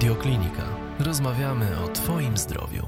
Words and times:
Radioklinika. 0.00 0.62
Rozmawiamy 1.06 1.66
o 1.84 1.88
Twoim 1.88 2.36
zdrowiu. 2.36 2.86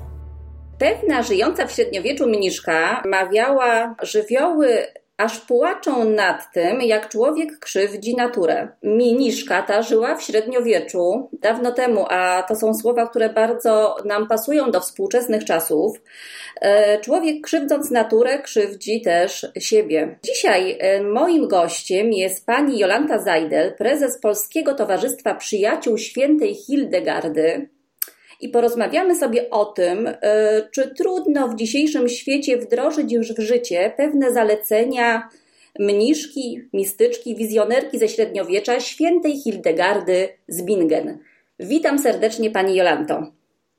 Pewna 0.78 1.22
żyjąca 1.22 1.66
w 1.66 1.72
średniowieczu 1.72 2.26
mniszka 2.26 3.02
mawiała 3.06 3.94
żywioły 4.02 4.86
aż 5.22 5.38
płaczą 5.38 6.04
nad 6.04 6.52
tym, 6.52 6.80
jak 6.80 7.08
człowiek 7.08 7.58
krzywdzi 7.58 8.16
naturę. 8.16 8.68
Miniszka 8.82 9.62
ta 9.62 9.82
żyła 9.82 10.16
w 10.16 10.22
średniowieczu 10.22 11.28
dawno 11.32 11.72
temu, 11.72 12.06
a 12.08 12.42
to 12.48 12.56
są 12.56 12.74
słowa, 12.74 13.06
które 13.06 13.28
bardzo 13.28 13.96
nam 14.04 14.28
pasują 14.28 14.70
do 14.70 14.80
współczesnych 14.80 15.44
czasów. 15.44 16.02
E, 16.60 17.00
człowiek 17.00 17.44
krzywdząc 17.44 17.90
naturę 17.90 18.38
krzywdzi 18.38 19.00
też 19.00 19.46
siebie. 19.58 20.18
Dzisiaj 20.24 20.76
e, 20.80 21.02
moim 21.02 21.48
gościem 21.48 22.12
jest 22.12 22.46
pani 22.46 22.78
Jolanta 22.78 23.18
Zajdel, 23.18 23.74
prezes 23.74 24.20
Polskiego 24.20 24.74
Towarzystwa 24.74 25.34
Przyjaciół 25.34 25.98
Świętej 25.98 26.54
Hildegardy 26.54 27.68
i 28.42 28.48
porozmawiamy 28.48 29.16
sobie 29.16 29.50
o 29.50 29.64
tym, 29.64 30.08
e, 30.08 30.68
czy 30.70 30.94
trudno 30.94 31.48
w 31.48 31.54
dzisiejszym 31.54 32.08
świecie 32.08 32.56
wdrożyć 32.56 33.12
już 33.12 33.32
w 33.32 33.40
życie 33.40 33.92
pewne 33.96 34.32
zalecenia 34.32 35.28
mniszki, 35.78 36.60
mistyczki, 36.72 37.36
wizjonerki 37.36 37.98
ze 37.98 38.08
średniowiecza 38.08 38.80
świętej 38.80 39.40
Hildegardy 39.40 40.28
z 40.48 40.62
Bingen. 40.62 41.18
Witam 41.60 41.98
serdecznie 41.98 42.50
Pani 42.50 42.76
Jolanto. 42.76 43.26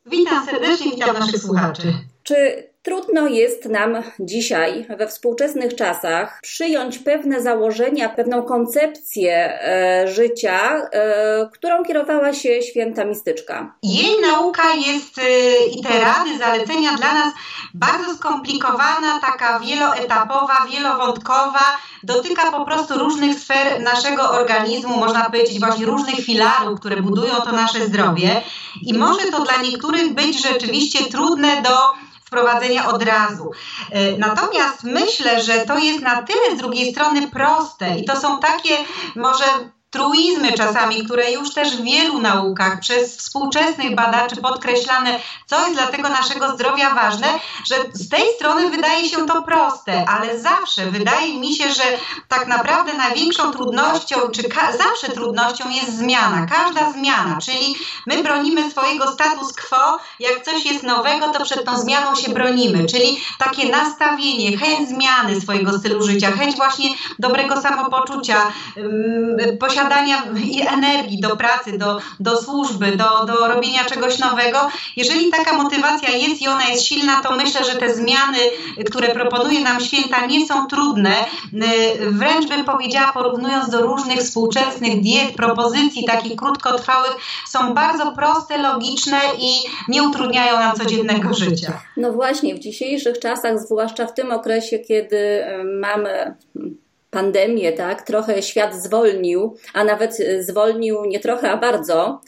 Witam 0.06 0.46
serdecznie, 0.46 0.92
witam 0.92 1.20
naszych 1.20 1.42
słuchaczy. 1.42 1.94
Czy 2.24 2.64
Trudno 2.84 3.28
jest 3.28 3.66
nam 3.66 3.96
dzisiaj, 4.20 4.86
we 4.98 5.08
współczesnych 5.08 5.76
czasach, 5.76 6.40
przyjąć 6.42 7.00
pewne 7.00 7.42
założenia, 7.42 8.10
pewną 8.10 8.44
koncepcję 8.44 9.62
e, 9.62 10.08
życia, 10.08 10.76
e, 10.92 11.50
którą 11.54 11.84
kierowała 11.84 12.34
się 12.34 12.62
święta 12.62 13.06
mistyczka. 13.06 13.76
Jej 13.84 14.22
nauka 14.22 14.74
jest 14.74 15.18
e, 15.18 15.66
i 15.66 15.84
te 15.84 16.00
rady, 16.00 16.38
zalecenia 16.38 16.94
dla 16.98 17.14
nas 17.14 17.34
bardzo 17.74 18.14
skomplikowana, 18.16 19.20
taka 19.22 19.60
wieloetapowa, 19.60 20.58
wielowątkowa, 20.72 21.78
dotyka 22.04 22.52
po 22.52 22.66
prostu 22.66 23.00
różnych 23.00 23.40
sfer 23.40 23.82
naszego 23.82 24.32
organizmu, 24.32 24.98
można 24.98 25.26
powiedzieć 25.26 25.60
właśnie 25.60 25.86
różnych 25.86 26.26
filarów, 26.26 26.80
które 26.80 27.02
budują 27.02 27.36
to 27.36 27.52
nasze 27.52 27.86
zdrowie 27.86 28.42
i 28.82 28.94
może 28.94 29.32
to 29.32 29.44
dla 29.44 29.62
niektórych 29.62 30.14
być 30.14 30.42
rzeczywiście 30.42 31.00
trudne 31.12 31.62
do 31.62 32.04
wprowadzenia 32.34 32.88
od 32.88 33.04
razu. 33.04 33.52
E, 33.92 34.18
natomiast 34.18 34.84
myślę, 34.84 35.44
że 35.44 35.66
to 35.66 35.78
jest 35.78 36.02
na 36.02 36.24
tyle 36.24 36.56
z 36.56 36.58
drugiej 36.58 36.92
strony 36.92 37.28
proste 37.28 37.98
i 37.98 38.06
to 38.06 38.16
są 38.20 38.40
takie 38.40 38.78
może 39.16 39.46
truizmy 39.94 40.54
czasami, 40.54 41.06
które 41.06 41.32
już 41.32 41.54
też 41.54 41.78
w 41.78 41.84
wielu 41.84 42.20
naukach 42.20 42.80
przez 42.80 43.18
współczesnych 43.18 43.96
badaczy 43.96 44.36
podkreślane, 44.36 45.20
co 45.46 45.60
jest 45.60 45.74
dla 45.74 45.88
tego 45.88 46.10
naszego 46.10 46.52
zdrowia 46.52 46.96
ważne, 46.96 47.28
że 47.66 47.76
z 47.94 48.10
tej 48.10 48.24
strony 48.36 48.70
wydaje 48.70 49.10
się 49.10 49.26
to 49.26 49.42
proste, 49.42 50.06
ale 50.06 50.40
zawsze 50.40 50.86
wydaje 50.86 51.40
mi 51.40 51.56
się, 51.56 51.70
że 51.70 51.84
tak 52.28 52.48
naprawdę 52.48 52.94
największą 52.94 53.52
trudnością, 53.52 54.16
czy 54.32 54.42
zawsze 54.78 55.10
trudnością 55.14 55.70
jest 55.70 55.98
zmiana, 55.98 56.46
każda 56.46 56.92
zmiana, 56.92 57.38
czyli 57.42 57.76
my 58.08 58.24
bronimy 58.24 58.72
swojego 58.72 59.12
status 59.12 59.54
quo, 59.54 60.00
jak 60.20 60.44
coś 60.44 60.66
jest 60.66 60.84
nowego, 60.84 61.30
to 61.30 61.44
przed 61.44 61.66
tą 61.66 61.78
zmianą 61.78 62.16
się 62.16 62.32
bronimy, 62.32 62.86
czyli 62.86 63.18
takie 63.40 63.70
nastawienie, 63.70 64.58
chęć 64.58 64.90
zmiany 64.90 65.42
swojego 65.42 65.80
stylu 65.80 66.04
życia, 66.04 66.32
chęć 66.32 66.56
właśnie 66.56 66.90
dobrego 67.20 67.62
samopoczucia, 67.62 68.52
posiadania 69.60 69.83
posiadania 69.84 70.24
energii 70.74 71.22
do 71.22 71.38
pracy, 71.38 71.78
do, 71.78 72.00
do 72.20 72.38
służby, 72.38 72.98
do, 72.98 73.26
do 73.26 73.48
robienia 73.48 73.86
czegoś 73.86 74.20
nowego. 74.20 74.58
Jeżeli 74.98 75.32
taka 75.32 75.58
motywacja 75.58 76.10
jest 76.10 76.42
i 76.42 76.48
ona 76.48 76.68
jest 76.68 76.86
silna, 76.86 77.22
to 77.22 77.36
myślę, 77.36 77.66
że 77.66 77.76
te 77.76 77.96
zmiany, 77.96 78.38
które 78.86 79.08
proponuje 79.08 79.60
nam 79.60 79.80
święta, 79.80 80.26
nie 80.26 80.48
są 80.48 80.68
trudne. 80.68 81.14
Wręcz 82.12 82.48
bym 82.50 82.66
powiedziała, 82.66 83.12
porównując 83.14 83.70
do 83.70 83.82
różnych 83.82 84.20
współczesnych 84.20 85.02
diet, 85.02 85.36
propozycji 85.36 86.06
takich 86.06 86.36
krótkotrwałych, 86.36 87.16
są 87.50 87.74
bardzo 87.74 88.12
proste, 88.12 88.58
logiczne 88.58 89.20
i 89.40 89.54
nie 89.88 90.04
utrudniają 90.04 90.60
nam 90.60 90.76
codziennego 90.76 91.34
życia. 91.34 91.82
No 91.98 92.12
właśnie, 92.12 92.56
w 92.56 92.60
dzisiejszych 92.60 93.20
czasach, 93.20 93.60
zwłaszcza 93.60 94.08
w 94.08 94.14
tym 94.14 94.32
okresie, 94.32 94.80
kiedy 94.80 95.44
mamy 95.82 96.36
pandemię, 97.14 97.72
tak, 97.72 98.02
trochę 98.02 98.42
świat 98.42 98.76
zwolnił, 98.76 99.58
a 99.74 99.84
nawet 99.84 100.18
zwolnił 100.40 101.06
nie 101.06 101.20
trochę, 101.20 101.52
a 101.52 101.58
bardzo. 101.58 102.22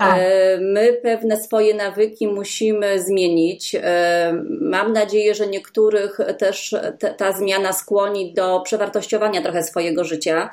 Tak. 0.00 0.18
E, 0.18 0.58
my 0.60 0.92
pewne 1.02 1.36
swoje 1.36 1.74
nawyki 1.74 2.28
musimy 2.28 3.02
zmienić. 3.02 3.74
E, 3.74 4.42
mam 4.60 4.92
nadzieję, 4.92 5.34
że 5.34 5.46
niektórych 5.46 6.18
też 6.38 6.76
ta 7.16 7.32
zmiana 7.32 7.72
skłoni 7.72 8.34
do 8.34 8.60
przewartościowania 8.60 9.42
trochę 9.42 9.62
swojego 9.62 10.04
życia. 10.04 10.50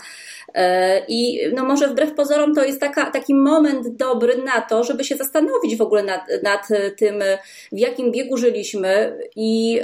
E, 0.54 1.02
I 1.08 1.40
no 1.54 1.66
może 1.66 1.88
wbrew 1.88 2.14
pozorom 2.14 2.56
to 2.56 2.64
jest 2.64 2.80
taka, 2.80 3.12
taki 3.12 3.36
moment 3.36 3.88
dobry 3.88 4.38
na 4.38 4.62
to, 4.62 4.84
żeby 4.84 5.04
się 5.04 5.16
zastanowić 5.16 5.76
w 5.76 5.82
ogóle 5.82 6.04
nad, 6.04 6.22
nad 6.44 6.68
tym, 6.98 7.24
w 7.72 7.78
jakim 7.78 8.12
biegu 8.12 8.38
żyliśmy 8.38 9.18
i 9.36 9.82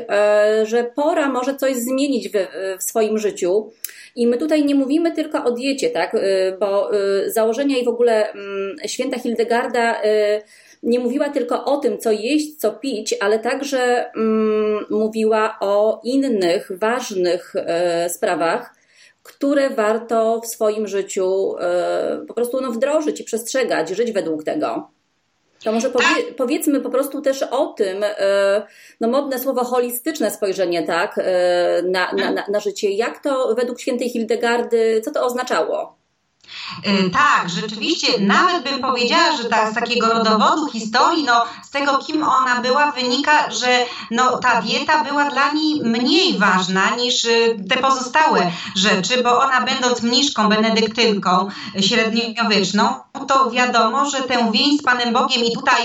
że 0.64 0.84
pora 0.96 1.30
może 1.30 1.56
coś 1.56 1.76
zmienić 1.76 2.30
w, 2.30 2.34
w 2.80 2.84
swoim 2.84 3.18
życiu. 3.18 3.72
I 4.16 4.28
my 4.28 4.38
tutaj 4.38 4.66
nie 4.66 4.76
mówimy 4.76 5.12
tylko 5.12 5.44
o 5.44 5.52
diecie, 5.52 5.90
tak? 5.90 6.16
Bo 6.60 6.92
założenia 7.28 7.78
i 7.78 7.86
w 7.86 7.88
ogóle 7.88 8.32
mm, 8.32 8.76
święta 8.88 9.20
Hildegarda 9.20 10.02
nie 10.84 11.00
mówiła 11.00 11.30
tylko 11.30 11.66
o 11.66 11.78
tym, 11.78 11.98
co 11.98 12.12
jeść, 12.12 12.56
co 12.56 12.72
pić, 12.72 13.16
ale 13.20 13.40
także 13.40 14.12
mm, 14.16 14.86
mówiła 14.90 15.58
o 15.60 16.02
innych 16.04 16.72
ważnych 16.80 17.54
sprawach, 18.08 18.83
które 19.24 19.70
warto 19.70 20.42
w 20.42 20.48
swoim 20.48 20.88
życiu 20.88 21.56
po 22.28 22.34
prostu 22.34 22.62
no, 22.62 22.72
wdrożyć 22.72 23.22
i 23.22 23.24
przestrzegać, 23.24 23.90
żyć 23.90 24.12
według 24.12 24.44
tego. 24.44 24.90
To 25.64 25.72
może 25.72 25.90
powie, 25.90 26.06
powiedzmy 26.38 26.82
po 26.82 26.90
prostu 26.90 27.22
też 27.22 27.44
o 27.44 27.66
tym, 27.66 28.04
e, 28.04 28.68
no 29.02 29.08
modne 29.08 29.40
słowo 29.40 29.64
holistyczne 29.64 30.32
spojrzenie, 30.32 30.84
tak, 30.84 31.16
e, 31.18 31.84
na, 31.84 32.12
na, 32.12 32.32
na, 32.32 32.46
na 32.52 32.60
życie. 32.60 32.90
Jak 32.90 33.24
to 33.24 33.56
według 33.56 33.80
świętej 33.80 34.10
Hildegardy, 34.10 35.02
co 35.06 35.12
to 35.12 35.26
oznaczało? 35.26 36.03
Y, 36.88 37.10
tak, 37.10 37.50
rzeczywiście, 37.50 38.08
nawet 38.20 38.64
bym 38.64 38.82
powiedziała, 38.82 39.38
że 39.38 39.46
ta, 39.46 39.72
z 39.72 39.76
takiego 39.76 40.08
rodowodu 40.08 40.70
historii, 40.70 41.24
no, 41.24 41.46
z 41.64 41.70
tego 41.70 41.98
kim 41.98 42.24
ona 42.24 42.62
była, 42.62 42.92
wynika, 42.92 43.52
że 43.52 43.86
no, 44.12 44.38
ta 44.38 44.62
dieta 44.62 45.04
była 45.04 45.30
dla 45.30 45.52
niej 45.52 45.82
mniej 45.84 46.38
ważna 46.38 46.96
niż 46.96 47.26
y, 47.26 47.58
te 47.70 47.78
pozostałe 47.78 48.52
rzeczy, 48.76 49.24
bo 49.24 49.40
ona 49.40 49.62
będąc 49.62 50.02
mniszką, 50.02 50.50
benedyktynką 50.50 51.50
średniowieczną, 51.80 52.94
to 53.28 53.52
wiadomo, 53.52 54.10
że 54.10 54.22
tę 54.22 54.52
więź 54.52 54.80
z 54.80 54.84
Panem 54.84 55.14
Bogiem 55.14 55.44
i 55.44 55.54
tutaj 55.54 55.82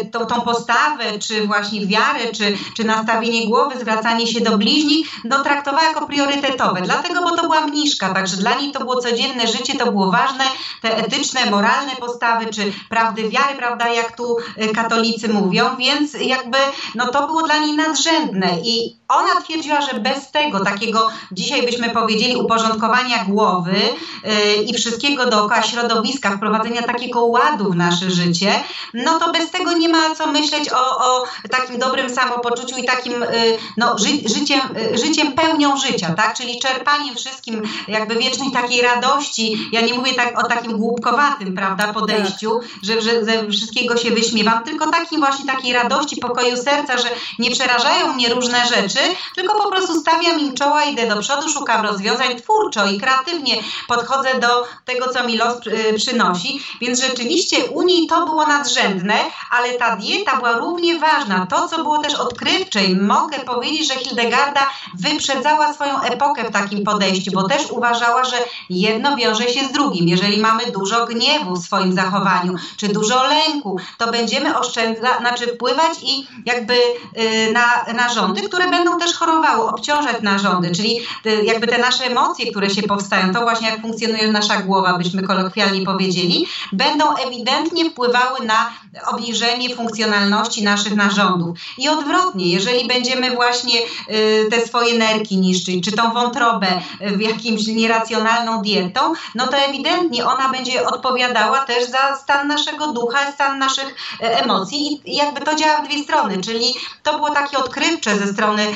y, 0.00 0.06
tą, 0.06 0.26
tą 0.26 0.40
postawę, 0.40 1.18
czy 1.18 1.46
właśnie 1.46 1.86
wiarę, 1.86 2.32
czy, 2.32 2.56
czy 2.76 2.84
nastawienie 2.84 3.46
głowy, 3.46 3.78
zwracanie 3.80 4.26
się 4.26 4.40
do 4.40 4.58
bliźnich, 4.58 5.08
no, 5.24 5.42
traktowała 5.42 5.84
jako 5.84 6.06
priorytetowe. 6.06 6.80
Dlatego, 6.82 7.22
bo 7.22 7.36
to 7.36 7.42
była 7.42 7.60
mniszka, 7.60 8.14
także 8.14 8.36
dla 8.36 8.54
niej 8.54 8.72
to 8.72 8.80
było 8.80 9.00
codzienne 9.00 9.46
życie, 9.46 9.78
to 9.78 9.92
było 9.92 9.95
ważne, 10.04 10.44
te 10.82 10.96
etyczne, 10.96 11.50
moralne 11.50 11.96
postawy, 11.96 12.46
czy 12.46 12.72
prawdy 12.88 13.28
wiary, 13.28 13.54
prawda, 13.56 13.88
jak 13.88 14.16
tu 14.16 14.36
katolicy 14.74 15.28
mówią, 15.28 15.76
więc 15.76 16.14
jakby 16.14 16.58
no 16.94 17.06
to 17.06 17.26
było 17.26 17.42
dla 17.42 17.58
niej 17.58 17.76
nadrzędne 17.76 18.48
i 18.64 18.96
ona 19.08 19.40
twierdziła, 19.40 19.80
że 19.80 20.00
bez 20.00 20.30
tego 20.30 20.64
takiego, 20.64 21.08
dzisiaj 21.32 21.62
byśmy 21.62 21.90
powiedzieli, 21.90 22.36
uporządkowania 22.36 23.24
głowy 23.24 23.76
yy, 24.24 24.62
i 24.62 24.74
wszystkiego 24.74 25.26
dookoła 25.26 25.62
środowiska, 25.62 26.36
wprowadzenia 26.36 26.82
takiego 26.82 27.24
ładu 27.24 27.70
w 27.70 27.76
nasze 27.76 28.10
życie, 28.10 28.52
no 28.94 29.18
to 29.18 29.32
bez 29.32 29.50
tego 29.50 29.72
nie 29.72 29.88
ma 29.88 30.14
co 30.14 30.26
myśleć 30.26 30.68
o, 30.72 30.98
o 30.98 31.24
takim 31.50 31.78
dobrym 31.78 32.10
samopoczuciu 32.10 32.76
i 32.76 32.84
takim 32.84 33.12
yy, 33.12 33.58
no, 33.76 33.98
ży, 33.98 34.08
życiem, 34.34 34.60
yy, 34.92 34.98
życiem 34.98 35.32
pełnią 35.32 35.76
życia, 35.76 36.14
tak? 36.14 36.36
Czyli 36.36 36.58
czerpaniem 36.58 37.16
wszystkim 37.16 37.62
jakby 37.88 38.16
wiecznej 38.16 38.50
takiej 38.52 38.82
radości. 38.82 39.68
Ja 39.72 39.80
nie 39.80 39.94
mówię 39.94 40.14
tak 40.14 40.44
o 40.44 40.48
takim 40.48 40.78
głupkowatym, 40.78 41.54
prawda, 41.54 41.92
podejściu, 41.92 42.60
że, 42.82 43.02
że 43.02 43.24
ze 43.24 43.50
wszystkiego 43.50 43.96
się 43.96 44.10
wyśmiewam, 44.10 44.64
tylko 44.64 44.90
takim 44.90 45.20
właśnie 45.20 45.46
takiej 45.46 45.72
radości, 45.72 46.16
pokoju 46.16 46.56
serca, 46.56 46.98
że 46.98 47.08
nie 47.38 47.50
przerażają 47.50 48.12
mnie 48.12 48.34
różne 48.34 48.66
rzeczy, 48.66 48.95
tylko 49.34 49.62
po 49.62 49.70
prostu 49.70 50.00
stawiam 50.00 50.40
im 50.40 50.54
czoła, 50.54 50.84
idę 50.84 51.06
do 51.06 51.20
przodu, 51.20 51.48
szukam 51.48 51.86
rozwiązań 51.86 52.36
twórczo 52.36 52.86
i 52.86 53.00
kreatywnie 53.00 53.54
podchodzę 53.88 54.40
do 54.40 54.64
tego, 54.84 55.12
co 55.12 55.24
mi 55.24 55.36
los 55.36 55.66
y, 55.66 55.94
przynosi. 55.96 56.60
Więc 56.80 57.00
rzeczywiście 57.00 57.64
u 57.64 57.82
niej 57.82 58.06
to 58.06 58.26
było 58.26 58.46
nadrzędne, 58.46 59.14
ale 59.50 59.72
ta 59.72 59.96
dieta 59.96 60.36
była 60.36 60.52
równie 60.52 60.98
ważna. 60.98 61.46
To, 61.46 61.68
co 61.68 61.76
było 61.76 61.98
też 61.98 62.14
odkrywcze 62.14 62.84
i 62.84 62.96
mogę 62.96 63.38
powiedzieć, 63.38 63.88
że 63.88 63.94
Hildegarda 63.94 64.70
wyprzedzała 64.94 65.74
swoją 65.74 66.02
epokę 66.02 66.44
w 66.44 66.52
takim 66.52 66.84
podejściu, 66.84 67.30
bo 67.32 67.48
też 67.48 67.70
uważała, 67.70 68.24
że 68.24 68.36
jedno 68.70 69.16
wiąże 69.16 69.48
się 69.48 69.64
z 69.64 69.72
drugim. 69.72 70.08
Jeżeli 70.08 70.40
mamy 70.40 70.72
dużo 70.72 71.06
gniewu 71.06 71.54
w 71.54 71.64
swoim 71.64 71.92
zachowaniu, 71.92 72.54
czy 72.76 72.88
dużo 72.88 73.24
lęku, 73.26 73.80
to 73.98 74.10
będziemy 74.10 74.58
oszczędzać, 74.58 75.18
znaczy 75.20 75.46
wpływać 75.46 75.92
i 76.02 76.26
jakby 76.46 76.74
y, 76.74 77.52
na 77.52 77.92
narządy, 77.94 78.42
które 78.42 78.70
będą 78.70 78.85
też 78.94 79.14
chorowały, 79.14 79.68
obciążać 79.68 80.22
narządy, 80.22 80.70
czyli 80.70 81.00
y, 81.26 81.44
jakby 81.44 81.66
te 81.66 81.78
nasze 81.78 82.04
emocje, 82.04 82.50
które 82.50 82.70
się 82.70 82.82
powstają, 82.82 83.32
to 83.32 83.40
właśnie 83.40 83.68
jak 83.68 83.80
funkcjonuje 83.80 84.32
nasza 84.32 84.56
głowa, 84.56 84.98
byśmy 84.98 85.22
kolokwialnie 85.22 85.84
powiedzieli, 85.84 86.46
będą 86.72 87.16
ewidentnie 87.16 87.90
wpływały 87.90 88.46
na 88.46 88.70
obniżenie 89.06 89.76
funkcjonalności 89.76 90.64
naszych 90.64 90.96
narządów. 90.96 91.58
I 91.78 91.88
odwrotnie, 91.88 92.48
jeżeli 92.48 92.88
będziemy 92.88 93.30
właśnie 93.30 93.80
y, 94.10 94.48
te 94.50 94.66
swoje 94.66 94.98
nerki 94.98 95.36
niszczyć, 95.36 95.84
czy 95.84 95.92
tą 95.92 96.12
wątrobę 96.12 96.66
w 97.00 97.20
jakimś 97.20 97.66
nieracjonalną 97.66 98.62
dietą, 98.62 99.00
no 99.34 99.46
to 99.46 99.56
ewidentnie 99.56 100.26
ona 100.26 100.48
będzie 100.48 100.86
odpowiadała 100.86 101.58
też 101.58 101.90
za 101.90 102.16
stan 102.16 102.48
naszego 102.48 102.92
ducha, 102.92 103.32
stan 103.32 103.58
naszych 103.58 103.94
e, 104.20 104.42
emocji 104.42 105.00
i 105.04 105.16
jakby 105.16 105.40
to 105.40 105.54
działa 105.54 105.82
w 105.82 105.88
dwie 105.88 106.04
strony, 106.04 106.40
czyli 106.40 106.74
to 107.02 107.16
było 107.16 107.30
takie 107.30 107.58
odkrywcze 107.58 108.18
ze 108.18 108.26
strony 108.26 108.75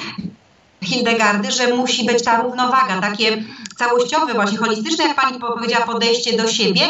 Hildegardy, 0.82 1.52
że 1.52 1.74
musi 1.76 2.04
być 2.04 2.24
ta 2.24 2.42
równowaga, 2.42 3.00
takie 3.00 3.42
całościowe, 3.78 4.34
właśnie 4.34 4.58
holistyczne, 4.58 5.04
jak 5.04 5.16
Pani 5.16 5.38
powiedziała, 5.38 5.86
podejście 5.86 6.36
do 6.36 6.48
siebie, 6.48 6.82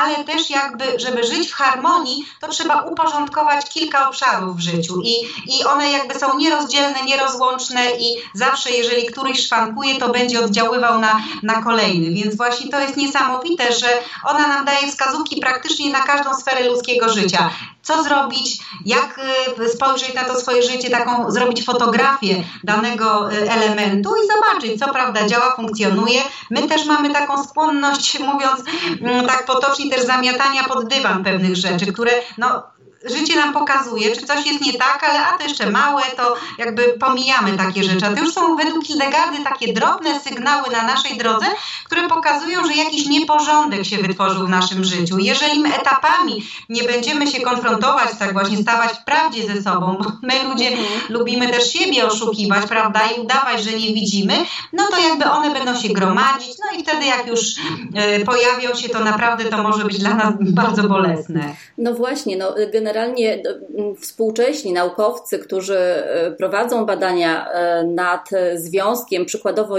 ale 0.00 0.24
też 0.24 0.50
jakby, 0.50 0.84
żeby 0.98 1.24
żyć 1.24 1.48
w 1.48 1.54
harmonii, 1.54 2.24
to 2.40 2.48
trzeba 2.48 2.82
uporządkować 2.82 3.68
kilka 3.68 4.08
obszarów 4.08 4.56
w 4.56 4.60
życiu 4.60 5.00
i, 5.04 5.14
i 5.58 5.64
one 5.64 5.90
jakby 5.90 6.18
są 6.18 6.38
nierozdzielne, 6.38 7.02
nierozłączne 7.02 7.90
i 7.98 8.16
zawsze, 8.34 8.70
jeżeli 8.70 9.06
któryś 9.06 9.46
szwankuje, 9.46 9.98
to 9.98 10.08
będzie 10.08 10.44
oddziaływał 10.44 11.00
na, 11.00 11.22
na 11.42 11.62
kolejny, 11.62 12.14
więc 12.14 12.36
właśnie 12.36 12.70
to 12.70 12.80
jest 12.80 12.96
niesamowite, 12.96 13.72
że 13.72 13.88
ona 14.24 14.48
nam 14.48 14.64
daje 14.64 14.88
wskazówki 14.88 15.40
praktycznie 15.40 15.90
na 15.90 16.00
każdą 16.00 16.34
sferę 16.34 16.68
ludzkiego 16.68 17.08
życia 17.08 17.50
co 17.82 18.02
zrobić, 18.02 18.58
jak 18.84 19.20
y, 19.58 19.68
spojrzeć 19.68 20.14
na 20.14 20.24
to 20.24 20.40
swoje 20.40 20.62
życie, 20.62 20.90
taką 20.90 21.30
zrobić 21.30 21.64
fotografię 21.64 22.44
danego 22.64 23.32
y, 23.32 23.50
elementu 23.50 24.14
i 24.24 24.28
zobaczyć, 24.28 24.80
co 24.80 24.92
prawda 24.92 25.26
działa, 25.26 25.56
funkcjonuje. 25.56 26.20
My 26.50 26.68
też 26.68 26.86
mamy 26.86 27.12
taką 27.12 27.44
skłonność, 27.44 28.18
mówiąc 28.32 28.60
mm, 29.00 29.26
tak 29.26 29.46
potocznie, 29.46 29.90
też 29.90 30.06
zamiatania 30.06 30.64
pod 30.64 30.88
dywan 30.88 31.24
pewnych 31.24 31.56
rzeczy, 31.56 31.92
które 31.92 32.12
no, 32.38 32.62
życie 33.04 33.36
nam 33.36 33.52
pokazuje, 33.52 34.16
czy 34.16 34.26
coś 34.26 34.46
jest 34.46 34.60
nie 34.60 34.72
tak, 34.72 35.04
ale 35.10 35.26
a 35.26 35.38
to 35.38 35.44
jeszcze 35.44 35.70
małe, 35.70 36.02
to 36.16 36.36
jakby 36.58 36.82
pomijamy 36.82 37.56
takie 37.56 37.84
rzeczy. 37.84 38.06
A 38.06 38.14
to 38.14 38.20
już 38.20 38.34
są 38.34 38.56
według 38.56 38.84
Hildegardy 38.84 39.44
takie 39.44 39.72
drobne 39.72 40.20
sygnały 40.20 40.70
na 40.70 40.82
naszej 40.82 41.18
drodze, 41.18 41.46
które 41.84 42.08
pokazują, 42.08 42.66
że 42.66 42.74
jakiś 42.74 43.06
nieporządek 43.06 43.84
się 43.84 43.98
wytworzył 43.98 44.46
w 44.46 44.50
naszym 44.50 44.84
życiu. 44.84 45.18
Jeżeli 45.18 45.60
my 45.60 45.74
etapami 45.76 46.46
nie 46.68 46.82
będziemy 46.82 47.26
się 47.26 47.40
konfrontować, 47.40 48.08
tak 48.18 48.32
właśnie 48.32 48.56
stawać 48.56 48.92
w 48.92 49.04
prawdzie 49.04 49.54
ze 49.54 49.62
sobą, 49.62 49.96
bo 50.00 50.12
my 50.22 50.42
ludzie 50.42 50.70
lubimy 51.08 51.48
też 51.48 51.72
siebie 51.72 52.06
oszukiwać, 52.06 52.66
prawda, 52.66 53.00
i 53.16 53.20
udawać, 53.20 53.62
że 53.62 53.72
nie 53.72 53.94
widzimy, 53.94 54.34
no 54.72 54.86
to 54.90 55.00
jakby 55.08 55.24
one 55.24 55.50
będą 55.50 55.80
się 55.80 55.88
gromadzić, 55.88 56.50
no 56.64 56.78
i 56.78 56.82
wtedy 56.82 57.06
jak 57.06 57.26
już 57.26 57.40
y, 58.20 58.24
pojawią 58.24 58.74
się, 58.74 58.88
to 58.88 59.00
naprawdę 59.00 59.44
to 59.44 59.62
może 59.62 59.84
być 59.84 59.98
dla 59.98 60.14
nas 60.14 60.34
bardzo 60.40 60.82
bolesne. 60.88 61.54
No 61.78 61.94
właśnie, 61.94 62.36
no 62.36 62.54
generalnie 62.72 62.91
generalnie 62.92 63.42
współcześni 64.00 64.72
naukowcy, 64.72 65.38
którzy 65.38 65.78
e, 65.78 66.30
prowadzą 66.30 66.86
badania 66.86 67.48
e, 67.52 67.84
nad 67.84 68.30
związkiem 68.54 69.24
przykładowo 69.24 69.78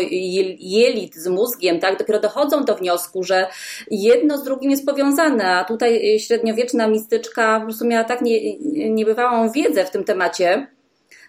jelit 0.59 1.15
z 1.15 1.27
mózgiem, 1.27 1.79
tak, 1.79 1.99
dopiero 1.99 2.19
dochodzą 2.19 2.65
do 2.65 2.75
wniosku, 2.75 3.23
że 3.23 3.47
jedno 3.91 4.37
z 4.37 4.43
drugim 4.43 4.71
jest 4.71 4.85
powiązane, 4.85 5.55
a 5.55 5.63
tutaj 5.63 6.19
średniowieczna 6.19 6.87
mistyczka 6.87 7.59
po 7.59 7.65
prostu 7.65 7.85
miała 7.85 8.03
tak 8.03 8.21
nie, 8.21 8.57
niebywałą 8.89 9.51
wiedzę 9.51 9.85
w 9.85 9.91
tym 9.91 10.03
temacie, 10.03 10.67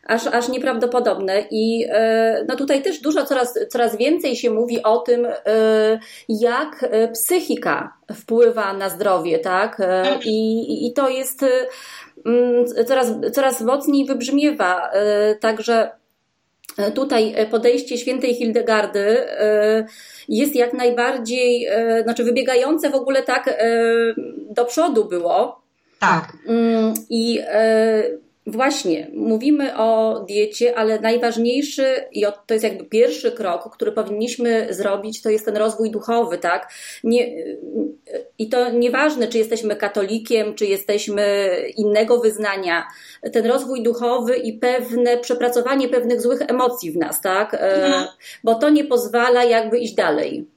aż, 0.06 0.26
aż 0.26 0.48
nieprawdopodobne. 0.48 1.44
I 1.50 1.86
e, 1.88 2.44
no 2.48 2.56
tutaj 2.56 2.82
też 2.82 3.00
dużo, 3.00 3.24
coraz, 3.24 3.58
coraz 3.68 3.96
więcej 3.96 4.36
się 4.36 4.50
mówi 4.50 4.82
o 4.82 4.98
tym, 4.98 5.26
jak 6.28 6.88
psychika 7.12 7.96
wpływa 8.14 8.72
na 8.72 8.88
zdrowie, 8.88 9.38
tak? 9.38 9.80
E, 9.80 10.18
I, 10.24 10.86
i 10.86 10.92
to 10.92 11.08
jest 11.08 11.44
mm, 12.26 12.64
coraz, 12.86 13.12
coraz 13.32 13.60
mocniej 13.60 14.06
wybrzmiewa. 14.06 14.90
E, 14.90 15.34
także 15.34 15.90
tutaj 16.94 17.34
podejście 17.50 17.98
świętej 17.98 18.34
Hildegardy 18.34 19.18
jest 20.28 20.54
jak 20.54 20.72
najbardziej, 20.72 21.68
znaczy 22.02 22.24
wybiegające 22.24 22.90
w 22.90 22.94
ogóle 22.94 23.22
tak 23.22 23.58
do 24.50 24.64
przodu 24.64 25.04
było. 25.04 25.62
Tak. 26.00 26.32
Mm, 26.46 26.94
I 27.10 27.40
Właśnie, 28.46 29.10
mówimy 29.14 29.76
o 29.76 30.20
diecie, 30.28 30.78
ale 30.78 31.00
najważniejszy 31.00 31.86
i 32.12 32.24
to 32.46 32.54
jest 32.54 32.64
jakby 32.64 32.84
pierwszy 32.84 33.32
krok, 33.32 33.76
który 33.76 33.92
powinniśmy 33.92 34.66
zrobić, 34.70 35.22
to 35.22 35.30
jest 35.30 35.44
ten 35.44 35.56
rozwój 35.56 35.90
duchowy, 35.90 36.38
tak? 36.38 36.72
Nie, 37.04 37.44
I 38.38 38.48
to 38.48 38.70
nieważne, 38.70 39.28
czy 39.28 39.38
jesteśmy 39.38 39.76
katolikiem, 39.76 40.54
czy 40.54 40.66
jesteśmy 40.66 41.56
innego 41.76 42.20
wyznania. 42.20 42.86
Ten 43.32 43.46
rozwój 43.46 43.82
duchowy 43.82 44.36
i 44.36 44.52
pewne 44.52 45.18
przepracowanie 45.18 45.88
pewnych 45.88 46.20
złych 46.20 46.42
emocji 46.42 46.92
w 46.92 46.96
nas, 46.96 47.20
tak? 47.20 47.54
E, 47.54 47.86
mhm. 47.86 48.06
Bo 48.44 48.54
to 48.54 48.70
nie 48.70 48.84
pozwala 48.84 49.44
jakby 49.44 49.78
iść 49.78 49.94
dalej. 49.94 50.53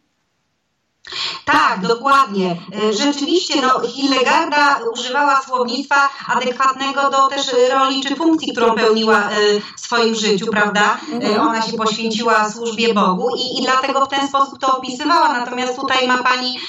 Tak, 1.46 1.88
dokładnie. 1.88 2.58
E, 2.90 2.94
rzeczywiście 2.94 3.62
no, 3.62 3.80
Hillegarda 3.88 4.80
używała 4.94 5.42
słownictwa 5.46 6.10
adekwatnego 6.28 7.10
do 7.10 7.28
też 7.28 7.52
roli 7.74 8.04
czy 8.04 8.16
funkcji, 8.16 8.52
którą 8.52 8.76
pełniła 8.76 9.20
e, 9.20 9.32
w 9.78 9.80
swoim 9.80 10.16
życiu, 10.16 10.48
prawda? 10.48 10.98
E. 11.22 11.42
Ona 11.42 11.62
się 11.62 11.74
poświęciła 11.74 12.50
służbie 12.50 12.94
Bogu 12.94 13.30
i, 13.36 13.60
i 13.60 13.62
dlatego 13.62 14.06
w 14.06 14.10
ten 14.10 14.28
sposób 14.28 14.60
to 14.60 14.78
opisywała. 14.78 15.34
Natomiast 15.34 15.76
tutaj 15.76 16.08
ma 16.08 16.18
Pani 16.24 16.60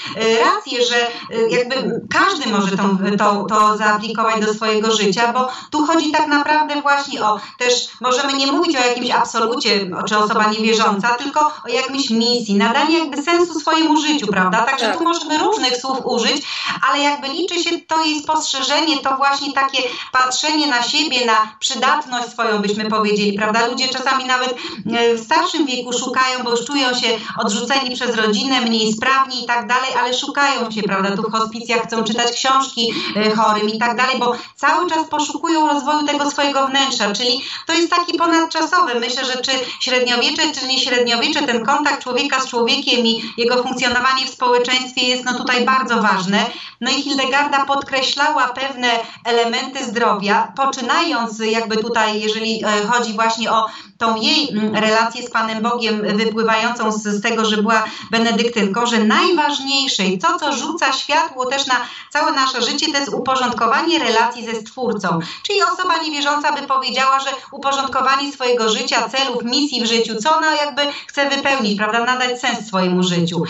rację, 0.45 0.85
że 0.85 1.07
jakby 1.49 2.01
każdy 2.09 2.49
może 2.49 2.77
to, 2.77 2.83
to, 3.17 3.45
to 3.49 3.77
zaaplikować 3.77 4.45
do 4.45 4.53
swojego 4.53 4.91
życia, 4.91 5.33
bo 5.33 5.49
tu 5.71 5.85
chodzi 5.85 6.11
tak 6.11 6.27
naprawdę 6.27 6.81
właśnie 6.81 7.25
o 7.25 7.39
też, 7.59 7.87
możemy 8.01 8.33
nie 8.33 8.51
mówić 8.51 8.75
o 8.75 8.87
jakimś 8.87 9.11
absolucie, 9.11 9.89
czy 10.07 10.17
osoba 10.17 10.51
niewierząca, 10.51 11.07
tylko 11.07 11.39
o 11.65 11.67
jakimś 11.67 12.09
misji, 12.09 12.55
nadanie 12.55 12.97
jakby 12.99 13.21
sensu 13.21 13.59
swojemu 13.59 13.97
życiu, 14.01 14.27
prawda? 14.31 14.61
Także 14.61 14.85
tak. 14.85 14.97
tu 14.97 15.03
możemy 15.03 15.37
różnych 15.37 15.77
słów 15.77 16.05
użyć, 16.05 16.41
ale 16.89 16.99
jakby 16.99 17.27
liczy 17.27 17.63
się 17.63 17.79
to 17.87 18.05
jej 18.05 18.21
spostrzeżenie, 18.21 18.97
to 18.97 19.17
właśnie 19.17 19.53
takie 19.53 19.83
patrzenie 20.11 20.67
na 20.67 20.83
siebie, 20.83 21.25
na 21.25 21.55
przydatność 21.59 22.29
swoją, 22.29 22.59
byśmy 22.61 22.89
powiedzieli, 22.89 23.37
prawda? 23.37 23.67
Ludzie 23.67 23.87
czasami 23.87 24.25
nawet 24.25 24.55
e, 24.93 25.13
w 25.13 25.19
starszym 25.19 25.65
wieku 25.65 25.93
szukają, 25.93 26.43
bo 26.43 26.51
już 26.51 26.65
czują 26.65 26.93
się 26.93 27.07
odrzuceni 27.37 27.95
przez 27.95 28.15
rodzinę, 28.15 28.61
mniej 28.61 28.93
sprawni 28.93 29.43
i 29.43 29.47
tak 29.47 29.67
dalej, 29.67 29.89
ale 30.01 30.13
szukają 30.13 30.71
się, 30.71 30.83
prawda? 30.83 31.15
Tu 31.15 31.21
w 31.21 31.31
hospicjach 31.31 31.83
chcą 31.83 32.03
czytać 32.03 32.31
książki 32.31 32.93
e, 33.15 33.35
chorym 33.35 33.69
i 33.69 33.79
tak 33.79 33.97
dalej, 33.97 34.19
bo 34.19 34.35
cały 34.55 34.89
czas 34.89 35.07
poszukują 35.09 35.67
rozwoju 35.67 36.07
tego 36.07 36.31
swojego 36.31 36.67
wnętrza, 36.67 37.11
czyli 37.13 37.41
to 37.67 37.73
jest 37.73 37.89
taki 37.89 38.17
ponadczasowy. 38.17 38.99
Myślę, 38.99 39.25
że 39.25 39.41
czy 39.41 39.51
średniowiecze, 39.79 40.43
czy 40.59 40.67
nie 40.67 40.79
średniowiecze, 40.79 41.41
ten 41.41 41.65
kontakt 41.65 42.03
człowieka 42.03 42.41
z 42.41 42.47
człowiekiem 42.47 43.05
i 43.05 43.33
jego 43.37 43.63
funkcjonowanie 43.63 44.18
w 44.25 44.29
społeczeństwie 44.29 45.07
jest 45.07 45.25
no 45.25 45.33
tutaj 45.33 45.65
bardzo 45.65 46.01
ważne. 46.01 46.45
No 46.81 46.91
i 46.91 47.01
Hildegarda 47.01 47.65
podkreślała 47.65 48.47
pewne 48.47 48.87
elementy 49.25 49.85
zdrowia, 49.85 50.53
poczynając 50.55 51.39
jakby 51.39 51.77
tutaj, 51.77 52.21
jeżeli 52.21 52.63
e, 52.65 52.87
chodzi 52.87 53.13
właśnie 53.13 53.51
o 53.51 53.65
tą 53.97 54.15
jej 54.15 54.49
mm, 54.49 54.75
relację 54.75 55.23
z 55.23 55.31
Panem 55.31 55.63
Bogiem 55.63 56.17
wypływającą 56.17 56.91
z, 56.91 57.03
z 57.03 57.21
tego, 57.21 57.45
że 57.45 57.57
była 57.57 57.83
benedyktynką, 58.11 58.85
że 58.85 59.03
najważniejsze 59.03 60.05
i 60.05 60.19
to, 60.19 60.39
co 60.39 60.53
rzuca 60.53 60.93
światło 60.93 61.45
też 61.45 61.67
na 61.67 61.75
całe 62.09 62.31
nasze 62.31 62.61
życie, 62.61 62.91
to 62.91 62.97
jest 62.97 63.13
uporządkowanie 63.13 63.99
relacji 63.99 64.45
ze 64.45 64.55
Stwórcą. 64.61 65.19
Czyli 65.43 65.61
osoba 65.61 65.97
niewierząca 65.97 66.53
by 66.53 66.67
powiedziała, 66.67 67.19
że 67.19 67.29
uporządkowanie 67.51 68.31
swojego 68.31 68.69
życia, 68.69 69.09
celów, 69.09 69.43
misji 69.43 69.83
w 69.83 69.85
życiu, 69.85 70.15
co 70.15 70.37
ona 70.37 70.55
jakby 70.55 70.81
chce 71.07 71.29
wypełnić, 71.29 71.77
prawda, 71.77 72.05
nadać 72.05 72.41
sens 72.41 72.67
swojemu 72.67 73.03
życiu. 73.03 73.43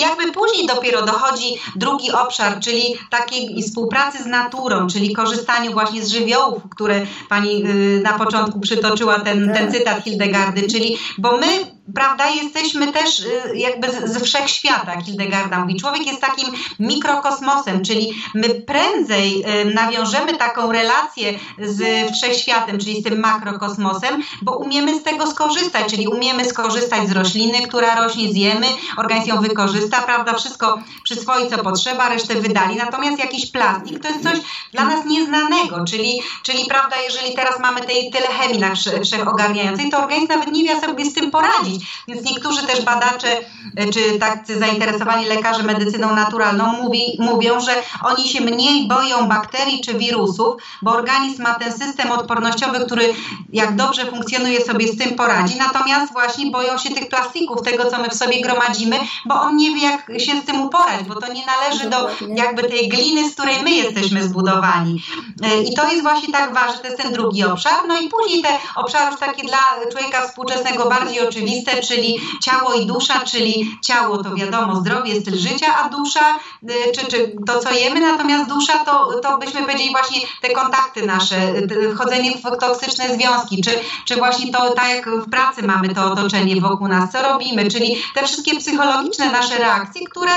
Jakby 0.00 0.32
później 0.32 0.66
dopiero 0.66 1.06
dochodzi 1.06 1.60
drugi 1.76 2.12
obszar, 2.12 2.60
czyli 2.60 2.82
takiej 3.10 3.62
współpracy 3.62 4.22
z 4.22 4.26
naturą, 4.26 4.86
czyli 4.86 5.12
korzystaniu 5.12 5.72
właśnie 5.72 6.02
z 6.02 6.08
żywiołów, 6.08 6.62
które 6.70 7.06
Pani 7.28 7.64
y, 7.66 8.00
na 8.02 8.18
początku 8.18 8.60
przytoczyła 8.60 9.20
ten, 9.20 9.52
ten 9.54 9.72
cytat 9.72 10.04
Hildegardy, 10.04 10.62
czyli 10.62 10.96
bo 11.18 11.36
my 11.36 11.46
prawda, 11.94 12.28
jesteśmy 12.28 12.92
też 12.92 13.20
y, 13.20 13.52
jakby 13.54 13.88
z, 13.90 14.12
z 14.12 14.22
wszechświata, 14.22 15.00
Hildegarda 15.00 15.60
mówi. 15.60 15.80
Człowiek 15.80 16.06
jest 16.06 16.20
takim 16.20 16.48
mikrokosmosem, 16.78 17.84
czyli 17.84 18.22
my 18.34 18.48
prędzej 18.48 19.44
y, 19.62 19.74
nawiążemy 19.74 20.36
taką 20.36 20.72
relację 20.72 21.32
z 21.58 22.10
wszechświatem, 22.12 22.78
czyli 22.78 23.00
z 23.00 23.04
tym 23.04 23.20
makrokosmosem, 23.20 24.22
bo 24.42 24.56
umiemy 24.56 24.98
z 24.98 25.02
tego 25.02 25.26
skorzystać, 25.26 25.90
czyli 25.90 26.08
umiemy 26.08 26.44
skorzystać 26.44 27.08
z 27.08 27.12
rośliny, 27.12 27.68
która 27.68 28.04
rośnie, 28.04 28.32
zjemy, 28.32 28.66
organizm 28.96 29.28
ją 29.28 29.40
wykorzysta, 29.40 30.02
prawda, 30.02 30.34
wszystko 30.34 30.78
przyswoi 31.04 31.50
co 31.50 31.58
potrzeba, 31.58 32.08
resztę 32.08 32.34
wydali. 32.34 32.76
Natomiast 32.76 33.18
jakiś 33.18 33.50
plastik 33.50 34.02
to 34.02 34.08
jest 34.08 34.22
coś 34.22 34.38
dla 34.72 34.84
nas 34.84 35.06
nieznanego, 35.06 35.84
czyli, 35.84 36.22
czyli 36.42 36.64
prawda, 36.68 36.96
jeżeli 37.04 37.34
teraz 37.34 37.60
mamy 37.60 37.80
tej, 37.80 38.10
tyle 38.10 38.26
chemii 38.26 38.58
na 38.58 38.74
wszechogarniającej, 39.04 39.90
to 39.90 39.98
organizm 39.98 40.28
nawet 40.28 40.52
nie 40.52 40.64
wie 40.64 40.80
sobie 40.80 41.04
z 41.04 41.14
tym 41.14 41.30
poradzić. 41.30 41.79
Więc 42.08 42.22
niektórzy 42.22 42.66
też 42.66 42.84
badacze, 42.84 43.28
e, 43.76 43.90
czy 43.92 44.18
tacy 44.18 44.58
zainteresowani 44.58 45.26
lekarze 45.26 45.62
medycyną 45.62 46.14
naturalną 46.14 46.72
mówi, 46.72 47.16
mówią, 47.18 47.60
że 47.60 47.72
oni 48.04 48.28
się 48.28 48.40
mniej 48.40 48.88
boją 48.88 49.28
bakterii 49.28 49.80
czy 49.80 49.94
wirusów, 49.94 50.54
bo 50.82 50.90
organizm 50.90 51.42
ma 51.42 51.54
ten 51.54 51.72
system 51.72 52.10
odpornościowy, 52.10 52.86
który 52.86 53.14
jak 53.52 53.76
dobrze 53.76 54.06
funkcjonuje 54.06 54.60
sobie 54.60 54.88
z 54.88 54.98
tym 54.98 55.14
poradzi. 55.14 55.58
Natomiast 55.58 56.12
właśnie 56.12 56.50
boją 56.50 56.78
się 56.78 56.90
tych 56.90 57.08
plastików, 57.08 57.62
tego 57.62 57.90
co 57.90 57.98
my 57.98 58.08
w 58.08 58.14
sobie 58.14 58.40
gromadzimy, 58.40 58.98
bo 59.26 59.34
on 59.34 59.56
nie 59.56 59.74
wie 59.74 59.82
jak 59.82 60.20
się 60.20 60.40
z 60.42 60.44
tym 60.44 60.60
uporać, 60.60 61.04
bo 61.08 61.14
to 61.14 61.32
nie 61.32 61.42
należy 61.46 61.90
do 61.90 62.08
jakby 62.36 62.62
tej 62.62 62.88
gliny, 62.88 63.30
z 63.30 63.32
której 63.32 63.62
my 63.62 63.70
jesteśmy 63.70 64.22
zbudowani. 64.22 65.02
E, 65.42 65.62
I 65.62 65.74
to 65.74 65.90
jest 65.90 66.02
właśnie 66.02 66.32
tak 66.32 66.54
ważne, 66.54 66.78
to 66.78 66.86
jest 66.86 67.02
ten 67.02 67.12
drugi 67.12 67.44
obszar. 67.44 67.74
No 67.88 68.00
i 68.00 68.08
później 68.08 68.42
te 68.42 68.48
obszary 68.76 69.10
już 69.10 69.20
takie 69.20 69.42
dla 69.42 69.58
człowieka 69.92 70.28
współczesnego 70.28 70.88
bardziej 70.88 71.28
oczywiste, 71.28 71.69
czyli 71.76 72.20
ciało 72.40 72.74
i 72.74 72.86
dusza, 72.86 73.20
czyli 73.20 73.78
ciało 73.84 74.22
to 74.22 74.34
wiadomo 74.34 74.76
zdrowie, 74.76 75.20
styl 75.20 75.38
życia, 75.38 75.66
a 75.76 75.88
dusza, 75.88 76.38
e, 76.68 76.92
czy, 76.92 77.06
czy 77.06 77.36
to 77.46 77.58
co 77.58 77.74
jemy, 77.74 78.00
natomiast 78.00 78.48
dusza 78.48 78.84
to, 78.84 79.20
to 79.20 79.38
byśmy 79.38 79.60
powiedzieli 79.62 79.90
właśnie 79.90 80.20
te 80.42 80.50
kontakty 80.50 81.06
nasze, 81.06 81.52
wchodzenie 81.94 82.32
w 82.32 82.58
toksyczne 82.60 83.14
związki, 83.14 83.62
czy, 83.62 83.70
czy 84.04 84.16
właśnie 84.16 84.52
to 84.52 84.74
tak 84.74 84.88
jak 84.88 85.10
w 85.10 85.30
pracy 85.30 85.62
mamy 85.62 85.94
to 85.94 86.12
otoczenie 86.12 86.60
wokół 86.60 86.88
nas, 86.88 87.12
co 87.12 87.22
robimy, 87.22 87.70
czyli 87.70 87.96
te 88.14 88.26
wszystkie 88.26 88.56
psychologiczne 88.56 89.30
nasze 89.32 89.58
reakcje, 89.58 90.06
które 90.06 90.32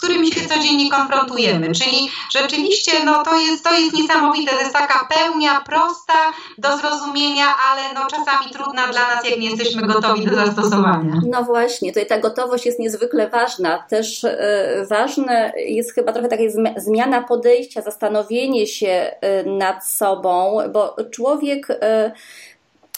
którymi 0.00 0.32
się 0.32 0.48
codziennie 0.48 0.90
konfrontujemy. 0.90 1.72
Czyli 1.72 2.10
rzeczywiście 2.36 2.92
no, 3.04 3.22
to, 3.22 3.40
jest, 3.40 3.64
to 3.64 3.78
jest 3.78 3.92
niesamowite, 3.92 4.52
to 4.52 4.60
jest 4.60 4.72
taka 4.72 5.08
pełnia 5.14 5.60
prosta 5.60 6.14
do 6.58 6.76
zrozumienia, 6.76 7.44
ale 7.70 7.82
no, 7.94 8.00
czasami 8.10 8.52
trudna 8.52 8.88
dla 8.88 9.14
nas, 9.14 9.24
jak 9.30 9.38
nie 9.38 9.50
jesteśmy 9.50 9.82
gotowi 9.82 10.26
do 10.26 10.36
zastosowania. 10.36 11.20
No 11.26 11.42
właśnie, 11.42 11.92
tutaj 11.92 12.06
ta 12.06 12.18
gotowość 12.18 12.66
jest 12.66 12.78
niezwykle 12.78 13.28
ważna. 13.28 13.84
Też 13.88 14.22
yy, 14.22 14.30
ważne 14.86 15.52
jest 15.56 15.94
chyba 15.94 16.12
trochę 16.12 16.28
taka 16.28 16.42
zmiana 16.76 17.22
podejścia, 17.22 17.82
zastanowienie 17.82 18.66
się 18.66 19.16
yy, 19.46 19.52
nad 19.52 19.86
sobą, 19.86 20.58
bo 20.72 20.96
człowiek 21.10 21.68
yy, 21.68 22.12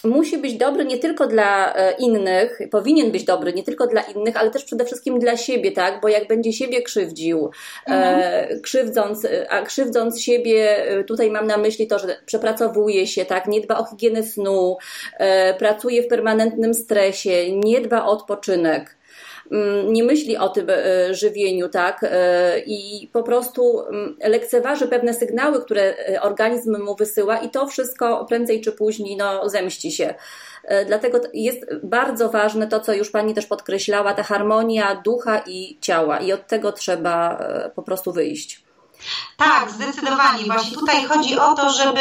musi 0.04 0.38
być 0.38 0.54
dobry 0.54 0.84
nie 0.84 0.98
tylko 0.98 1.26
dla 1.26 1.74
e, 1.74 1.92
innych, 1.98 2.58
powinien 2.70 3.10
być 3.10 3.24
dobry 3.24 3.52
nie 3.52 3.62
tylko 3.62 3.86
dla 3.86 4.02
innych, 4.02 4.36
ale 4.36 4.50
też 4.50 4.64
przede 4.64 4.84
wszystkim 4.84 5.18
dla 5.18 5.36
siebie, 5.36 5.72
tak? 5.72 6.00
Bo 6.00 6.08
jak 6.08 6.28
będzie 6.28 6.52
siebie 6.52 6.82
krzywdził, 6.82 7.50
e, 7.86 7.90
mhm. 7.90 8.60
krzywdząc, 8.60 9.26
a 9.48 9.62
krzywdząc 9.62 10.20
siebie, 10.20 10.86
e, 10.86 11.04
tutaj 11.04 11.30
mam 11.30 11.46
na 11.46 11.56
myśli 11.56 11.86
to, 11.86 11.98
że 11.98 12.16
przepracowuje 12.26 13.06
się, 13.06 13.24
tak? 13.24 13.48
Nie 13.48 13.60
dba 13.60 13.78
o 13.78 13.84
higienę 13.84 14.22
snu, 14.22 14.76
pracuje 15.58 16.02
w 16.02 16.08
permanentnym 16.08 16.74
stresie, 16.74 17.56
nie 17.56 17.80
dba 17.80 18.04
o 18.04 18.10
odpoczynek 18.10 18.96
nie 19.88 20.04
myśli 20.04 20.36
o 20.36 20.48
tym 20.48 20.66
e, 20.70 21.14
żywieniu, 21.14 21.68
tak? 21.68 22.00
E, 22.02 22.58
I 22.66 23.08
po 23.12 23.22
prostu 23.22 23.80
mm, 23.80 24.16
lekceważy 24.24 24.88
pewne 24.88 25.14
sygnały, 25.14 25.62
które 25.64 25.94
e, 25.96 26.22
organizm 26.22 26.82
mu 26.82 26.96
wysyła, 26.96 27.38
i 27.38 27.50
to 27.50 27.66
wszystko 27.66 28.24
prędzej 28.24 28.60
czy 28.60 28.72
później 28.72 29.16
no, 29.16 29.48
zemści 29.48 29.92
się. 29.92 30.14
Dlatego 30.86 31.20
jest 31.34 31.60
bardzo 31.82 32.28
ważne 32.28 32.66
to, 32.66 32.80
co 32.80 32.94
już 32.94 33.10
Pani 33.10 33.34
też 33.34 33.46
podkreślała, 33.46 34.14
ta 34.14 34.22
harmonia 34.22 35.02
ducha 35.04 35.42
i 35.46 35.78
ciała, 35.80 36.18
i 36.18 36.32
od 36.32 36.46
tego 36.46 36.72
trzeba 36.72 37.44
po 37.74 37.82
prostu 37.82 38.12
wyjść. 38.12 38.64
Tak, 39.36 39.70
zdecydowanie. 39.70 40.44
Właśnie 40.44 40.76
tutaj 40.76 41.04
chodzi 41.04 41.38
o 41.38 41.54
to, 41.54 41.70
żeby 41.70 42.00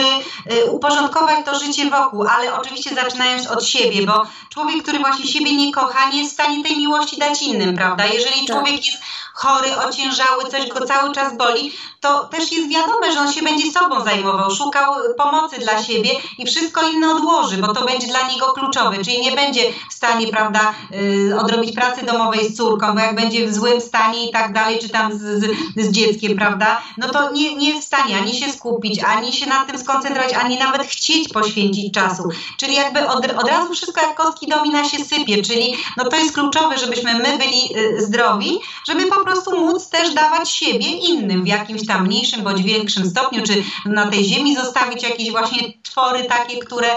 y, 0.51 0.71
uporządkować 0.71 1.45
to 1.45 1.59
życie 1.59 1.89
wokół, 1.89 2.25
ale 2.27 2.55
oczywiście 2.55 2.95
zaczynając 2.95 3.47
od 3.47 3.65
siebie, 3.65 4.05
bo 4.05 4.25
człowiek, 4.49 4.83
który 4.83 4.99
właśnie 4.99 5.27
siebie 5.27 5.55
nie 5.55 5.73
kocha, 5.73 6.09
nie 6.09 6.19
jest 6.19 6.31
w 6.31 6.33
stanie 6.33 6.63
tej 6.63 6.77
miłości 6.77 7.17
dać 7.17 7.41
innym, 7.41 7.75
prawda? 7.75 8.05
Jeżeli 8.05 8.47
tak. 8.47 8.47
człowiek 8.47 8.85
jest 8.85 8.97
chory, 9.33 9.77
ociężały, 9.77 10.43
coś 10.51 10.67
go 10.67 10.85
cały 10.85 11.11
czas 11.11 11.37
boli, 11.37 11.73
to 11.99 12.23
też 12.23 12.51
jest 12.51 12.69
wiadome, 12.69 13.11
że 13.13 13.19
on 13.19 13.33
się 13.33 13.41
będzie 13.41 13.71
sobą 13.71 14.03
zajmował, 14.03 14.51
szukał 14.51 14.93
pomocy 15.17 15.59
dla 15.59 15.83
siebie 15.83 16.09
i 16.37 16.45
wszystko 16.45 16.89
inne 16.89 17.15
odłoży, 17.15 17.57
bo 17.57 17.73
to 17.73 17.85
będzie 17.85 18.07
dla 18.07 18.27
niego 18.27 18.45
kluczowe, 18.45 19.03
czyli 19.03 19.21
nie 19.21 19.31
będzie 19.31 19.61
w 19.89 19.93
stanie, 19.93 20.27
prawda, 20.27 20.73
yy, 20.91 21.39
odrobić 21.39 21.75
pracy 21.75 22.05
domowej 22.05 22.49
z 22.49 22.57
córką, 22.57 22.93
bo 22.93 22.99
jak 22.99 23.15
będzie 23.15 23.47
w 23.47 23.53
złym 23.53 23.81
stanie 23.81 24.29
i 24.29 24.31
tak 24.31 24.53
dalej, 24.53 24.79
czy 24.79 24.89
tam 24.89 25.13
z, 25.13 25.21
z, 25.21 25.45
z 25.75 25.91
dzieckiem, 25.91 26.35
prawda, 26.35 26.81
no 26.97 27.09
to 27.09 27.31
nie, 27.31 27.55
nie 27.55 27.69
jest 27.69 27.81
w 27.81 27.87
stanie 27.87 28.17
ani 28.17 28.35
się 28.35 28.51
skupić, 28.51 29.03
ani 29.03 29.33
się 29.33 29.45
nad 29.45 29.67
tym 29.67 29.77
skoncentrować, 29.77 30.33
ani 30.33 30.57
nawet 30.57 30.87
chcieć 30.87 31.29
poświęcić 31.29 31.93
czasu. 31.93 32.29
Czyli 32.57 32.75
jakby 32.75 33.07
od, 33.07 33.25
od 33.25 33.47
razu 33.47 33.73
wszystko 33.73 34.01
jak 34.01 34.15
kostki 34.15 34.47
domina 34.47 34.83
się 34.83 35.05
sypie, 35.05 35.41
czyli 35.43 35.75
no 35.97 36.03
to 36.09 36.15
jest 36.15 36.33
kluczowe, 36.33 36.77
żebyśmy 36.77 37.13
my 37.13 37.37
byli 37.37 37.77
y, 37.77 38.01
zdrowi, 38.01 38.59
żeby 38.87 39.05
po 39.05 39.23
prostu 39.23 39.65
móc 39.65 39.89
też 39.89 40.13
dawać 40.13 40.49
siebie 40.49 40.87
innym 40.87 41.43
w 41.43 41.47
jakimś 41.47 41.87
tam 41.87 42.05
mniejszym 42.05 42.43
bądź 42.43 42.63
większym 42.63 43.09
stopniu, 43.09 43.43
czy 43.43 43.63
na 43.85 44.07
tej 44.07 44.23
ziemi 44.23 44.55
zostawić 44.55 45.03
jakieś 45.03 45.31
właśnie 45.31 45.73
twory 45.83 46.25
takie, 46.25 46.57
które, 46.57 46.87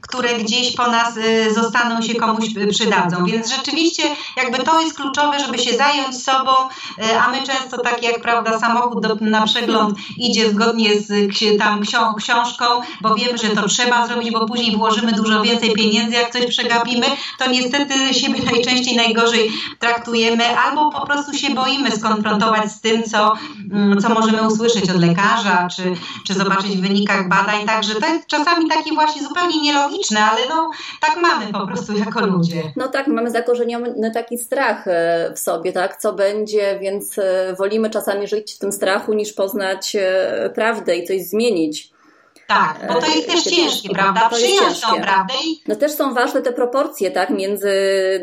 które 0.00 0.34
gdzieś 0.34 0.76
po 0.76 0.86
nas 0.86 1.16
y, 1.16 1.54
zostaną 1.54 2.02
się 2.02 2.14
komuś 2.14 2.44
przydadzą. 2.70 3.24
Więc 3.24 3.50
rzeczywiście 3.50 4.02
jakby 4.36 4.58
to 4.58 4.80
jest 4.80 4.96
kluczowe, 4.96 5.40
żeby 5.40 5.58
się 5.58 5.76
zająć 5.76 6.22
sobą, 6.22 6.52
y, 6.98 7.20
a 7.20 7.30
my 7.30 7.42
często 7.42 7.78
tak 7.78 8.02
jak 8.02 8.20
prawda 8.20 8.58
samochód 8.58 9.02
do, 9.02 9.16
na 9.34 9.46
przegląd 9.46 9.98
idzie 10.16 10.50
zgodnie 10.50 11.00
z 11.00 11.12
tam 11.58 11.80
książką, 12.18 12.64
bo 13.00 13.14
wiemy, 13.14 13.38
że 13.38 13.48
to 13.48 13.68
trzeba 13.68 14.06
zrobić, 14.06 14.30
bo 14.30 14.46
później 14.46 14.76
włożymy 14.76 15.12
dużo 15.12 15.42
więcej 15.42 15.72
pieniędzy, 15.72 16.16
jak 16.16 16.32
coś 16.32 16.46
przegapimy, 16.46 17.06
to 17.38 17.50
niestety 17.50 18.14
siebie 18.14 18.40
najczęściej 18.52 18.96
najgorzej 18.96 19.50
traktujemy 19.78 20.44
albo 20.58 20.90
po 20.90 21.06
prostu 21.06 21.32
się 21.34 21.54
boimy 21.54 21.90
skonfrontować 21.90 22.72
z 22.72 22.80
tym, 22.80 23.02
co, 23.02 23.32
mm, 23.72 24.00
co 24.00 24.08
możemy 24.08 24.46
usłyszeć 24.46 24.90
od 24.90 25.00
lekarza, 25.00 25.68
czy, 25.76 25.82
czy 26.26 26.34
zobaczyć 26.34 26.76
w 26.76 26.80
wynikach 26.80 27.28
badań. 27.28 27.66
Także 27.66 27.94
to 27.94 28.06
jest 28.06 28.26
czasami 28.26 28.68
takie 28.68 28.92
właśnie 28.94 29.22
zupełnie 29.22 29.62
nielogiczne, 29.62 30.20
ale 30.24 30.40
no 30.48 30.70
tak 31.00 31.16
mamy 31.22 31.52
po 31.52 31.66
prostu 31.66 31.98
jako 31.98 32.26
ludzie. 32.26 32.62
No 32.76 32.88
tak, 32.88 33.06
mamy 33.06 33.30
zakorzeniony 33.30 34.10
taki 34.14 34.38
strach 34.38 34.88
e, 34.88 35.32
w 35.34 35.38
sobie, 35.38 35.72
tak, 35.72 35.96
co 35.96 36.12
będzie, 36.12 36.78
więc 36.80 37.18
e, 37.18 37.54
wolimy 37.58 37.90
czasami 37.90 38.28
żyć 38.28 38.54
w 38.54 38.58
tym 38.58 38.72
strachu 38.72 39.14
niż 39.14 39.23
poznać 39.32 39.96
e, 39.96 40.50
prawdę 40.54 40.96
i 40.96 41.06
coś 41.06 41.22
zmienić. 41.22 41.93
Tak, 42.46 42.78
bo 42.88 43.00
to 43.00 43.06
jest 43.06 43.28
też 43.28 43.42
ciężkie, 43.42 43.88
prawda? 43.88 44.28
Przyjąć 44.30 44.80
tą 44.80 45.00
prawdę. 45.00 45.34
No 45.68 45.76
też 45.76 45.92
są 45.92 46.14
ważne 46.14 46.42
te 46.42 46.52
proporcje, 46.52 47.10
tak, 47.10 47.30
między 47.30 47.70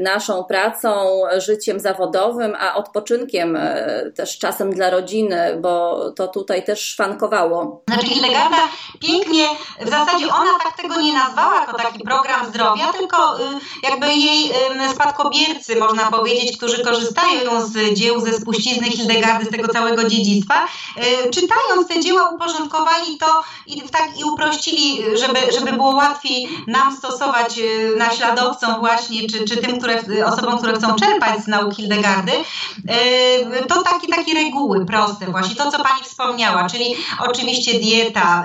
naszą 0.01 0.43
pracą, 0.43 1.21
życiem 1.37 1.79
zawodowym, 1.79 2.55
a 2.59 2.75
odpoczynkiem, 2.75 3.55
e, 3.55 4.11
też 4.15 4.37
czasem 4.37 4.73
dla 4.73 4.89
rodziny, 4.89 5.57
bo 5.61 5.99
to 6.11 6.27
tutaj 6.27 6.65
też 6.65 6.81
szwankowało. 6.81 7.81
Znaczy 7.87 8.07
Hildegarda 8.07 8.57
pięknie, 8.99 9.45
w 9.81 9.89
zasadzie 9.89 10.25
ona 10.27 10.51
tak 10.63 10.77
tego 10.77 11.01
nie 11.01 11.13
nazwała 11.13 11.59
jako 11.59 11.77
taki 11.77 11.99
program 12.03 12.45
zdrowia, 12.45 12.93
tylko 12.93 13.39
y, 13.39 13.43
jakby 13.83 14.13
jej 14.13 14.51
spadkobiercy, 14.91 15.75
można 15.75 16.11
powiedzieć, 16.11 16.57
którzy 16.57 16.83
korzystają 16.83 17.65
z 17.65 17.93
dzieł 17.93 18.19
ze 18.19 18.33
spuścizny 18.33 18.87
Hildegardy, 18.87 19.45
z 19.45 19.49
tego 19.49 19.67
całego 19.67 20.03
dziedzictwa, 20.03 20.65
y, 20.65 21.29
czytając 21.29 21.87
te 21.87 21.99
dzieła 21.99 22.29
uporządkowali 22.29 23.17
to 23.17 23.43
i 23.67 23.81
w 23.81 23.91
taki 23.91 24.10
i 24.17 24.23
uprościli, 24.23 25.03
żeby, 25.17 25.39
żeby 25.59 25.73
było 25.73 25.95
łatwiej 25.95 26.47
nam 26.67 26.97
stosować 26.97 27.57
y, 27.57 27.95
naśladowcom 27.97 28.79
właśnie, 28.79 29.27
czy, 29.29 29.45
czy 29.45 29.57
tym, 29.57 29.77
które, 29.79 30.01
osobom, 30.25 30.57
które 30.57 30.73
chcą 30.73 30.95
czerpać 30.95 31.43
z 31.43 31.47
nauk 31.47 31.75
Hildegardy, 31.75 32.31
y, 32.31 33.65
to 33.67 33.83
takie, 33.83 34.07
takie 34.07 34.33
reguły 34.33 34.85
proste 34.85 35.25
właśnie, 35.25 35.55
to 35.55 35.71
co 35.71 35.77
Pani 35.77 36.03
wspomniała, 36.03 36.69
czyli 36.69 36.95
oczywiście 37.19 37.79
dieta, 37.79 38.43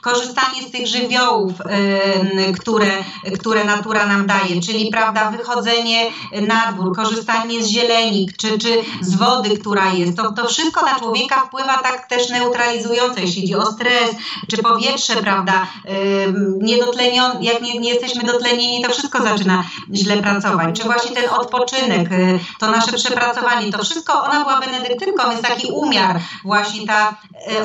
korzystanie 0.00 0.62
z 0.68 0.70
tych 0.70 0.86
żywiołów, 0.86 1.52
które, 2.60 3.04
które 3.38 3.64
natura 3.64 4.06
nam 4.06 4.26
daje, 4.26 4.60
czyli 4.60 4.90
prawda, 4.90 5.30
wychodzenie 5.30 6.10
na 6.46 6.72
dwór, 6.72 6.96
korzystanie 6.96 7.62
z 7.62 7.68
zieleni, 7.68 8.28
czy, 8.38 8.58
czy 8.58 8.68
z 9.00 9.14
wody, 9.14 9.58
która 9.58 9.92
jest, 9.92 10.16
to, 10.16 10.32
to 10.32 10.48
wszystko 10.48 10.86
na 10.86 10.98
człowieka 10.98 11.40
wpływa 11.40 11.78
tak 11.78 12.08
też 12.08 12.28
neutralizująco, 12.28 13.20
jeśli 13.20 13.42
chodzi 13.42 13.54
o 13.54 13.72
stres, 13.72 14.10
czy 14.50 14.62
powietrze, 14.62 14.93
powietrze, 14.94 15.16
prawda, 15.16 15.66
jak 17.40 17.62
nie, 17.62 17.78
nie 17.78 17.90
jesteśmy 17.90 18.22
dotlenieni, 18.22 18.84
to 18.84 18.90
wszystko 18.90 19.22
zaczyna 19.22 19.64
źle 19.94 20.16
pracować. 20.16 20.80
Czy 20.80 20.84
właśnie 20.84 21.16
ten 21.16 21.30
odpoczynek, 21.30 22.08
to 22.60 22.70
nasze 22.70 22.92
przepracowanie, 22.92 23.72
to 23.72 23.84
wszystko, 23.84 24.24
ona 24.24 24.40
była 24.40 24.60
benedyktynką, 24.60 25.30
jest 25.30 25.42
taki 25.42 25.66
umiar, 25.66 26.20
właśnie 26.44 26.86
ta 26.86 27.16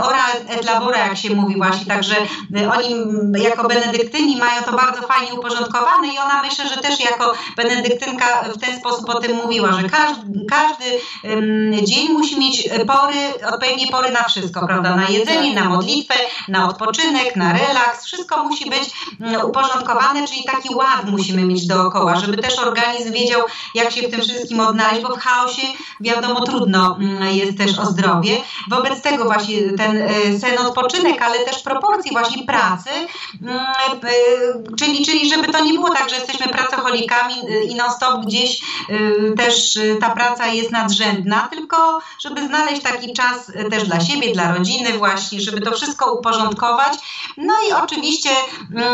ora 0.03 0.25
et 0.49 0.65
labora, 0.65 0.97
jak 0.97 1.17
się 1.17 1.35
mówi 1.35 1.55
właśnie, 1.55 1.85
także 1.85 2.15
oni 2.73 2.95
jako 3.43 3.67
benedyktyni 3.67 4.37
mają 4.37 4.63
to 4.63 4.71
bardzo 4.71 5.01
fajnie 5.01 5.33
uporządkowane 5.33 6.07
i 6.07 6.17
ona 6.17 6.41
myślę, 6.41 6.67
że 6.69 6.77
też 6.77 6.99
jako 6.99 7.33
benedyktynka 7.55 8.25
w 8.55 8.59
ten 8.59 8.79
sposób 8.79 9.09
o 9.09 9.19
tym 9.19 9.37
mówiła, 9.37 9.73
że 9.73 9.89
każdy, 9.89 10.45
każdy 10.49 10.85
dzień 11.85 12.09
musi 12.09 12.39
mieć 12.39 12.69
pory, 12.87 13.17
odpowiednie 13.53 13.87
pory 13.87 14.11
na 14.11 14.23
wszystko, 14.23 14.67
prawda? 14.67 14.95
Na 14.95 15.09
jedzenie, 15.09 15.53
na 15.53 15.69
modlitwę, 15.69 16.15
na 16.47 16.69
odpoczynek, 16.69 17.18
na 17.35 17.53
relaks. 17.53 18.05
Wszystko 18.05 18.43
musi 18.43 18.69
być 18.69 18.91
mm, 19.21 19.45
uporządkowane, 19.45 20.27
czyli 20.27 20.43
taki 20.43 20.75
ład 20.75 21.09
musimy 21.11 21.45
mieć 21.45 21.67
dookoła, 21.67 22.15
żeby 22.15 22.37
też 22.37 22.59
organizm 22.59 23.13
wiedział, 23.13 23.41
jak 23.75 23.91
się 23.91 24.07
w 24.07 24.11
tym 24.11 24.21
wszystkim 24.21 24.59
odnaleźć, 24.59 25.01
bo 25.01 25.15
w 25.15 25.19
chaosie 25.19 25.61
wiadomo 25.99 26.45
trudno 26.45 26.97
mm, 26.99 27.35
jest 27.35 27.57
też 27.57 27.79
o 27.79 27.85
zdrowie. 27.85 28.37
Wobec 28.69 29.01
tego 29.01 29.23
właśnie 29.23 29.73
ten 29.77 29.97
e, 29.97 30.39
sen 30.39 30.57
odpoczynek, 30.57 31.21
ale 31.21 31.39
też 31.39 31.59
proporcji 31.63 32.11
właśnie 32.11 32.43
pracy, 32.43 32.89
mm, 33.41 33.57
e, 33.57 34.75
czyli, 34.79 35.05
czyli 35.05 35.29
żeby 35.29 35.47
to 35.47 35.63
nie 35.63 35.73
było 35.73 35.89
tak, 35.89 36.09
że 36.09 36.15
jesteśmy 36.15 36.47
pracocholikami 36.47 37.33
e, 37.33 37.63
i 37.63 37.75
non 37.75 37.91
stop 37.91 38.25
gdzieś 38.25 38.61
też 39.37 39.79
ta 40.01 40.09
praca 40.09 40.47
jest 40.47 40.71
nadrzędna, 40.71 41.47
tylko 41.51 41.99
żeby 42.23 42.47
znaleźć 42.47 42.81
taki 42.81 43.13
czas 43.13 43.51
też 43.69 43.83
dla 43.83 43.99
siebie, 43.99 44.33
dla 44.33 44.53
rodziny 44.53 44.93
właśnie, 44.93 45.41
żeby 45.41 45.61
to 45.61 45.71
wszystko 45.71 46.13
uporządkować. 46.13 46.93
No 47.37 47.53
i 47.69 47.73
oczywiście 47.73 48.29
mm, 48.75 48.85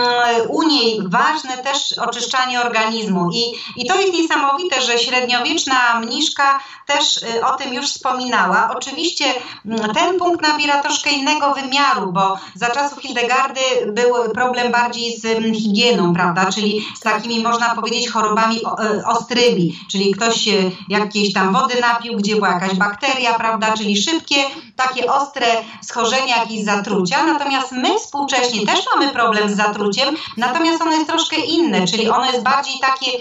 u 0.50 0.64
niej 0.64 1.00
ważne 1.06 1.58
też 1.58 1.94
oczyszczanie 1.98 2.62
organizmu. 2.62 3.30
I, 3.34 3.44
i 3.76 3.88
to 3.88 4.02
jest 4.02 4.14
niesamowite, 4.14 4.82
że 4.82 4.98
średniowieczna 4.98 6.00
mniszka 6.00 6.60
też 6.86 7.18
y, 7.18 7.46
o 7.46 7.56
tym 7.56 7.74
już 7.74 7.86
wspominała. 7.86 8.70
Oczywiście 8.76 9.26
mm, 9.66 9.94
ten 9.94 10.20
punkt 10.20 10.48
nabiera 10.48 10.84
troszkę 10.84 11.10
innego 11.10 11.54
wymiaru, 11.54 12.12
bo 12.12 12.38
za 12.56 12.70
czasów 12.70 13.02
Hildegardy 13.02 13.62
był 13.88 14.16
problem 14.34 14.72
bardziej 14.72 15.20
z 15.20 15.26
mm, 15.26 15.54
higieną, 15.54 16.14
prawda, 16.14 16.52
czyli 16.52 16.86
z 16.96 17.00
takimi 17.00 17.44
można 17.44 17.76
powiedzieć 17.76 18.10
chorobami 18.10 18.58
y, 18.58 19.06
ostrymi, 19.06 19.80
czyli 19.92 20.12
ktoś 20.12 20.42
się 20.42 20.72
jakiejś 20.90 21.34
tam 21.34 21.54
wody 21.54 21.82
napił, 21.82 22.18
gdzie 22.18 22.36
była 22.36 22.50
jakaś 22.50 22.74
bakteria, 22.76 23.34
prawda, 23.34 23.74
czyli 23.78 23.98
szybkie, 23.98 24.36
takie 24.76 25.14
ostre 25.14 25.48
schorzenia, 25.82 26.38
jakieś 26.38 26.64
zatrucia, 26.64 27.24
natomiast 27.24 27.72
my 27.72 28.00
współcześnie 28.06 28.66
też 28.66 28.80
mamy 28.96 29.12
problem 29.12 29.50
z 29.50 29.58
zatruciem, 29.58 30.16
natomiast 30.38 30.82
ono 30.82 30.92
jest 30.92 31.08
troszkę 31.08 31.36
inne, 31.36 31.88
czyli 31.88 32.10
ono 32.10 32.26
jest 32.26 32.44
bardziej 32.44 32.74
takie 32.82 33.12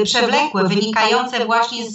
y, 0.00 0.04
przewlekłe, 0.04 0.64
wynikające 0.64 1.46
właśnie 1.46 1.90
z, 1.90 1.94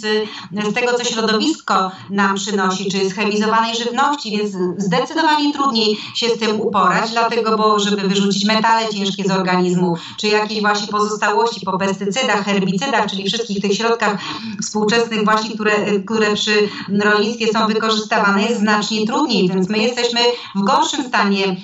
z 0.70 0.74
tego, 0.74 0.98
co 0.98 1.04
środowisko 1.04 1.90
nam 2.10 2.34
przynosi, 2.34 2.90
czy 2.90 3.08
z 3.08 3.14
chemizowanej 3.14 3.76
żywności, 3.76 4.30
więc 4.30 4.50
zdecydowanie 4.78 5.52
trudniej 5.52 5.98
się 6.14 6.28
z 6.28 6.38
tym 6.38 6.60
uporać, 6.60 7.10
dlatego, 7.10 7.56
bo 7.56 7.78
żeby 7.78 8.08
wyrzucić 8.08 8.44
metale 8.44 8.88
ciężkie 8.88 9.24
z 9.24 9.30
organizmu, 9.30 9.96
czy 10.16 10.26
jakieś 10.28 10.60
właśnie 10.60 10.88
pozostałości 10.88 11.60
po 11.66 11.78
pestycydach, 11.78 12.44
herbicydach, 12.44 13.06
czyli 13.10 13.28
wszystkich 13.28 13.62
tych 13.62 13.74
środkach 13.74 14.18
współczesnych 14.62 15.24
właśnie, 15.24 15.54
które, 15.54 16.00
które 16.06 16.34
przy 16.34 16.68
rolnictwie 17.04 17.52
są 17.52 17.66
wykorzystywane, 17.66 18.42
jest 18.42 18.60
znacznie 18.60 19.06
trudniej, 19.06 19.48
więc 19.48 19.68
my 19.68 19.78
jesteśmy 19.78 20.20
w 20.54 20.62
gorszym 20.62 21.04
stanie 21.04 21.56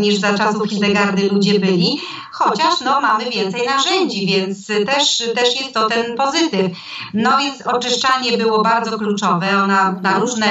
niż 0.00 0.16
za 0.16 0.34
czasów 0.38 0.68
Hildegardy 0.68 1.28
ludzie 1.28 1.60
byli, 1.60 2.00
chociaż 2.32 2.80
no, 2.84 3.00
mamy 3.00 3.30
więcej 3.30 3.66
narzędzi, 3.66 4.26
więc 4.26 4.66
też, 4.66 5.22
też 5.34 5.60
jest 5.60 5.74
to 5.74 5.88
ten 5.88 6.16
pozytyw. 6.16 6.72
No 7.14 7.38
więc 7.38 7.62
oczyszczanie 7.66 8.38
było 8.38 8.62
bardzo 8.62 8.98
kluczowe. 8.98 9.62
Ona 9.62 9.92
na 10.02 10.18
różne 10.18 10.46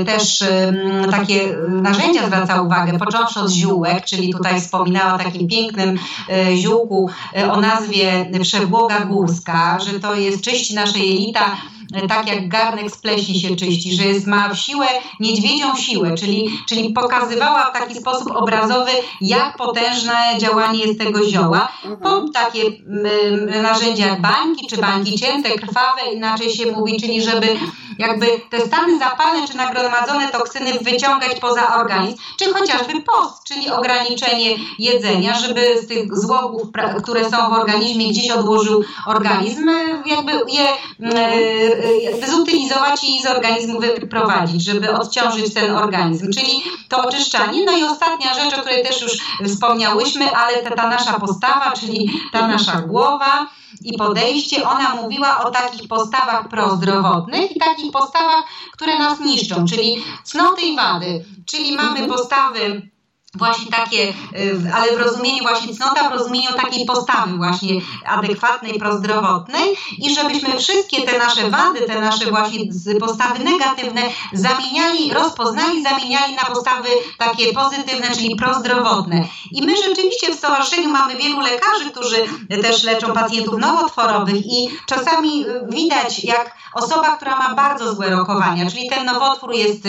y, 0.00 0.04
też 0.04 0.44
takie 1.10 1.56
narzędzia 1.68 2.26
zwraca 2.26 2.62
uwagę, 2.62 2.98
począwszy 2.98 3.40
od 3.40 3.50
ziółek, 3.50 4.04
czyli 4.04 4.32
tutaj 4.32 4.60
wspominała 4.60 5.14
o 5.14 5.18
takim 5.18 5.48
pięknym 5.48 5.98
y, 6.50 6.56
ziółku 6.56 7.10
o 7.52 7.60
nazwie 7.60 8.30
przebłoga 8.42 9.00
górska, 9.00 9.78
że 9.80 10.00
to 10.00 10.14
jest 10.14 10.40
czyści 10.40 10.74
nasze 10.74 10.98
jelita 10.98 11.56
tak 12.08 12.28
jak 12.28 12.48
garnek 12.48 12.90
z 12.90 12.96
pleśni 12.96 13.40
się 13.40 13.56
czyści, 13.56 13.96
że 13.96 14.04
jest, 14.04 14.26
ma 14.26 14.54
siłę, 14.54 14.86
niedźwiedzią 15.20 15.76
siłę, 15.76 16.14
czyli, 16.14 16.60
czyli 16.68 16.92
pokazywała 16.92 17.70
w 17.70 17.72
taki 17.72 17.94
sposób 17.94 18.36
obrazowy, 18.36 18.90
jak 19.20 19.56
potężne 19.56 20.14
działanie 20.38 20.78
jest 20.78 20.98
tego 20.98 21.30
zioła. 21.30 21.68
Po 22.02 22.28
takie 22.28 22.62
y, 22.62 23.62
narzędzia 23.62 24.06
jak 24.06 24.20
bańki, 24.20 24.66
czy 24.66 24.76
bańki 24.76 25.18
cięte, 25.18 25.50
krwawe, 25.50 26.00
inaczej 26.12 26.50
się 26.50 26.72
mówi, 26.72 27.00
czyli 27.00 27.22
żeby 27.22 27.56
jakby 27.98 28.26
te 28.50 28.60
stany 28.60 28.98
zapalne 28.98 29.48
czy 29.48 29.56
nagromadzone 29.56 30.28
toksyny 30.28 30.72
wyciągać 30.72 31.40
poza 31.40 31.76
organizm, 31.76 32.16
czy 32.38 32.52
chociażby 32.52 32.92
post, 33.02 33.44
czyli 33.44 33.70
ograniczenie 33.70 34.56
jedzenia, 34.78 35.38
żeby 35.38 35.82
z 35.82 35.86
tych 35.86 36.18
złogów, 36.18 36.62
które 37.02 37.30
są 37.30 37.50
w 37.50 37.52
organizmie, 37.52 38.08
gdzieś 38.08 38.30
odłożył 38.30 38.84
organizm, 39.06 39.70
jakby 40.06 40.32
je 40.32 40.66
zutylizować 42.28 43.04
i 43.04 43.22
z 43.22 43.26
organizmu 43.26 43.80
wyprowadzić, 43.80 44.64
żeby 44.64 44.92
odciążyć 44.92 45.54
ten 45.54 45.70
organizm, 45.76 46.32
czyli 46.32 46.62
to 46.88 47.04
oczyszczanie. 47.04 47.64
No 47.64 47.78
i 47.78 47.84
ostatnia 47.84 48.34
rzecz, 48.34 48.54
o 48.54 48.60
której 48.60 48.84
też 48.84 49.02
już 49.02 49.12
wspomniałyśmy, 49.48 50.30
ale 50.30 50.56
ta, 50.62 50.70
ta 50.70 50.88
nasza 50.88 51.20
postawa, 51.20 51.72
czyli 51.72 52.20
ta 52.32 52.48
nasza 52.48 52.80
głowa, 52.80 53.46
i 53.80 53.98
podejście, 53.98 54.68
ona 54.68 54.94
mówiła 54.94 55.44
o 55.44 55.50
takich 55.50 55.88
postawach 55.88 56.48
prozdrowotnych 56.48 57.56
i 57.56 57.60
takich 57.60 57.92
postawach, 57.92 58.44
które 58.72 58.98
nas 58.98 59.20
niszczą, 59.20 59.64
czyli 59.66 60.04
cnoty 60.24 60.62
i 60.62 60.76
wady. 60.76 61.24
Czyli 61.46 61.76
mamy 61.76 62.08
postawy 62.08 62.90
właśnie 63.36 63.70
takie, 63.70 64.08
y, 64.08 64.72
ale 64.74 64.96
w 64.96 65.00
rozumieniu 65.00 65.42
właśnie 65.42 65.74
cnota, 65.74 66.10
w 66.10 66.12
rozumieniu 66.12 66.52
takiej 66.52 66.86
postawy 66.86 67.36
właśnie 67.36 67.80
adekwatnej, 68.06 68.78
prozdrowotnej 68.78 69.76
i 69.98 70.14
żebyśmy 70.14 70.58
wszystkie 70.58 71.02
te 71.02 71.18
nasze 71.18 71.50
wady, 71.50 71.80
te 71.86 72.00
nasze 72.00 72.30
właśnie 72.30 72.60
postawy 73.00 73.44
negatywne 73.44 74.02
zamieniali, 74.32 75.14
rozpoznali, 75.14 75.82
zamieniali 75.82 76.34
na 76.34 76.42
postawy 76.42 76.88
takie 77.18 77.52
pozytywne, 77.52 78.10
czyli 78.14 78.36
prozdrowotne. 78.36 79.24
I 79.52 79.62
my 79.62 79.76
rzeczywiście 79.76 80.34
w 80.34 80.38
stowarzyszeniu 80.38 80.90
mamy 80.90 81.16
wielu 81.16 81.40
lekarzy, 81.40 81.90
którzy 81.90 82.16
też 82.62 82.82
leczą 82.82 83.12
pacjentów 83.12 83.58
nowotworowych 83.58 84.46
i 84.46 84.68
czasami 84.86 85.44
widać, 85.68 86.24
jak 86.24 86.56
osoba, 86.74 87.16
która 87.16 87.36
ma 87.36 87.54
bardzo 87.54 87.94
złe 87.94 88.10
rokowania, 88.10 88.70
czyli 88.70 88.88
ten 88.90 89.04
nowotwór 89.06 89.54
jest 89.54 89.82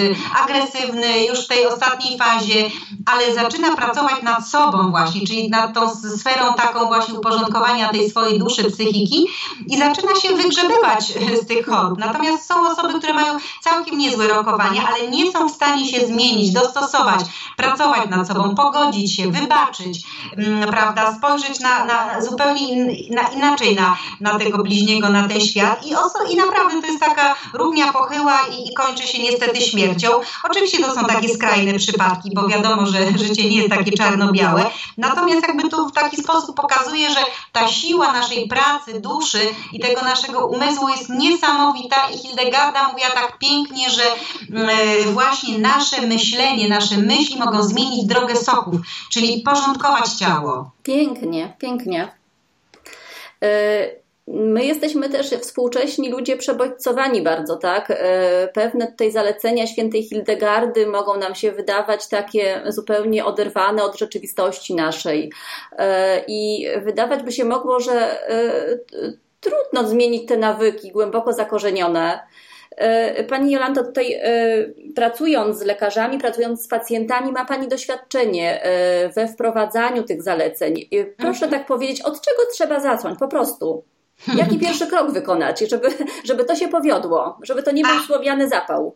agresywny 0.44 1.26
już 1.26 1.46
w 1.46 1.48
tej 1.48 1.68
ostatniej 1.68 2.18
fazie, 2.18 2.70
ale 3.06 3.36
zaczyna 3.42 3.76
pracować 3.76 4.22
nad 4.24 4.48
sobą 4.48 4.90
właśnie, 4.90 5.28
czyli 5.28 5.50
nad 5.50 5.74
tą 5.74 5.96
sferą 5.96 6.54
taką 6.54 6.86
właśnie 6.86 7.14
uporządkowania 7.14 7.90
tej 7.90 8.10
swojej 8.10 8.40
duszy, 8.40 8.72
psychiki 8.72 9.28
i 9.68 9.78
zaczyna 9.78 10.16
się 10.16 10.36
wygrzebywać 10.36 11.14
z 11.44 11.48
tych 11.48 11.66
chorób. 11.66 12.00
Natomiast 12.00 12.48
są 12.48 12.68
osoby, 12.68 13.00
które 13.00 13.14
mają 13.14 13.38
całkiem 13.62 13.98
niezłe 13.98 14.28
rokowania, 14.28 14.88
ale 14.88 15.08
nie 15.08 15.32
są 15.32 15.50
w 15.50 15.52
stanie 15.52 15.88
się 15.88 16.08
zmienić, 16.08 16.54
dostosować, 16.54 17.22
pracować 17.58 18.10
nad 18.10 18.28
sobą, 18.28 18.56
pogodzić 18.56 19.16
się, 19.16 19.32
wybaczyć, 19.32 20.04
mm, 20.38 20.70
prawda, 20.70 21.16
spojrzeć 21.16 21.60
na, 21.60 21.86
na 21.86 22.22
zupełnie 22.22 22.70
in, 22.70 23.16
na, 23.16 23.22
inaczej 23.22 23.76
na, 23.76 23.98
na 24.22 24.40
tego 24.40 24.64
bliźniego, 24.64 25.10
na 25.10 25.28
ten 25.28 25.42
świat 25.42 25.86
i, 25.88 25.96
oso, 25.96 26.20
i 26.30 26.36
naprawdę 26.36 26.82
to 26.82 26.88
jest 26.88 27.00
taka 27.00 27.36
równia 27.54 27.94
pochyła 27.94 28.40
i, 28.58 28.70
i 28.70 28.74
kończy 28.74 29.08
się 29.08 29.24
niestety 29.24 29.62
śmiercią. 29.62 30.10
Oczywiście 30.44 30.84
to 30.84 30.96
są 30.96 31.06
takie 31.06 31.30
skrajne 31.30 31.74
przypadki, 31.74 32.30
bo 32.34 32.48
wiadomo, 32.48 32.86
że 32.86 33.00
życie 33.18 33.50
nie 33.50 33.58
jest 33.58 33.70
takie 33.70 33.92
czarno-białe. 33.92 34.66
Natomiast 34.98 35.48
jakby 35.48 35.70
tu 35.70 35.90
w 35.90 35.94
taki 35.94 36.18
sposób 36.18 36.56
pokazuje, 36.56 37.10
że 37.10 37.20
ta 37.52 37.68
siła 37.68 38.14
naszej 38.14 38.48
pracy, 38.48 39.02
duszy 39.02 39.40
i 39.74 39.80
tego 39.80 40.02
naszego 40.02 40.48
umysłu 40.48 40.90
jest 40.90 41.10
niesamowita 41.10 42.10
i 42.10 42.18
Hildegarda 42.18 42.88
mówiła 42.88 43.10
tak 43.10 43.38
pięknie, 43.38 43.90
że 43.90 44.04
mm, 44.52 45.14
właśnie 45.14 45.60
nasze 45.60 46.02
myślenie, 46.02 46.70
nasze 46.70 46.98
myśli 46.98 47.40
mogą 47.40 47.64
zmienić 47.64 48.06
drogę 48.06 48.36
soków, 48.36 48.76
czyli 49.12 49.42
porządkować 49.42 50.10
ciało. 50.10 50.72
Pięknie, 50.84 51.56
pięknie. 51.60 52.12
Y 53.44 54.07
My 54.28 54.66
jesteśmy 54.66 55.10
też 55.10 55.30
współcześni 55.30 56.12
ludzie 56.12 56.38
przebodźcowani 56.38 57.22
bardzo, 57.22 57.56
tak? 57.56 57.92
E, 57.92 58.48
pewne 58.48 58.88
tutaj 58.88 59.12
zalecenia 59.12 59.68
świętej 59.68 60.04
Hildegardy 60.04 60.88
mogą 60.88 61.18
nam 61.18 61.36
się 61.36 61.52
wydawać 61.52 62.08
takie 62.08 62.62
zupełnie 62.68 63.26
oderwane 63.26 63.84
od 63.84 64.00
rzeczywistości 64.00 64.76
naszej. 64.76 65.32
E, 65.78 66.22
I 66.28 66.68
wydawać 66.84 67.24
by 67.24 67.32
się 67.32 67.46
mogło, 67.46 67.80
że 67.80 68.30
e, 68.30 68.78
trudno 69.40 69.90
zmienić 69.90 70.28
te 70.28 70.38
nawyki 70.38 70.92
głęboko 70.92 71.34
zakorzenione 71.34 72.20
pani 73.30 73.52
Jolanta, 73.52 73.84
tutaj 73.84 74.22
pracując 74.96 75.58
z 75.58 75.62
lekarzami, 75.62 76.18
pracując 76.18 76.64
z 76.64 76.68
pacjentami, 76.68 77.32
ma 77.32 77.46
Pani 77.46 77.68
doświadczenie 77.68 78.62
we 79.16 79.28
wprowadzaniu 79.28 80.04
tych 80.04 80.24
zaleceń. 80.24 80.76
Proszę 81.18 81.46
mhm. 81.46 81.52
tak 81.52 81.66
powiedzieć, 81.66 82.02
od 82.02 82.22
czego 82.22 82.42
trzeba 82.54 82.80
zacząć? 82.80 83.20
Po 83.20 83.28
prostu. 83.28 83.84
Jaki 84.36 84.60
pierwszy 84.66 84.88
krok 84.88 85.12
wykonać, 85.12 85.60
żeby, 85.70 85.90
żeby 86.24 86.46
to 86.46 86.56
się 86.56 86.68
powiodło, 86.68 87.38
żeby 87.44 87.64
to 87.64 87.72
nie 87.72 87.84
był 87.84 88.00
słowiany 88.00 88.50
zapał? 88.50 88.96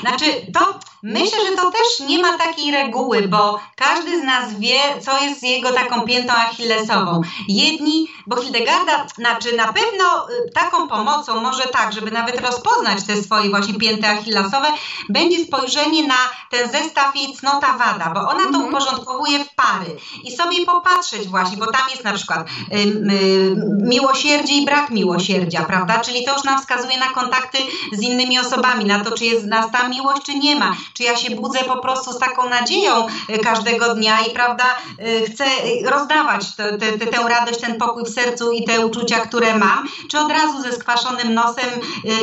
Znaczy, 0.00 0.24
to 0.54 0.78
myślę, 1.02 1.38
że 1.50 1.56
to 1.56 1.70
też 1.70 2.08
nie 2.08 2.18
ma 2.18 2.38
takiej 2.38 2.72
reguły, 2.72 3.28
bo 3.28 3.60
każdy 3.76 4.20
z 4.20 4.24
nas 4.24 4.54
wie, 4.58 4.80
co 5.00 5.24
jest 5.24 5.42
jego 5.42 5.72
taką 5.72 6.00
piętą 6.00 6.32
achillesową. 6.32 7.20
Jedni, 7.48 8.08
bo 8.26 8.36
Hildegarda, 8.36 9.06
znaczy 9.14 9.56
na 9.56 9.72
pewno 9.72 10.30
y, 10.30 10.50
taką 10.54 10.88
pomocą, 10.88 11.40
może 11.40 11.62
tak, 11.62 11.92
żeby 11.92 12.10
nawet 12.10 12.40
rozpoznać 12.40 13.04
te 13.06 13.22
swoje 13.22 13.50
właśnie 13.50 13.74
pięty 13.74 14.06
achillesowe, 14.06 14.68
będzie 15.08 15.44
spojrzenie 15.44 16.06
na 16.06 16.18
ten 16.50 16.70
zestaw 16.70 17.16
jej 17.16 17.34
cnota 17.34 17.78
wada, 17.78 18.10
bo 18.14 18.20
ona 18.20 18.42
to 18.42 18.48
mhm. 18.48 18.64
uporządkowuje 18.64 19.44
w 19.44 19.54
pary 19.54 19.96
i 20.24 20.36
sobie 20.36 20.66
popatrzeć 20.66 21.28
właśnie, 21.28 21.56
bo 21.56 21.66
tam 21.66 21.90
jest 21.90 22.04
na 22.04 22.12
przykład 22.12 22.48
y, 22.72 22.76
y, 22.76 23.56
miłosierdzie 23.82 24.54
i 24.54 24.64
brak 24.64 24.90
miłosierdzia, 24.90 25.64
prawda? 25.64 25.98
Czyli 25.98 26.24
to 26.24 26.32
już 26.32 26.44
nam 26.44 26.60
wskazuje 26.60 26.98
na 26.98 27.08
kontakty 27.08 27.58
z 27.92 28.02
innymi 28.02 28.38
osobami, 28.38 28.84
na 28.84 29.04
to, 29.04 29.10
czy 29.10 29.24
jest 29.24 29.46
nas 29.60 29.70
ta 29.70 29.88
miłość, 29.88 30.22
czy 30.22 30.38
nie 30.38 30.56
ma. 30.56 30.76
Czy 30.94 31.02
ja 31.02 31.16
się 31.16 31.30
budzę 31.36 31.58
po 31.58 31.76
prostu 31.76 32.12
z 32.12 32.18
taką 32.18 32.48
nadzieją 32.48 33.06
y, 33.06 33.38
każdego 33.38 33.94
dnia 33.94 34.20
i 34.20 34.30
prawda, 34.30 34.64
y, 35.00 35.30
chcę 35.30 35.44
rozdawać 35.84 36.56
te, 36.56 36.78
te, 36.78 37.06
tę 37.06 37.28
radość, 37.28 37.60
ten 37.60 37.78
pokój 37.78 38.04
w 38.04 38.08
sercu 38.08 38.52
i 38.52 38.64
te 38.64 38.86
uczucia, 38.86 39.20
które 39.20 39.58
mam, 39.58 39.88
czy 40.10 40.18
od 40.18 40.32
razu 40.32 40.62
ze 40.62 40.72
skwaszonym 40.72 41.34
nosem 41.34 41.70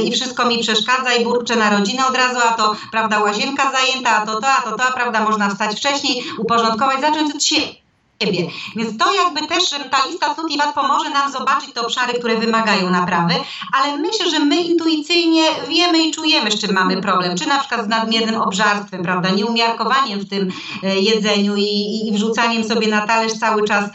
i 0.04 0.12
wszystko 0.12 0.46
mi 0.46 0.60
przeszkadza 0.60 1.14
i 1.14 1.24
burczę 1.24 1.56
na 1.56 1.70
rodzinę 1.70 2.08
od 2.08 2.18
razu, 2.18 2.40
a 2.50 2.54
to 2.54 2.76
prawda, 2.92 3.20
łazienka 3.20 3.72
zajęta, 3.72 4.10
a 4.12 4.26
to 4.26 4.42
to, 4.42 4.48
a 4.48 4.62
to 4.62 4.78
to, 4.78 4.84
a 4.84 4.92
prawda, 4.92 5.24
można 5.24 5.50
wstać 5.50 5.78
wcześniej, 5.78 6.24
uporządkować, 6.38 7.02
zacząć 7.02 7.36
od 7.36 7.44
siebie 7.44 7.83
siebie. 8.22 8.48
Więc 8.76 8.98
to 8.98 9.14
jakby 9.14 9.48
też 9.48 9.70
ta 9.70 10.06
lista 10.10 10.36
cnót 10.36 10.52
i 10.52 10.60
pomoże 10.76 11.10
nam 11.10 11.32
zobaczyć 11.32 11.74
te 11.74 11.82
obszary, 11.82 12.14
które 12.14 12.38
wymagają 12.38 12.90
naprawy, 12.90 13.34
ale 13.74 13.98
myślę, 13.98 14.30
że 14.30 14.40
my 14.40 14.62
intuicyjnie 14.62 15.44
wiemy 15.70 16.04
i 16.04 16.12
czujemy, 16.12 16.52
z 16.52 16.62
czym 16.62 16.74
mamy 16.74 17.02
problem. 17.02 17.38
Czy 17.38 17.48
na 17.48 17.60
przykład 17.60 17.86
z 17.86 17.88
nadmiernym 17.88 18.42
obżarstwem, 18.42 19.04
prawda, 19.04 19.30
nieumiarkowaniem 19.30 20.20
w 20.20 20.30
tym 20.30 20.52
e, 20.84 21.00
jedzeniu 21.00 21.56
i, 21.56 22.08
i 22.08 22.12
wrzucaniem 22.14 22.64
sobie 22.64 22.88
na 22.88 23.08
talerz 23.08 23.34
cały 23.34 23.68
czas 23.68 23.86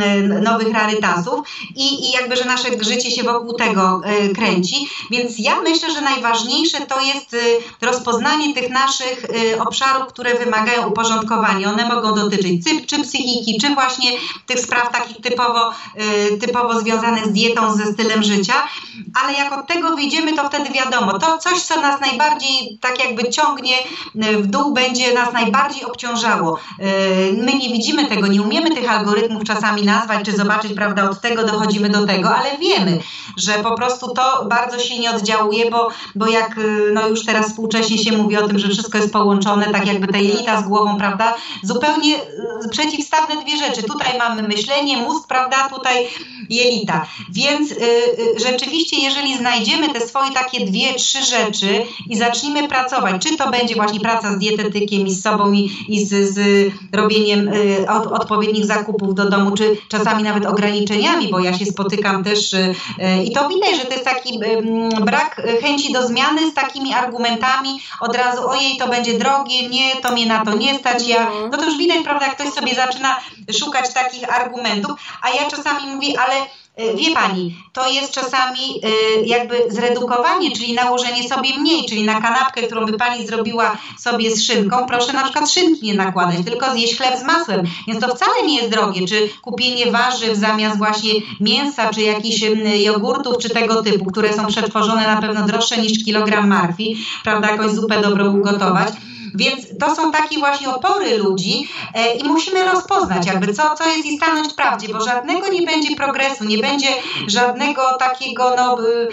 e, 0.00 0.22
nowych 0.22 0.74
rarytasów 0.74 1.48
i, 1.76 2.08
i 2.08 2.10
jakby, 2.10 2.36
że 2.36 2.44
nasze 2.44 2.68
życie 2.80 3.10
się 3.10 3.22
wokół 3.22 3.52
tego 3.52 4.00
e, 4.04 4.28
kręci. 4.28 4.88
Więc 5.10 5.38
ja 5.38 5.60
myślę, 5.60 5.92
że 5.92 6.00
najważniejsze 6.00 6.86
to 6.86 7.00
jest 7.00 7.36
rozpoznanie 7.80 8.54
tych 8.54 8.70
naszych 8.70 9.26
obszarów, 9.66 10.08
które 10.08 10.34
wymagają 10.34 10.88
uporządkowania. 10.88 11.70
One 11.70 11.88
mogą 11.88 12.14
dotyczyć 12.14 12.64
czy 12.86 13.02
psychiki, 13.02 13.58
czy 13.60 13.67
właśnie 13.74 14.10
tych 14.46 14.60
spraw 14.60 14.92
takich 14.92 15.20
typowo, 15.20 15.72
y, 16.32 16.38
typowo 16.38 16.80
związanych 16.80 17.26
z 17.26 17.32
dietą, 17.32 17.76
ze 17.76 17.92
stylem 17.92 18.22
życia, 18.22 18.54
ale 19.22 19.32
jak 19.32 19.52
od 19.52 19.66
tego 19.66 19.96
wyjdziemy, 19.96 20.32
to 20.32 20.48
wtedy 20.48 20.70
wiadomo, 20.70 21.18
to 21.18 21.38
coś, 21.38 21.62
co 21.62 21.80
nas 21.80 22.00
najbardziej 22.00 22.78
tak 22.80 23.04
jakby 23.04 23.30
ciągnie 23.30 23.76
y, 23.78 24.38
w 24.38 24.46
dół, 24.46 24.74
będzie 24.74 25.14
nas 25.14 25.32
najbardziej 25.32 25.84
obciążało. 25.84 26.58
Y, 26.58 26.82
my 27.32 27.52
nie 27.54 27.68
widzimy 27.72 28.06
tego, 28.06 28.26
nie 28.26 28.42
umiemy 28.42 28.70
tych 28.70 28.90
algorytmów 28.90 29.44
czasami 29.44 29.82
nazwać, 29.82 30.24
czy 30.24 30.32
zobaczyć, 30.32 30.72
prawda, 30.72 31.10
od 31.10 31.20
tego 31.20 31.44
dochodzimy 31.44 31.88
do 31.88 32.06
tego, 32.06 32.36
ale 32.36 32.58
wiemy, 32.58 32.98
że 33.36 33.52
po 33.52 33.76
prostu 33.76 34.14
to 34.14 34.44
bardzo 34.44 34.78
silnie 34.78 35.10
oddziałuje, 35.10 35.70
bo, 35.70 35.88
bo 36.14 36.26
jak 36.26 36.56
no 36.92 37.08
już 37.08 37.24
teraz 37.24 37.48
współcześnie 37.48 37.98
się 37.98 38.12
mówi 38.12 38.36
o 38.36 38.48
tym, 38.48 38.58
że 38.58 38.68
wszystko 38.68 38.98
jest 38.98 39.12
połączone, 39.12 39.72
tak 39.72 39.86
jakby 39.86 40.12
ta 40.12 40.18
jelita 40.18 40.60
z 40.60 40.64
głową, 40.64 40.98
prawda, 40.98 41.34
zupełnie 41.62 42.14
przeciwstawne 42.70 43.42
dwie 43.42 43.57
rzeczy. 43.58 43.82
Tutaj 43.82 44.18
mamy 44.18 44.42
myślenie, 44.42 44.96
mózg, 44.96 45.28
prawda, 45.28 45.68
tutaj 45.68 46.08
jelita. 46.50 47.06
Więc 47.30 47.72
y, 47.72 47.74
y, 47.74 48.40
rzeczywiście, 48.50 48.96
jeżeli 48.96 49.36
znajdziemy 49.36 49.88
te 49.88 50.00
swoje 50.00 50.30
takie 50.30 50.66
dwie, 50.66 50.94
trzy 50.94 51.24
rzeczy 51.24 51.82
i 52.08 52.16
zaczniemy 52.16 52.68
pracować, 52.68 53.22
czy 53.22 53.36
to 53.36 53.50
będzie 53.50 53.74
właśnie 53.74 54.00
praca 54.00 54.32
z 54.32 54.38
dietetykiem 54.38 55.06
i 55.06 55.10
z 55.10 55.22
sobą 55.22 55.52
i, 55.52 55.70
i 55.88 56.06
z, 56.06 56.34
z 56.34 56.68
robieniem 56.92 57.48
y, 57.48 57.86
od, 57.90 58.06
odpowiednich 58.06 58.66
zakupów 58.66 59.14
do 59.14 59.30
domu, 59.30 59.56
czy 59.56 59.76
czasami 59.88 60.22
nawet 60.22 60.46
ograniczeniami, 60.46 61.28
bo 61.28 61.38
ja 61.40 61.58
się 61.58 61.66
spotykam 61.66 62.24
też 62.24 62.54
i 63.24 63.32
to 63.32 63.48
widać, 63.48 63.76
że 63.76 63.84
to 63.84 63.92
jest 63.92 64.04
taki 64.04 64.40
brak 65.00 65.42
chęci 65.62 65.92
do 65.92 66.06
zmiany 66.06 66.50
z 66.50 66.54
takimi 66.54 66.94
argumentami 66.94 67.80
od 68.00 68.16
razu, 68.16 68.48
ojej, 68.48 68.76
to 68.76 68.88
będzie 68.88 69.18
drogie, 69.18 69.68
nie, 69.68 69.96
to 69.96 70.12
mnie 70.12 70.26
na 70.26 70.44
to 70.44 70.56
nie 70.56 70.78
stać, 70.78 71.08
ja, 71.08 71.30
no 71.50 71.58
to 71.58 71.64
już 71.64 71.78
widać, 71.78 71.98
prawda, 72.04 72.26
jak 72.26 72.34
ktoś 72.34 72.52
sobie 72.52 72.74
zaczyna 72.74 73.16
szukać 73.52 73.94
takich 73.94 74.36
argumentów, 74.40 75.00
a 75.22 75.30
ja 75.30 75.50
czasami 75.50 75.94
mówię, 75.94 76.20
ale 76.20 76.34
e, 76.76 76.96
Wie 76.96 77.14
Pani, 77.14 77.56
to 77.72 77.88
jest 77.90 78.12
czasami 78.12 78.80
e, 78.82 78.88
jakby 79.26 79.56
zredukowanie, 79.68 80.50
czyli 80.50 80.74
nałożenie 80.74 81.28
sobie 81.28 81.58
mniej, 81.58 81.88
czyli 81.88 82.04
na 82.04 82.20
kanapkę, 82.20 82.62
którą 82.62 82.86
by 82.86 82.92
Pani 82.92 83.26
zrobiła 83.26 83.76
sobie 83.98 84.30
z 84.30 84.44
szynką, 84.44 84.86
proszę 84.86 85.12
na 85.12 85.24
przykład 85.24 85.50
szynki 85.50 85.86
nie 85.86 85.94
nakładać, 85.94 86.36
tylko 86.44 86.72
zjeść 86.72 86.96
chleb 86.96 87.18
z 87.18 87.22
masłem. 87.22 87.62
Więc 87.88 88.00
to 88.00 88.16
wcale 88.16 88.42
nie 88.46 88.56
jest 88.56 88.70
drogie, 88.70 89.06
czy 89.06 89.28
kupienie 89.42 89.90
warzyw 89.92 90.36
zamiast 90.36 90.78
właśnie 90.78 91.12
mięsa, 91.40 91.90
czy 91.90 92.02
jakichś 92.02 92.40
jogurtów, 92.78 93.38
czy 93.38 93.50
tego 93.50 93.82
typu, 93.82 94.04
które 94.04 94.32
są 94.32 94.46
przetworzone 94.46 95.06
na 95.14 95.20
pewno 95.20 95.46
droższe 95.46 95.76
niż 95.76 96.04
kilogram 96.04 96.48
marfi, 96.48 96.96
prawda, 97.24 97.50
jakąś 97.50 97.70
zupę 97.70 98.00
dobrą 98.00 98.36
ugotować. 98.38 98.92
Więc 99.34 99.78
to 99.80 99.96
są 99.96 100.12
takie 100.12 100.38
właśnie 100.38 100.68
opory 100.68 101.18
ludzi 101.18 101.68
e, 101.94 102.14
i 102.14 102.24
musimy 102.24 102.64
rozpoznać 102.64 103.26
jakby 103.26 103.54
co, 103.54 103.74
co 103.74 103.88
jest 103.88 104.06
i 104.06 104.16
stanąć 104.16 104.52
w 104.52 104.54
prawdzie, 104.54 104.88
bo 104.88 105.00
żadnego 105.00 105.48
nie 105.48 105.62
będzie 105.62 105.96
progresu, 105.96 106.44
nie 106.44 106.58
będzie 106.58 106.88
żadnego 107.26 107.82
takiego 107.98 108.54
no, 108.56 108.78
y, 108.80 109.08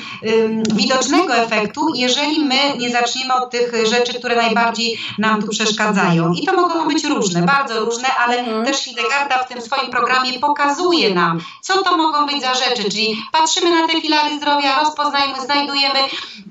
widocznego 0.74 1.36
efektu, 1.36 1.92
jeżeli 1.96 2.46
my 2.46 2.78
nie 2.78 2.90
zaczniemy 2.90 3.34
od 3.34 3.50
tych 3.50 3.88
rzeczy, 3.88 4.14
które 4.14 4.36
najbardziej 4.36 5.00
nam 5.18 5.42
tu 5.42 5.48
przeszkadzają. 5.48 6.34
I 6.34 6.46
to 6.46 6.54
mogą 6.54 6.88
być 6.88 7.04
różne, 7.04 7.42
bardzo 7.42 7.80
różne, 7.80 8.08
ale 8.26 8.40
mhm. 8.40 8.66
też 8.66 8.78
Hildegarda 8.78 9.38
w 9.38 9.48
tym 9.48 9.62
swoim 9.62 9.92
programie 9.92 10.40
pokazuje 10.40 11.16
nam, 11.16 11.40
co 11.62 11.84
to 11.84 11.98
mogą 11.98 12.26
być 12.26 12.42
za 12.42 12.54
rzeczy, 12.54 12.84
czyli 12.84 13.24
patrzymy 13.32 13.82
na 13.82 13.88
te 13.88 14.02
filary 14.02 14.38
zdrowia, 14.38 14.80
rozpoznajmy, 14.80 15.42
znajdujemy, 15.46 16.00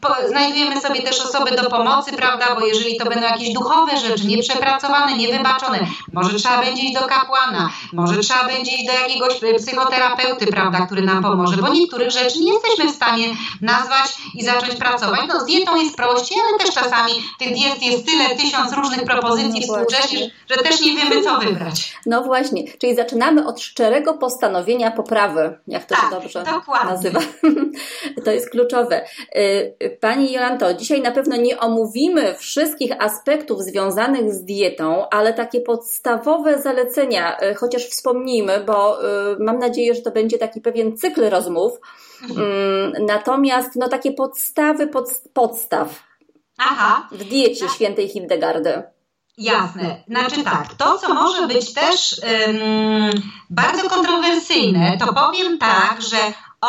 po, 0.01 0.09
znajdujemy 0.29 0.81
sobie 0.81 1.03
też 1.03 1.21
osoby 1.21 1.51
do 1.51 1.71
pomocy, 1.71 2.13
prawda, 2.13 2.55
bo 2.55 2.67
jeżeli 2.67 2.97
to 2.97 3.05
będą 3.05 3.27
jakieś 3.27 3.54
duchowe 3.55 3.97
rzeczy, 3.97 4.27
nieprzepracowane, 4.27 5.17
niewybaczone. 5.17 5.79
Może 6.13 6.39
trzeba 6.39 6.59
będzie 6.65 6.83
iść 6.83 6.95
do 6.95 7.07
kapłana, 7.07 7.71
może 7.93 8.21
trzeba 8.21 8.45
będzie 8.45 8.73
iść 8.73 8.87
do 8.87 8.93
jakiegoś 8.93 9.35
psychoterapeuty, 9.59 10.47
prawda, 10.47 10.87
który 10.87 11.03
nam 11.03 11.23
pomoże, 11.23 11.57
bo 11.57 11.69
niektórych 11.69 12.11
rzeczy 12.11 12.39
nie 12.41 12.53
jesteśmy 12.53 12.93
w 12.93 12.97
stanie 12.97 13.27
nazwać 13.61 14.13
i 14.35 14.45
zacząć 14.45 14.75
pracować. 14.75 15.21
No 15.29 15.41
z 15.41 15.45
dietą 15.45 15.77
jest 15.77 15.97
prościej, 15.97 16.39
ale 16.49 16.59
też 16.59 16.75
czasami 16.75 17.13
tych 17.39 17.55
diet 17.55 17.83
jest 17.83 18.07
tyle, 18.07 18.37
tysiąc 18.37 18.73
różnych 18.73 19.05
propozycji 19.05 19.61
no 19.61 19.67
współcześnie, 19.67 20.31
że 20.51 20.57
też 20.57 20.81
nie 20.81 20.97
wiemy, 20.97 21.23
co 21.23 21.39
wybrać. 21.39 21.95
No 22.07 22.23
właśnie, 22.23 22.65
czyli 22.79 22.97
zaczynamy 22.97 23.47
od 23.47 23.61
szczerego 23.61 24.15
postanowienia 24.15 24.91
poprawy, 24.91 25.59
jak 25.69 25.85
to 25.85 25.95
tak, 25.95 26.05
się 26.05 26.11
dobrze 26.11 26.45
dokładnie. 26.45 26.91
nazywa. 26.91 27.21
to 28.25 28.31
jest 28.31 28.51
kluczowe. 28.51 29.05
Y, 29.37 29.99
pani 30.01 30.33
Jolanto, 30.33 30.75
dzisiaj 30.75 31.01
na 31.01 31.11
pewno 31.11 31.37
nie 31.37 31.61
omówimy 31.61 32.35
wszystkich 32.35 32.93
aspektów 33.03 33.44
aspektów 33.45 33.63
związanych 33.63 34.35
z 34.35 34.45
dietą, 34.45 35.09
ale 35.11 35.35
takie 35.35 35.61
podstawowe 35.61 36.63
zalecenia, 36.63 37.37
e, 37.37 37.55
chociaż 37.55 37.83
wspomnijmy, 37.83 38.65
bo 38.67 39.03
e, 39.03 39.37
mam 39.39 39.59
nadzieję, 39.59 39.95
że 39.95 40.03
to 40.03 40.11
będzie 40.11 40.39
taki 40.39 40.61
pewien 40.61 40.97
cykl 40.97 41.31
rozmów. 41.31 41.73
Mm, 42.31 43.07
natomiast 43.07 43.77
no, 43.77 43.89
takie 43.89 44.13
podstawy 44.13 44.87
pod, 44.87 45.09
podstaw 45.33 46.03
Aha. 46.59 47.09
w 47.13 47.25
diecie 47.25 47.69
świętej 47.69 48.09
Hildegardy. 48.09 48.83
Jasne. 49.39 50.03
Znaczy 50.09 50.45
tak, 50.45 50.75
to 50.75 50.99
co 50.99 51.15
może 51.15 51.47
być 51.47 51.75
też 51.75 52.21
um, 52.47 53.23
bardzo 53.51 53.91
kontrowersyjne, 53.91 54.99
to 54.99 55.15
powiem 55.15 55.59
tak, 55.59 56.03
że 56.03 56.17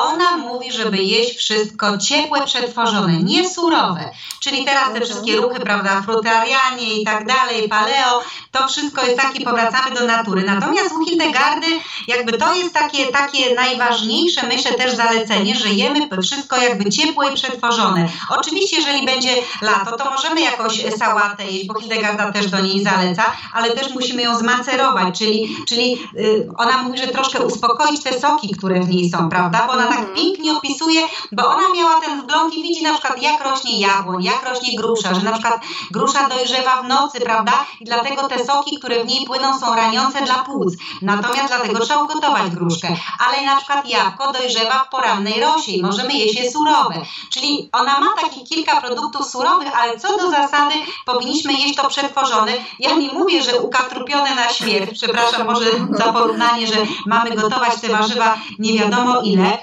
ona 0.03 0.37
mówi, 0.37 0.71
żeby 0.71 0.97
jeść 0.97 1.37
wszystko 1.37 1.97
ciepłe, 1.97 2.45
przetworzone, 2.45 3.23
nie 3.23 3.49
surowe. 3.49 4.11
Czyli 4.39 4.65
teraz 4.65 4.93
te 4.93 5.01
wszystkie 5.01 5.35
ruchy, 5.35 5.59
prawda, 5.59 6.01
frutarianie 6.01 7.01
i 7.01 7.05
tak 7.05 7.27
dalej, 7.27 7.69
paleo, 7.69 8.23
to 8.51 8.67
wszystko 8.67 9.05
jest 9.05 9.21
takie, 9.21 9.45
powracamy 9.45 9.95
do 9.95 10.07
natury. 10.07 10.43
Natomiast 10.43 10.91
u 10.91 11.05
Hildegardy 11.05 11.67
jakby 12.07 12.37
to 12.37 12.55
jest 12.55 12.73
takie, 12.73 13.07
takie 13.07 13.55
najważniejsze, 13.55 14.47
myślę 14.47 14.73
też 14.73 14.95
zalecenie, 14.95 15.55
że 15.55 15.69
jemy 15.69 16.09
wszystko 16.21 16.57
jakby 16.57 16.91
ciepłe 16.91 17.31
i 17.31 17.35
przetworzone. 17.35 18.09
Oczywiście, 18.29 18.77
jeżeli 18.77 19.05
będzie 19.05 19.35
lato, 19.61 19.97
to 19.97 20.11
możemy 20.11 20.41
jakoś 20.41 20.83
sałatę 20.97 21.45
jeść, 21.45 21.67
bo 21.67 21.79
Hildegarda 21.79 22.31
też 22.31 22.51
do 22.51 22.59
niej 22.59 22.83
zaleca, 22.83 23.23
ale 23.53 23.71
też 23.71 23.93
musimy 23.93 24.21
ją 24.21 24.37
zmacerować, 24.37 25.17
czyli, 25.17 25.57
czyli 25.67 25.91
yy, 26.13 26.47
ona 26.57 26.83
mówi, 26.83 26.97
że 26.97 27.07
troszkę 27.07 27.39
uspokoić 27.39 28.03
te 28.03 28.19
soki, 28.19 28.55
które 28.57 28.79
w 28.79 28.89
niej 28.89 29.09
są, 29.09 29.29
prawda, 29.29 29.67
bo 29.67 29.75
tak 29.87 30.13
pięknie 30.13 30.53
opisuje, 30.53 31.01
bo 31.31 31.47
ona 31.47 31.69
miała 31.75 32.01
ten 32.01 32.21
wgląd 32.21 32.53
i 32.53 32.63
widzi 32.63 32.83
na 32.83 32.93
przykład 32.93 33.21
jak 33.21 33.43
rośnie 33.43 33.79
jabłoń, 33.79 34.23
jak 34.23 34.49
rośnie 34.49 34.77
grusza, 34.77 35.13
że 35.13 35.21
na 35.21 35.31
przykład 35.31 35.61
grusza 35.91 36.29
dojrzewa 36.29 36.81
w 36.81 36.87
nocy, 36.87 37.19
prawda? 37.19 37.65
I 37.81 37.85
dlatego 37.85 38.27
te 38.27 38.45
soki, 38.45 38.79
które 38.79 39.03
w 39.03 39.07
niej 39.07 39.25
płyną 39.25 39.59
są 39.59 39.75
raniące 39.75 40.21
dla 40.21 40.35
płuc. 40.35 40.73
Natomiast 41.01 41.47
dlatego 41.47 41.79
trzeba 41.79 42.03
ugotować 42.03 42.49
gruszkę. 42.49 42.87
Ale 43.19 43.45
na 43.45 43.55
przykład 43.55 43.89
jabłko 43.89 44.33
dojrzewa 44.33 44.79
w 44.79 44.89
porannej 44.89 45.41
rosie 45.41 45.71
i 45.71 45.81
możemy 45.81 46.13
jeść 46.13 46.35
je 46.35 46.51
surowe. 46.51 46.95
Czyli 47.29 47.69
ona 47.71 47.99
ma 47.99 48.07
takich 48.21 48.43
kilka 48.49 48.81
produktów 48.81 49.25
surowych, 49.25 49.79
ale 49.79 49.99
co 49.99 50.17
do 50.17 50.29
zasady 50.29 50.75
powinniśmy 51.05 51.53
jeść 51.53 51.75
to 51.75 51.89
przetworzone. 51.89 52.51
Ja 52.79 52.95
nie 52.95 53.13
mówię, 53.13 53.43
że 53.43 53.59
ukatrupione 53.59 54.35
na 54.35 54.49
śmierć, 54.49 54.91
przepraszam 54.93 55.45
może 55.45 55.65
za 55.89 56.13
porównanie, 56.13 56.67
że 56.67 56.75
mamy 57.05 57.31
gotować 57.31 57.81
te 57.81 57.89
warzywa 57.89 58.37
nie 58.59 58.73
wiadomo 58.73 59.21
ile, 59.21 59.57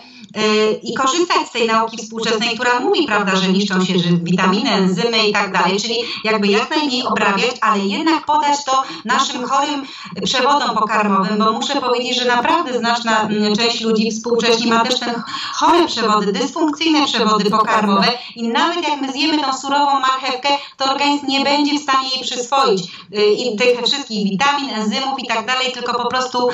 i 0.83 0.95
korzystać 0.95 1.49
z 1.49 1.53
tej 1.53 1.67
nauki 1.67 1.97
współczesnej, 1.97 2.55
która 2.55 2.81
mówi, 2.81 3.07
prawda, 3.07 3.37
że 3.37 3.49
niszczą 3.49 3.85
się 3.85 3.95
witaminy, 4.23 4.71
enzymy 4.71 5.29
i 5.29 5.33
tak 5.33 5.53
dalej, 5.53 5.81
czyli 5.81 5.95
jakby 6.25 6.47
jak 6.47 6.71
najmniej 6.71 7.03
obrabiać, 7.03 7.51
ale 7.61 7.79
jednak 7.79 8.27
podać 8.27 8.65
to 8.65 8.83
naszym 9.05 9.49
chorym 9.49 9.87
przewodom 10.25 10.77
pokarmowym, 10.77 11.39
bo 11.39 11.53
muszę 11.53 11.81
powiedzieć, 11.81 12.17
że 12.17 12.25
naprawdę 12.25 12.79
znaczna 12.79 13.21
mm, 13.23 13.57
część 13.57 13.81
ludzi 13.81 14.11
współcześnie 14.11 14.75
ma 14.75 14.85
też 14.85 15.01
te 15.01 15.23
chore 15.55 15.87
przewody, 15.87 16.33
dysfunkcyjne 16.33 17.07
przewody 17.07 17.51
pokarmowe 17.51 18.09
i 18.37 18.49
nawet 18.49 18.89
jak 18.89 19.01
my 19.01 19.13
zjemy 19.13 19.43
tą 19.43 19.53
surową 19.53 20.01
marchewkę, 20.01 20.49
to 20.77 20.85
organizm 20.85 21.27
nie 21.27 21.45
będzie 21.45 21.79
w 21.79 21.83
stanie 21.83 22.09
jej 22.09 22.23
przyswoić. 22.23 22.83
Y, 23.19 23.27
i 23.27 23.57
tych 23.57 23.83
wszystkich 23.87 24.31
witamin, 24.31 24.71
enzymów 24.71 25.19
i 25.19 25.27
tak 25.27 25.47
dalej, 25.47 25.73
tylko 25.73 26.03
po 26.03 26.09
prostu 26.09 26.49
y, 26.49 26.53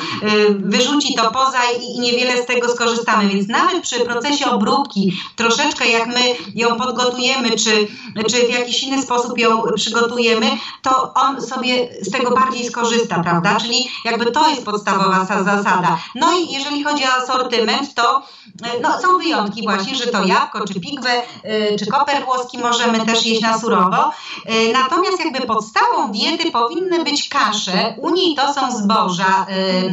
wyrzuci 0.50 1.14
to 1.14 1.30
poza 1.30 1.58
i 1.80 2.00
niewiele 2.00 2.42
z 2.42 2.46
tego 2.46 2.68
skorzystamy, 2.68 3.28
więc 3.28 3.48
nawet 3.48 3.67
nawet 3.68 3.83
przy 3.83 4.00
procesie 4.00 4.50
obróbki, 4.50 5.12
troszeczkę 5.37 5.88
jak 5.88 6.07
my 6.07 6.35
ją 6.54 6.76
podgotujemy, 6.76 7.50
czy, 7.50 7.88
czy 8.31 8.46
w 8.46 8.50
jakiś 8.50 8.83
inny 8.83 9.02
sposób 9.02 9.38
ją 9.38 9.62
przygotujemy, 9.76 10.46
to 10.83 11.14
on 11.14 11.42
sobie 11.42 11.88
z 12.02 12.11
tego 12.11 12.35
bardziej 12.35 12.66
skorzysta, 12.66 13.22
prawda? 13.22 13.57
Czyli 13.61 13.88
jakby 14.04 14.31
to 14.31 14.50
jest 14.50 14.64
podstawowa 14.64 15.24
zasada. 15.24 15.98
No 16.14 16.38
i 16.38 16.52
jeżeli 16.52 16.85
chodzi 16.85 17.04
o 17.04 17.22
asortyment, 17.22 17.94
to 17.94 18.22
no, 18.83 19.00
są 19.00 19.18
wyjątki 19.18 19.62
właśnie, 19.62 19.96
że 19.96 20.07
to 20.07 20.24
jabłko, 20.24 20.68
czy 20.68 20.81
pigwę, 20.81 21.22
y, 21.72 21.76
czy 21.78 21.87
koper 21.87 22.24
włoski 22.24 22.59
możemy 22.59 23.07
też 23.07 23.26
jeść 23.26 23.42
na 23.42 23.59
surowo. 23.59 24.11
Y, 24.11 24.72
natomiast 24.72 25.24
jakby 25.24 25.46
podstawą 25.46 26.12
diety 26.12 26.50
powinny 26.50 27.04
być 27.04 27.28
kasze. 27.28 27.94
U 27.98 28.11
niej 28.11 28.35
to 28.35 28.54
są 28.54 28.78
zboża, 28.78 29.46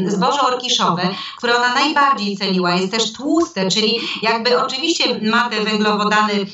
zboże 0.07 0.41
orkiszowe, 0.41 1.09
które 1.37 1.57
ona 1.57 1.73
najbardziej 1.73 2.37
ceniła. 2.37 2.75
Jest 2.75 2.91
też 2.91 3.13
tłuste, 3.13 3.64
czyli 3.69 3.99
jakby 4.21 4.61
oczywiście 4.61 5.03
ma 5.21 5.49
te 5.49 5.63
węglowodany 5.63 6.45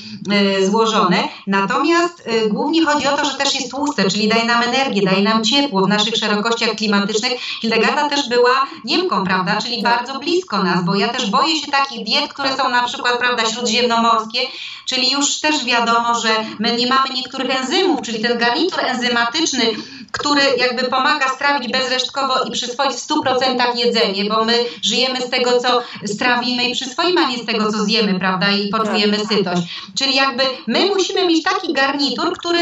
złożone, 0.70 1.24
natomiast 1.48 2.30
głównie 2.50 2.86
chodzi 2.86 3.08
o 3.08 3.18
to, 3.18 3.26
że 3.26 3.34
też 3.34 3.56
jest 3.56 3.72
tłuste, 3.72 4.10
czyli 4.10 4.28
daje 4.28 4.46
nam 4.46 4.64
energię, 4.64 5.02
daje 5.06 5.22
nam 5.22 5.44
ciepło 5.44 5.82
w 5.82 5.90
naszych 5.90 6.16
szerokościach 6.16 6.70
klimatycznych. 6.70 7.34
Hildegarda 7.62 8.10
też 8.10 8.30
była 8.30 8.68
Niemką, 8.86 9.24
prawda, 9.24 9.62
czyli 9.62 9.84
bardzo 9.84 10.20
blisko 10.20 10.64
nas, 10.64 10.86
bo 10.86 10.96
ja 10.96 11.08
też 11.08 11.30
boję 11.30 11.56
się 11.56 11.72
takich 11.72 12.06
diet, 12.06 12.34
które 12.34 12.58
są 12.58 12.70
na 12.70 12.84
przykład 12.84 13.18
prawda, 13.18 13.46
śródziemnomorskie, 13.46 14.40
czyli 14.86 15.12
już 15.12 15.40
też 15.40 15.66
wiadomo, 15.66 16.20
że 16.20 16.30
my 16.60 16.76
nie 16.76 16.88
mamy 16.88 17.10
niektórych 17.16 17.62
enzymów, 17.62 18.02
czyli 18.02 18.20
ten 18.20 18.38
garnitur 18.38 18.80
enzymatyczny, 18.86 19.66
który 20.12 20.42
jakby 20.58 20.84
pomaga 20.84 21.28
strawić 21.30 21.72
bezresztkowo 21.72 22.44
i 22.44 22.52
przyswoić 22.52 22.94
w 22.94 23.08
100% 23.08 23.76
jedzenie, 23.76 24.26
bo 24.26 24.46
my 24.46 24.54
żyjemy 24.82 25.22
z 25.22 25.30
tego, 25.30 25.60
co 25.60 25.82
strawimy 26.06 26.64
i 26.64 26.74
przyswoimy, 26.74 27.22
a 27.22 27.30
nie 27.30 27.38
z 27.38 27.46
tego, 27.46 27.72
co 27.72 27.84
zjemy, 27.84 28.20
prawda, 28.20 28.52
i 28.52 28.70
poczujemy 28.70 29.18
tak. 29.18 29.28
sytość. 29.28 29.62
Czyli 29.98 30.16
jakby 30.16 30.44
my 30.68 30.86
musimy 30.86 31.28
mieć 31.28 31.44
taki 31.44 31.74
garnitur, 31.74 32.38
który, 32.38 32.60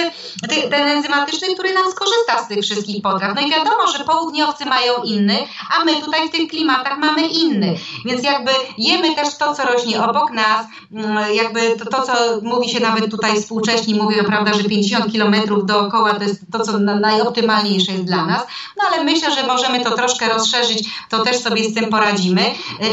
ten 0.69 0.87
enzymatyczny, 0.87 1.53
który 1.53 1.73
nam 1.73 1.91
skorzysta 1.91 2.43
z 2.45 2.47
tych 2.47 2.63
wszystkich 2.63 3.01
potraw. 3.01 3.35
No 3.35 3.41
i 3.41 3.51
wiadomo, 3.51 3.87
że 3.97 4.03
południowcy 4.03 4.65
mają 4.65 5.03
inny, 5.03 5.37
a 5.79 5.85
my 5.85 6.01
tutaj 6.01 6.27
w 6.27 6.31
tych 6.31 6.49
klimatach 6.49 6.97
mamy 6.97 7.27
inny. 7.27 7.75
Więc 8.05 8.23
jakby 8.23 8.51
jemy 8.77 9.15
też 9.15 9.37
to, 9.37 9.53
co 9.53 9.63
rośnie 9.63 10.03
obok 10.03 10.31
nas, 10.31 10.65
mm, 10.91 11.35
jakby 11.35 11.75
to, 11.77 11.85
to 11.85 12.01
co 12.01 12.13
mówi 12.41 12.69
się 12.69 12.79
nawet 12.79 13.11
tutaj 13.11 13.41
współcześni, 13.41 13.95
mówią, 13.95 14.23
prawda, 14.23 14.53
że 14.53 14.63
50 14.63 15.11
kilometrów 15.11 15.65
dookoła 15.65 16.13
to 16.13 16.23
jest 16.23 16.41
to, 16.51 16.59
co 16.59 16.79
najoptymalniejsze 16.79 17.38
jest 17.43 18.03
dla 18.03 18.25
nas, 18.25 18.47
no 18.77 18.83
ale 18.87 19.03
myślę, 19.03 19.31
że 19.35 19.47
możemy 19.47 19.83
to 19.83 19.95
troszkę 19.95 20.29
rozszerzyć, 20.29 20.89
to 21.09 21.23
też 21.23 21.37
sobie 21.37 21.63
z 21.63 21.73
tym 21.73 21.89
poradzimy. 21.89 22.41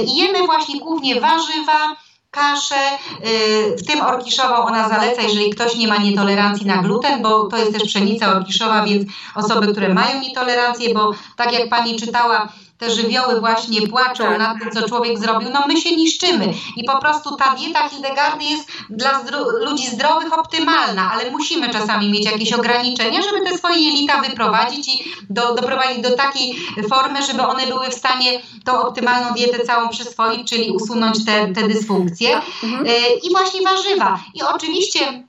I 0.06 0.16
jemy 0.16 0.46
właśnie 0.46 0.80
głównie 0.80 1.20
warzywa, 1.20 1.96
kaszę, 2.36 2.98
y, 3.26 3.76
w 3.76 3.86
tym 3.86 4.00
orkiszową 4.00 4.54
ona 4.54 4.88
zaleca, 4.88 5.22
jeżeli 5.22 5.50
ktoś 5.50 5.76
nie 5.76 5.88
ma 5.88 5.96
nietolerancji 5.96 6.66
na 6.66 6.76
gluten, 6.76 7.22
bo 7.22 7.44
to 7.44 7.56
jest 7.56 7.72
też 7.72 7.82
pszenica 7.84 8.36
orkiszowa, 8.36 8.84
więc 8.84 9.08
osoby, 9.34 9.72
które 9.72 9.94
mają 9.94 10.20
nietolerancję, 10.20 10.94
bo 10.94 11.10
tak 11.36 11.52
jak 11.52 11.68
pani 11.68 11.96
czytała, 11.96 12.48
te 12.78 12.90
żywioły 12.90 13.40
właśnie 13.40 13.88
płaczą 13.88 14.38
nad 14.38 14.58
tym, 14.58 14.70
co 14.70 14.88
człowiek 14.88 15.18
zrobił, 15.18 15.50
no 15.50 15.64
my 15.66 15.80
się 15.80 15.96
niszczymy. 15.96 16.52
I 16.76 16.84
po 16.84 17.00
prostu 17.00 17.36
ta 17.36 17.54
dieta 17.54 17.88
Hildegardy 17.88 18.44
jest 18.44 18.68
dla 18.90 19.20
zdro 19.20 19.38
ludzi 19.50 19.86
zdrowych 19.86 20.38
optymalna, 20.38 21.12
ale 21.12 21.30
musimy 21.30 21.70
czasami 21.70 22.10
mieć 22.10 22.24
jakieś 22.24 22.52
ograniczenia, 22.52 23.22
żeby 23.22 23.50
te 23.50 23.58
swoje 23.58 23.80
jelita 23.80 24.20
wyprowadzić 24.22 24.88
i 24.88 25.12
do, 25.30 25.54
doprowadzić 25.54 26.02
do 26.02 26.16
takiej 26.16 26.56
formy, 26.88 27.22
żeby 27.22 27.42
one 27.42 27.66
były 27.66 27.88
w 27.88 27.94
stanie 27.94 28.40
tą 28.64 28.82
optymalną 28.82 29.34
dietę 29.34 29.64
całą 29.64 29.88
przyswoić, 29.88 30.48
czyli 30.48 30.70
usunąć 30.70 31.24
te, 31.24 31.52
te 31.52 31.68
dysfunkcje. 31.68 32.40
Mhm. 32.62 32.86
E, 32.86 33.14
I 33.22 33.30
właśnie 33.30 33.62
warzywa. 33.62 34.20
I 34.34 34.42
oczywiście 34.42 35.26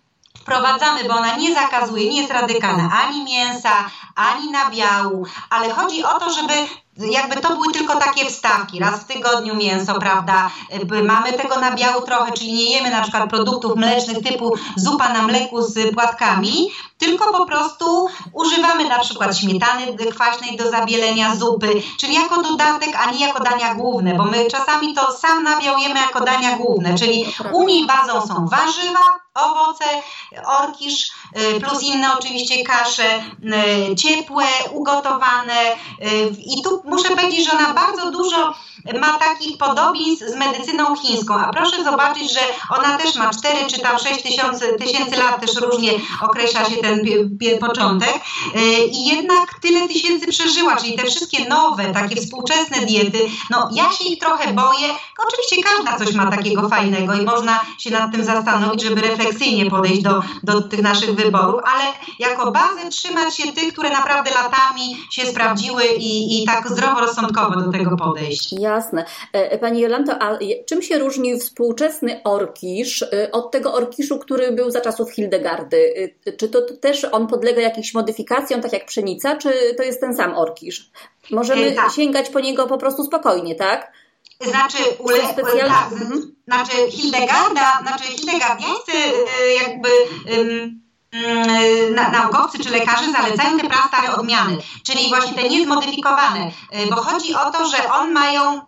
wprowadzamy, 0.47 1.03
bo 1.03 1.13
ona 1.13 1.37
nie 1.37 1.53
zakazuje, 1.53 2.09
nie 2.09 2.21
jest 2.21 2.33
radykalna 2.33 2.91
ani 3.03 3.23
mięsa, 3.23 3.89
ani 4.15 4.51
nabiału, 4.51 5.25
ale 5.49 5.69
chodzi 5.69 6.03
o 6.03 6.19
to, 6.19 6.31
żeby 6.33 6.53
jakby 6.99 7.41
to 7.41 7.49
były 7.49 7.73
tylko 7.73 7.95
takie 7.99 8.25
wstawki, 8.25 8.79
raz 8.79 8.99
w 8.99 9.05
tygodniu 9.05 9.55
mięso, 9.55 9.99
prawda? 9.99 10.49
Mamy 11.03 11.33
tego 11.33 11.59
nabiału 11.59 12.01
trochę, 12.01 12.31
czyli 12.31 12.53
nie 12.53 12.71
jemy 12.71 12.91
na 12.91 13.01
przykład 13.01 13.29
produktów 13.29 13.75
mlecznych 13.75 14.23
typu 14.23 14.55
zupa 14.75 15.13
na 15.13 15.21
mleku 15.21 15.61
z 15.61 15.95
płatkami, 15.95 16.69
tylko 16.97 17.33
po 17.33 17.45
prostu 17.45 18.07
używamy 18.33 18.89
na 18.89 18.99
przykład 18.99 19.37
śmietany 19.37 19.95
kwaśnej 20.11 20.57
do 20.57 20.71
zabielenia 20.71 21.35
zupy, 21.35 21.81
czyli 21.99 22.13
jako 22.13 22.41
dodatek, 22.43 22.95
a 22.95 23.11
nie 23.11 23.27
jako 23.27 23.43
dania 23.43 23.75
główne, 23.75 24.13
bo 24.13 24.23
my 24.23 24.45
czasami 24.45 24.93
to 24.93 25.11
sam 25.11 25.43
nabiał 25.43 25.77
jemy 25.77 25.99
jako 25.99 26.19
dania 26.23 26.57
główne, 26.57 26.97
czyli 26.97 27.25
u 27.53 27.67
niej 27.67 27.87
bazą 27.87 28.27
są 28.27 28.47
warzywa, 28.47 28.99
owoce, 29.37 29.85
orkisz, 30.45 31.11
y, 31.55 31.59
plus 31.59 31.83
inne 31.83 32.13
oczywiście 32.17 32.63
kasze, 32.63 33.23
y, 33.91 33.95
ciepłe, 33.95 34.45
ugotowane 34.71 35.73
y, 35.73 35.75
i 36.45 36.61
tu 36.61 36.81
muszę 36.85 37.09
powiedzieć, 37.09 37.45
że 37.45 37.51
ona 37.51 37.73
bardzo 37.73 38.11
dużo 38.11 38.53
ma 38.99 39.19
takich 39.19 39.57
podobieństw 39.57 40.25
z 40.27 40.35
medycyną 40.35 40.95
chińską, 40.95 41.35
a 41.35 41.53
proszę 41.53 41.83
zobaczyć, 41.83 42.33
że 42.33 42.39
ona 42.69 42.97
też 42.97 43.15
ma 43.15 43.29
4 43.29 43.57
czy 43.67 43.79
tam 43.79 43.99
6 43.99 44.23
tysięcy, 44.23 44.75
tysięcy 44.79 45.17
lat, 45.17 45.41
też 45.41 45.55
różnie 45.55 45.91
określa 46.21 46.65
się 46.65 46.75
ten 46.75 47.01
początek. 47.59 48.13
I 48.91 49.05
jednak 49.05 49.59
tyle 49.61 49.87
tysięcy 49.87 50.27
przeżyła, 50.27 50.75
czyli 50.75 50.97
te 50.97 51.03
wszystkie 51.03 51.49
nowe, 51.49 51.93
takie 51.93 52.15
współczesne 52.15 52.77
diety, 52.77 53.19
no 53.49 53.69
ja 53.73 53.91
się 53.91 54.05
ich 54.05 54.19
trochę 54.19 54.53
boję, 54.53 54.87
oczywiście 55.27 55.55
każda 55.63 56.05
coś 56.05 56.15
ma 56.15 56.31
takiego 56.31 56.69
fajnego 56.69 57.13
i 57.13 57.21
można 57.21 57.59
się 57.77 57.91
nad 57.91 58.11
tym 58.11 58.23
zastanowić, 58.23 58.83
żeby 58.83 59.01
refleksyjnie 59.01 59.69
podejść 59.69 60.01
do, 60.01 60.21
do 60.43 60.61
tych 60.61 60.81
naszych 60.81 61.15
wyborów, 61.15 61.61
ale 61.65 61.83
jako 62.19 62.51
bazę 62.51 62.89
trzymać 62.89 63.37
się 63.37 63.53
tych, 63.53 63.73
które 63.73 63.89
naprawdę 63.89 64.31
latami 64.31 64.97
się 65.09 65.25
sprawdziły 65.25 65.83
i, 65.85 66.43
i 66.43 66.45
tak 66.45 66.69
zdroworozsądkowo 66.69 67.61
do 67.61 67.71
tego 67.71 67.97
podejść. 67.97 68.53
Jasne. 68.67 69.05
E, 69.33 69.51
e, 69.51 69.57
pani 69.57 69.79
Jolanto, 69.81 70.21
a 70.21 70.37
czym 70.65 70.81
się 70.81 70.99
różni 70.99 71.39
współczesny 71.39 72.21
orkisz 72.23 73.03
e, 73.03 73.31
od 73.31 73.51
tego 73.51 73.73
orkiszu, 73.73 74.19
który 74.19 74.51
był 74.51 74.71
za 74.71 74.81
czasów 74.81 75.11
Hildegardy? 75.11 76.13
Czy 76.37 76.49
to 76.49 76.61
też 76.61 77.03
on 77.11 77.27
podlega 77.27 77.61
jakimś 77.61 77.93
modyfikacjom, 77.93 78.61
tak 78.61 78.73
jak 78.73 78.85
pszenica, 78.85 79.35
czy 79.35 79.49
to 79.77 79.83
jest 79.83 80.01
ten 80.01 80.15
sam 80.15 80.35
orkisz? 80.35 80.91
Możemy 81.31 81.71
tak. 81.71 81.91
sięgać 81.91 82.29
po 82.29 82.39
niego 82.39 82.67
po 82.67 82.77
prostu 82.77 83.03
spokojnie, 83.03 83.55
tak? 83.55 83.91
Znaczy, 84.41 84.77
ule, 84.99 85.17
specjalne... 85.31 85.67
tak, 85.67 85.91
mhm. 85.91 86.35
znaczy 86.47 86.91
Hildegarda, 86.91 87.79
znaczy 87.81 88.03
Hildegardiańscy 88.03 88.91
jakby 89.63 89.89
um, 90.37 90.86
naukowcy 92.11 92.59
czy 92.59 92.69
lekarze 92.69 93.11
zalecają 93.11 93.59
te 93.59 93.67
prastare 93.67 94.13
odmiany, 94.13 94.57
czyli 94.83 95.09
właśnie 95.09 95.33
te 95.33 95.49
niezmodyfikowane, 95.49 96.51
bo 96.89 96.95
chodzi 96.95 97.35
o 97.35 97.51
to, 97.51 97.69
że 97.69 97.91
on 97.91 98.11
mają 98.11 98.61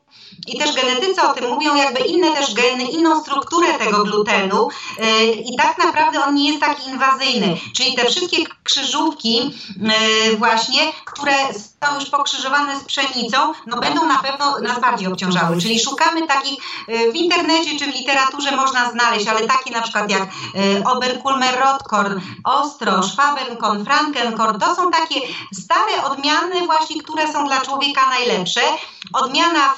i 0.48 0.60
też 0.60 0.76
genetycy 0.76 1.22
o 1.22 1.34
tym 1.34 1.50
mówią, 1.50 1.76
jakby 1.76 2.00
inne 2.00 2.32
też 2.32 2.54
geny, 2.54 2.84
inną 2.84 3.22
strukturę 3.22 3.74
tego 3.74 4.04
glutenu 4.04 4.70
e, 5.00 5.26
i 5.26 5.56
tak 5.58 5.78
naprawdę 5.78 6.26
on 6.26 6.36
nie 6.36 6.50
jest 6.50 6.62
taki 6.62 6.90
inwazyjny, 6.90 7.58
czyli 7.76 7.96
te 7.96 8.06
wszystkie 8.06 8.38
krzyżówki 8.64 9.54
e, 9.84 10.36
właśnie, 10.36 10.82
które 11.06 11.34
są 11.54 12.00
już 12.00 12.10
pokrzyżowane 12.10 12.80
z 12.80 12.84
pszenicą, 12.84 13.38
no 13.68 13.78
będą 13.78 14.06
na 14.06 14.18
pewno 14.18 14.60
nas 14.60 14.80
bardziej 14.82 15.08
obciążały, 15.08 15.62
czyli 15.62 15.80
szukamy 15.80 16.28
takich 16.28 16.60
w 17.14 17.16
internecie 17.16 17.80
czy 17.80 17.92
w 17.92 17.96
literaturze 17.96 18.56
można 18.56 18.92
znaleźć, 18.92 19.28
ale 19.28 19.48
takie 19.48 19.72
na 19.72 19.82
przykład 19.82 20.12
jak 20.12 20.30
Oberkulmer 20.86 21.60
Rotkorn, 21.60 22.20
Ostro, 22.44 23.04
Schwabenkon, 23.04 23.86
Frankenkorn, 23.86 24.60
to 24.60 24.76
są 24.76 24.92
takie 24.92 25.22
stare 25.54 26.04
odmiany 26.04 26.66
właśnie, 26.66 27.04
które 27.04 27.34
są 27.34 27.48
dla 27.48 27.62
człowieka 27.62 28.10
najlepsze. 28.10 28.62
Odmiana 29.14 29.70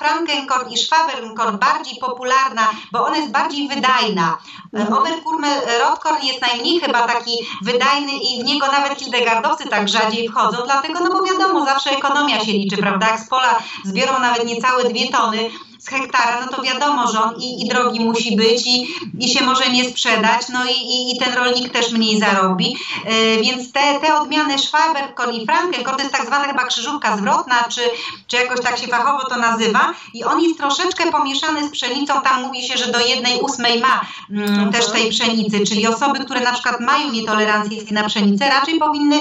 Frankenkorn 0.52 0.72
i 0.72 0.78
Schwabenkkorn 0.78 1.58
bardziej 1.58 2.00
popularna, 2.00 2.72
bo 2.92 3.06
ona 3.06 3.18
jest 3.18 3.32
bardziej 3.32 3.68
wydajna. 3.68 4.38
Mhm. 4.74 4.94
Oberkurme 4.94 5.48
Rotkorn 5.80 6.26
jest 6.26 6.42
najmniej 6.42 6.80
chyba 6.80 7.08
taki 7.08 7.32
wydajny 7.62 8.12
i 8.12 8.44
w 8.44 8.46
niego 8.46 8.68
nawet 8.68 9.00
hildegardowcy 9.00 9.70
tak 9.70 9.90
rzadziej 9.90 10.30
wchodzą, 10.30 10.58
dlatego, 10.66 11.00
no 11.00 11.12
bo 11.12 11.24
wiadomo, 11.24 11.66
zawsze 11.66 11.92
ekonomia 11.92 12.40
się 12.46 12.52
liczy, 12.52 12.78
prawda? 12.78 13.08
Jak 13.08 13.20
z 13.20 13.30
pola 13.30 13.60
zbiorą 13.86 14.20
nawet 14.20 14.46
niecałe 14.46 14.84
dwie 14.84 15.12
tony, 15.12 15.50
z 15.82 15.88
hektara, 15.88 16.46
no 16.46 16.58
to 16.58 16.62
wiadomo, 16.62 17.08
że 17.08 17.22
on 17.22 17.36
i, 17.42 17.66
i 17.66 17.70
drogi 17.70 18.00
musi 18.00 18.36
być 18.36 18.68
i, 18.68 18.88
i 19.20 19.30
się 19.30 19.46
może 19.46 19.70
nie 19.70 19.90
sprzedać, 19.90 20.42
no 20.50 20.66
i, 20.66 20.72
i, 20.72 21.16
i 21.16 21.20
ten 21.20 21.34
rolnik 21.34 21.74
też 21.74 21.92
mniej 21.92 22.20
zarobi. 22.20 22.78
Yy, 23.06 23.42
więc 23.42 23.72
te, 23.72 24.00
te 24.00 24.16
odmiany 24.16 24.60
Schwaber, 24.60 25.04
i 25.34 25.46
Franken, 25.46 25.84
to 25.84 26.00
jest 26.00 26.12
tak 26.12 26.26
zwana 26.26 26.46
chyba 26.46 26.64
krzyżówka 26.64 27.18
zwrotna, 27.18 27.64
czy, 27.64 27.82
czy 28.28 28.38
jakoś 28.38 28.62
tak 28.62 28.78
się 28.78 28.88
fachowo 28.88 29.30
to 29.30 29.38
nazywa 29.38 29.94
i 30.14 30.24
on 30.24 30.42
jest 30.42 30.58
troszeczkę 30.58 31.12
pomieszany 31.12 31.68
z 31.68 31.72
pszenicą, 31.72 32.22
tam 32.22 32.42
mówi 32.42 32.68
się, 32.68 32.78
że 32.78 32.92
do 32.92 33.00
jednej 33.00 33.40
ósmej 33.40 33.80
ma 33.80 34.02
mm, 34.32 34.72
też 34.72 34.92
tej 34.92 35.10
pszenicy, 35.10 35.60
czyli 35.60 35.88
osoby, 35.88 36.20
które 36.20 36.42
na 36.42 36.54
przykład 36.54 36.80
mają 36.80 37.12
nietolerancję 37.12 37.78
na 37.92 38.04
pszenicę, 38.04 38.50
raczej 38.50 38.80
powinny 38.80 39.20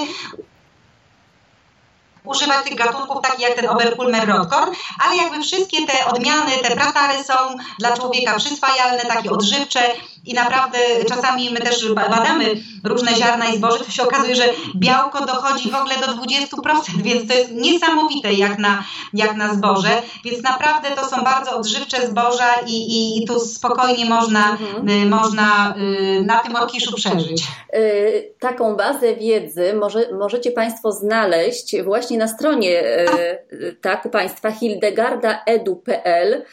używać 2.23 2.65
tych 2.65 2.75
gatunków 2.75 3.21
takich 3.21 3.39
jak 3.39 3.55
ten 3.55 3.69
Oberpulmer 3.69 4.27
Rotkorn, 4.27 4.71
ale 5.05 5.15
jakby 5.15 5.41
wszystkie 5.41 5.87
te 5.87 6.05
odmiany, 6.05 6.51
te 6.63 6.75
pratary 6.75 7.23
są 7.23 7.33
dla 7.79 7.97
człowieka 7.97 8.37
przyswajalne, 8.37 9.01
takie 9.01 9.31
odżywcze 9.31 9.81
i 10.25 10.33
naprawdę 10.33 10.77
czasami 11.09 11.49
my 11.49 11.59
też 11.59 11.93
badamy 11.93 12.45
różne 12.83 13.15
ziarna 13.15 13.45
i 13.45 13.57
zboże, 13.57 13.85
to 13.85 13.91
się 13.91 14.03
okazuje, 14.03 14.35
że 14.35 14.43
białko 14.75 15.25
dochodzi 15.25 15.71
w 15.71 15.75
ogóle 15.75 15.95
do 15.95 16.07
20%, 16.07 17.01
więc 17.03 17.27
to 17.27 17.33
jest 17.33 17.51
niesamowite 17.51 18.33
jak 18.33 18.59
na, 18.59 18.83
jak 19.13 19.35
na 19.35 19.53
zboże, 19.53 20.01
więc 20.25 20.43
naprawdę 20.43 20.87
to 20.95 21.05
są 21.05 21.23
bardzo 21.23 21.57
odżywcze 21.57 22.07
zboża 22.07 22.53
i, 22.67 22.73
i, 22.73 23.23
i 23.23 23.27
tu 23.27 23.39
spokojnie 23.39 24.05
można, 24.05 24.51
mhm. 24.51 24.89
y, 24.89 25.05
można 25.05 25.75
y, 25.77 26.21
na 26.25 26.39
tym 26.39 26.55
orkiszu 26.55 26.95
przeżyć. 26.95 27.43
Y, 27.75 28.33
taką 28.39 28.75
bazę 28.75 29.15
wiedzy 29.15 29.73
może, 29.73 30.11
możecie 30.19 30.51
Państwo 30.51 30.91
znaleźć 30.91 31.81
właśnie 31.83 32.17
na 32.17 32.27
stronie 32.27 32.83
tak, 33.81 34.05
u 34.05 34.09
Państwa 34.09 34.51
hildegardaedu.pl 34.51 36.45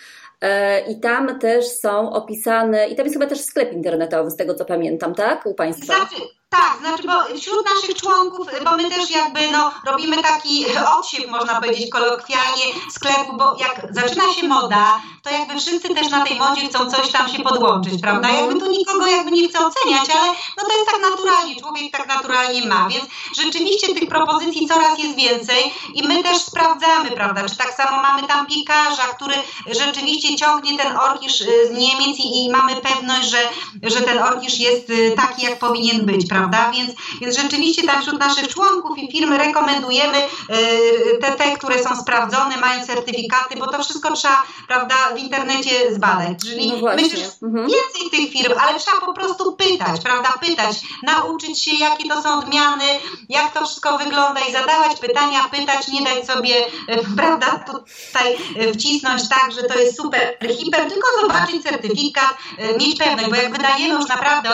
I 0.89 1.01
tam 1.01 1.39
też 1.39 1.67
są 1.67 2.13
opisane, 2.13 2.89
i 2.89 2.97
tam 2.97 3.07
jest 3.07 3.17
chyba 3.17 3.27
też 3.27 3.41
sklep 3.41 3.73
internetowy, 3.73 4.31
z 4.31 4.37
tego 4.37 4.55
co 4.55 4.65
pamiętam, 4.65 5.15
tak? 5.15 5.47
U 5.47 5.55
Państwa? 5.55 5.97
Znaczy, 5.97 6.23
tak, 6.49 6.79
znaczy, 6.81 7.03
bo 7.07 7.39
wśród 7.41 7.67
naszych 7.75 7.97
członków, 7.97 8.49
bo 8.65 8.77
my 8.77 8.91
też 8.91 9.11
jakby 9.11 9.51
no, 9.53 9.71
robimy 9.87 10.23
taki 10.23 10.65
odsiew, 10.99 11.31
można 11.31 11.61
powiedzieć 11.61 11.91
kolokwialnie, 11.91 12.65
sklepu, 12.91 13.37
bo 13.37 13.57
jak 13.59 13.87
zaczyna 13.91 14.33
się 14.35 14.49
moda, 14.49 15.01
to 15.23 15.31
jakby 15.31 15.61
wszyscy 15.61 15.95
też 15.95 16.11
na 16.11 16.27
tej 16.27 16.39
modzie 16.39 16.69
chcą 16.69 16.91
coś 16.91 17.13
tam 17.13 17.29
się 17.29 17.43
podłączyć, 17.43 18.01
prawda? 18.03 18.29
Jakby 18.29 18.61
tu 18.61 18.71
nikogo 18.71 19.07
jakby 19.07 19.31
nie 19.31 19.49
chce 19.49 19.59
oceniać, 19.67 20.11
ale 20.11 20.29
no 20.57 20.65
to 20.69 20.77
jest 20.79 20.91
tak 20.91 21.01
naturalnie, 21.11 21.57
człowiek 21.57 21.93
tak 21.93 22.09
naturalnie 22.09 22.67
ma, 22.67 22.89
więc 22.89 23.05
rzeczywiście 23.37 23.95
tych 23.95 24.09
propozycji 24.09 24.69
coraz 24.69 24.99
jest 24.99 25.17
więcej 25.17 25.73
i 25.95 26.09
my 26.09 26.23
też 26.23 26.39
sprawdzamy, 26.39 27.11
prawda, 27.11 27.49
czy 27.49 27.57
tak 27.57 27.75
samo 27.75 28.03
mamy 28.03 28.29
tam 28.29 28.47
piekarza, 28.47 29.03
który 29.03 29.35
rzeczywiście 29.67 30.37
ciągnie 30.37 30.79
ten 30.79 30.97
orkisz 30.97 31.41
y, 31.41 31.67
z 31.67 31.71
Niemiec 31.71 32.19
i, 32.19 32.45
i 32.45 32.51
mamy 32.51 32.77
pewność, 32.77 33.29
że, 33.29 33.39
że 33.83 34.01
ten 34.01 34.19
orkisz 34.19 34.59
jest 34.59 34.91
y, 34.91 35.15
taki, 35.17 35.43
jak 35.43 35.59
powinien 35.59 36.07
być, 36.07 36.29
prawda? 36.29 36.38
Więc, 36.73 36.91
więc 37.21 37.37
rzeczywiście 37.37 37.83
tam 37.83 38.03
wśród 38.03 38.21
naszych 38.21 38.49
członków 38.49 38.99
i 38.99 39.13
firmy 39.13 39.39
rekomendujemy 39.39 40.19
y, 40.19 41.19
te, 41.21 41.33
te, 41.33 41.57
które 41.57 41.83
są 41.83 41.97
sprawdzone, 41.97 42.57
mają 42.57 42.87
certyfikaty, 42.87 43.57
bo 43.59 43.67
to 43.67 43.83
wszystko 43.85 44.13
trzeba, 44.13 44.43
prawda, 44.69 44.95
w 45.15 45.19
internecie 45.19 45.95
zbadać. 45.95 46.39
Czyli 46.43 46.69
no 46.69 46.95
myślę, 46.97 47.19
że 47.19 47.47
mhm. 47.47 47.69
więcej 47.69 48.11
tych 48.11 48.33
firm, 48.33 48.55
ale 48.61 48.79
trzeba 48.79 49.01
po 49.01 49.13
prostu 49.13 49.53
pytać, 49.53 50.01
prawda, 50.01 50.29
pytać, 50.41 50.77
nauczyć 51.03 51.63
się, 51.63 51.77
jakie 51.77 52.09
to 52.09 52.23
są 52.23 52.39
odmiany, 52.39 52.85
jak 53.29 53.55
to 53.55 53.67
wszystko 53.67 53.99
wygląda 53.99 54.41
i 54.41 54.53
zadawać 54.53 55.01
pytania, 55.01 55.49
pytać, 55.51 55.89
nie 55.89 56.03
dać 56.03 56.27
sobie, 56.27 56.55
prawda, 57.17 57.65
tutaj 57.67 58.37
wcisnąć 58.75 59.29
tak, 59.29 59.53
że 59.53 59.63
to 59.63 59.79
jest 59.79 59.97
super, 59.97 60.37
hiper, 60.59 60.89
tylko 60.89 61.07
zobaczyć 61.21 61.63
certyfikat, 61.63 62.35
e, 62.59 62.79
mieć 62.79 62.99
pewność, 62.99 63.29
bo 63.29 63.37
jak 63.37 63.53
wydajemy 63.53 63.95
już 63.95 64.09
naprawdę 64.09 64.51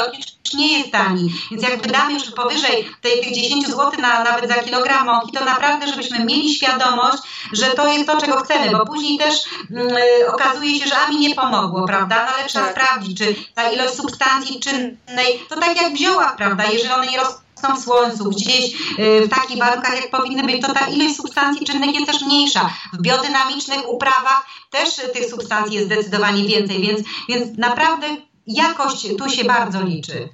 nie 0.55 0.79
jest 0.79 0.93
tani. 0.93 1.33
Więc 1.51 1.63
jak 1.63 1.74
wydamy 1.77 2.13
już 2.13 2.31
powyżej 2.31 2.91
tej, 3.01 3.21
tych 3.21 3.35
10 3.35 3.67
zł 3.67 3.91
na, 3.99 4.25
nawet 4.25 4.51
za 4.51 4.55
kilogram 4.55 5.07
mąki, 5.07 5.33
to 5.33 5.45
naprawdę, 5.45 5.87
żebyśmy 5.89 6.25
mieli 6.25 6.55
świadomość, 6.55 7.19
że 7.53 7.67
to 7.67 7.93
jest 7.93 8.07
to, 8.07 8.21
czego 8.21 8.37
chcemy, 8.37 8.71
bo 8.71 8.87
później 8.87 9.19
też 9.19 9.35
yy, 9.71 10.33
okazuje 10.33 10.79
się, 10.81 10.87
że 10.87 10.97
a 10.99 11.09
mi 11.09 11.17
nie 11.17 11.35
pomogło, 11.35 11.87
prawda? 11.87 12.27
No 12.27 12.37
ale 12.37 12.49
trzeba 12.49 12.65
tak. 12.65 12.75
sprawdzić, 12.75 13.19
czy 13.19 13.35
ta 13.55 13.71
ilość 13.71 13.95
substancji 13.95 14.61
czynnej, 14.61 15.41
to 15.49 15.61
tak 15.61 15.83
jak 15.83 15.93
w 15.93 15.97
ziołach, 15.97 16.37
prawda? 16.37 16.65
Jeżeli 16.65 16.93
one 16.93 17.07
nie 17.07 17.19
rosną 17.19 17.77
w 17.77 17.85
słońcu, 17.85 18.25
gdzieś 18.25 18.75
y, 18.99 19.27
w 19.27 19.29
takich 19.29 19.59
warunkach, 19.59 19.97
jak 19.97 20.11
powinny 20.11 20.43
być, 20.43 20.63
to 20.63 20.75
ta 20.75 20.87
ilość 20.87 21.17
substancji 21.17 21.67
czynnych 21.67 21.95
jest 21.95 22.07
też 22.07 22.23
mniejsza. 22.23 22.71
W 22.93 23.03
biodynamicznych 23.03 23.89
uprawach 23.89 24.47
też 24.71 24.95
tych 24.95 25.31
substancji 25.31 25.75
jest 25.75 25.87
zdecydowanie 25.87 26.45
więcej, 26.45 26.81
więc, 26.81 27.01
więc 27.29 27.59
naprawdę 27.59 28.07
jakość 28.47 29.07
tu 29.19 29.29
się 29.29 29.45
bardzo 29.45 29.83
liczy. 29.83 30.29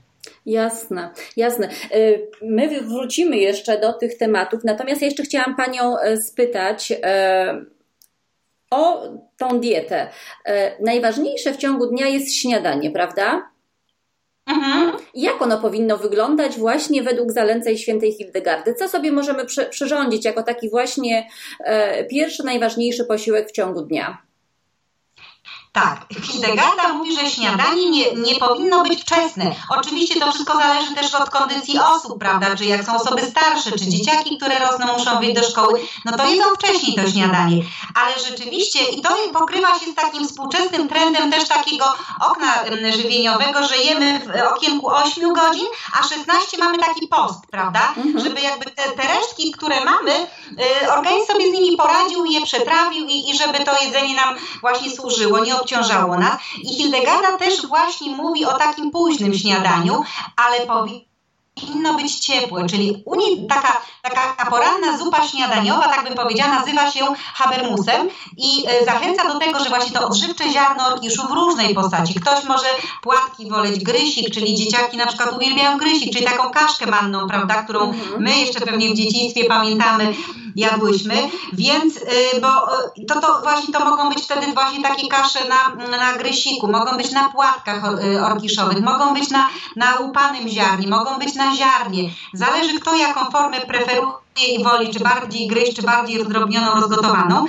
Jasne, 0.46 1.10
jasne. 1.36 1.68
Y, 1.94 2.30
my 2.42 2.80
wrócimy 2.80 3.36
jeszcze 3.36 3.80
do 3.80 3.92
tych 3.92 4.18
tematów, 4.18 4.64
natomiast 4.64 5.00
ja 5.00 5.06
jeszcze 5.06 5.22
chciałam 5.22 5.56
Panią 5.56 5.98
e, 5.98 6.16
spytać 6.16 6.92
e, 7.02 7.64
o 8.70 9.02
tą 9.38 9.60
dietę. 9.60 10.08
E, 10.44 10.82
najważniejsze 10.84 11.52
w 11.52 11.56
ciągu 11.56 11.86
dnia 11.86 12.08
jest 12.08 12.34
śniadanie, 12.34 12.90
prawda? 12.90 13.50
Mhm. 14.46 14.92
Jak 15.14 15.42
ono 15.42 15.60
powinno 15.60 15.96
wyglądać 15.96 16.58
właśnie 16.58 17.02
według 17.02 17.32
zaleceń 17.32 17.76
świętej 17.76 18.12
Hildegardy? 18.12 18.74
Co 18.74 18.88
sobie 18.88 19.12
możemy 19.12 19.44
przyrządzić 19.70 20.24
jako 20.24 20.42
taki 20.42 20.70
właśnie 20.70 21.28
pierwszy, 22.10 22.44
najważniejszy 22.44 23.04
posiłek 23.04 23.48
w 23.48 23.52
ciągu 23.52 23.82
dnia? 23.82 24.29
Tak, 25.72 26.06
Hildegarda 26.22 26.92
mówi, 26.92 27.16
że 27.16 27.30
śniadanie 27.30 27.90
nie, 27.90 28.12
nie 28.12 28.34
powinno 28.34 28.82
być 28.82 29.02
wczesne. 29.02 29.54
Oczywiście 29.68 30.20
to 30.20 30.32
wszystko 30.32 30.58
zależy 30.58 30.94
też 30.94 31.14
od 31.14 31.30
kondycji 31.30 31.78
osób, 31.78 32.18
prawda? 32.18 32.56
Czy 32.56 32.64
jak 32.64 32.84
są 32.84 32.96
osoby 32.96 33.22
starsze, 33.22 33.72
czy 33.72 33.86
dzieciaki, 33.88 34.36
które 34.36 34.58
rosną, 34.58 34.98
muszą 34.98 35.18
wyjść 35.18 35.34
do 35.34 35.42
szkoły, 35.42 35.80
no 36.04 36.16
to 36.16 36.26
jedzą 36.26 36.44
wcześniej 36.54 36.96
to 36.96 37.10
śniadanie. 37.10 37.62
Ale 37.94 38.14
rzeczywiście, 38.28 38.84
i 38.84 39.00
to 39.00 39.08
pokrywa 39.32 39.78
się 39.78 39.92
z 39.92 39.94
takim 39.94 40.28
współczesnym 40.28 40.88
trendem 40.88 41.30
też 41.30 41.48
takiego 41.48 41.84
okna 42.20 42.54
żywieniowego, 42.96 43.66
że 43.66 43.76
jemy 43.76 44.20
w 44.20 44.52
okienku 44.52 44.88
8 44.88 45.32
godzin, 45.32 45.66
a 46.00 46.08
16 46.08 46.58
mamy 46.58 46.78
taki 46.78 47.08
post, 47.08 47.46
prawda? 47.50 47.94
Mhm. 47.96 48.24
Żeby 48.24 48.40
jakby 48.40 48.64
te, 48.64 48.82
te 48.82 49.02
resztki, 49.02 49.52
które 49.52 49.84
mamy, 49.84 50.12
y, 50.82 50.92
organizm 50.92 51.26
sobie 51.26 51.50
z 51.50 51.52
nimi 51.52 51.76
poradził, 51.76 52.24
je 52.24 52.40
przetrawił 52.42 53.06
i, 53.06 53.30
i 53.30 53.38
żeby 53.38 53.64
to 53.64 53.82
jedzenie 53.84 54.14
nam 54.14 54.36
właśnie 54.60 54.90
służyło. 54.90 55.38
Nie 55.44 55.59
obciążało 55.60 56.18
nas. 56.18 56.38
I 56.62 56.68
Hildegarda 56.68 57.36
też 57.38 57.66
właśnie 57.66 58.16
mówi 58.16 58.44
o 58.44 58.58
takim 58.58 58.90
późnym 58.90 59.34
śniadaniu, 59.34 60.02
ale 60.36 60.66
powinno 61.54 61.94
być 61.94 62.14
ciepłe, 62.20 62.66
czyli 62.66 63.02
u 63.04 63.20
taka, 63.48 63.80
taka 64.02 64.50
poranna 64.50 64.98
zupa 64.98 65.28
śniadaniowa, 65.28 65.88
tak 65.88 66.04
bym 66.04 66.14
powiedziała, 66.14 66.54
nazywa 66.54 66.90
się 66.90 67.06
habermusem 67.34 68.08
i 68.36 68.64
e, 68.66 68.84
zachęca 68.84 69.28
do 69.32 69.38
tego, 69.38 69.58
że 69.64 69.68
właśnie 69.68 69.92
to 69.92 70.06
odżywcze 70.06 70.52
ziarno 70.52 70.86
orkiszu 70.86 71.22
w 71.28 71.30
różnej 71.30 71.74
postaci. 71.74 72.14
Ktoś 72.14 72.44
może 72.44 72.66
płatki 73.02 73.50
woleć 73.50 73.84
grysik, 73.84 74.34
czyli 74.34 74.54
dzieciaki 74.54 74.96
na 74.96 75.06
przykład 75.06 75.36
uwielbiają 75.36 75.78
grysik, 75.78 76.12
czyli 76.12 76.24
taką 76.24 76.50
kaszkę 76.50 76.86
manną, 76.86 77.28
prawda, 77.28 77.62
którą 77.62 77.80
mhm. 77.80 78.22
my 78.22 78.38
jeszcze 78.38 78.60
pewnie 78.60 78.90
w 78.90 78.94
dzieciństwie 78.94 79.44
pamiętamy, 79.44 80.14
jadłyśmy, 80.56 81.14
więc 81.52 81.96
y, 81.96 82.40
bo 82.40 82.48
y, 82.98 83.06
to, 83.06 83.20
to 83.20 83.40
właśnie 83.42 83.74
to 83.74 83.84
mogą 83.84 84.08
być 84.08 84.24
wtedy 84.24 84.52
właśnie 84.52 84.82
takie 84.82 85.08
kasze 85.08 85.38
na, 85.48 85.86
na 85.96 86.12
grysiku, 86.12 86.68
mogą 86.68 86.96
być 86.96 87.10
na 87.10 87.28
płatkach 87.28 87.82
orkiszowych, 88.24 88.80
mogą 88.80 89.14
być 89.14 89.30
na, 89.30 89.48
na 89.76 89.96
łupanym 89.96 90.48
ziarnie, 90.48 90.88
mogą 90.88 91.18
być 91.18 91.34
na 91.34 91.49
ziarnie. 91.56 92.10
Zależy 92.34 92.80
kto 92.80 92.96
jaką 92.96 93.30
formę 93.30 93.60
preferuje 93.60 94.12
swojej 94.34 94.64
woli, 94.64 94.94
czy 94.94 95.00
bardziej 95.00 95.48
gryźć, 95.48 95.76
czy 95.76 95.82
bardziej 95.82 96.18
rozdrobnioną, 96.18 96.74
rozgotowaną. 96.74 97.44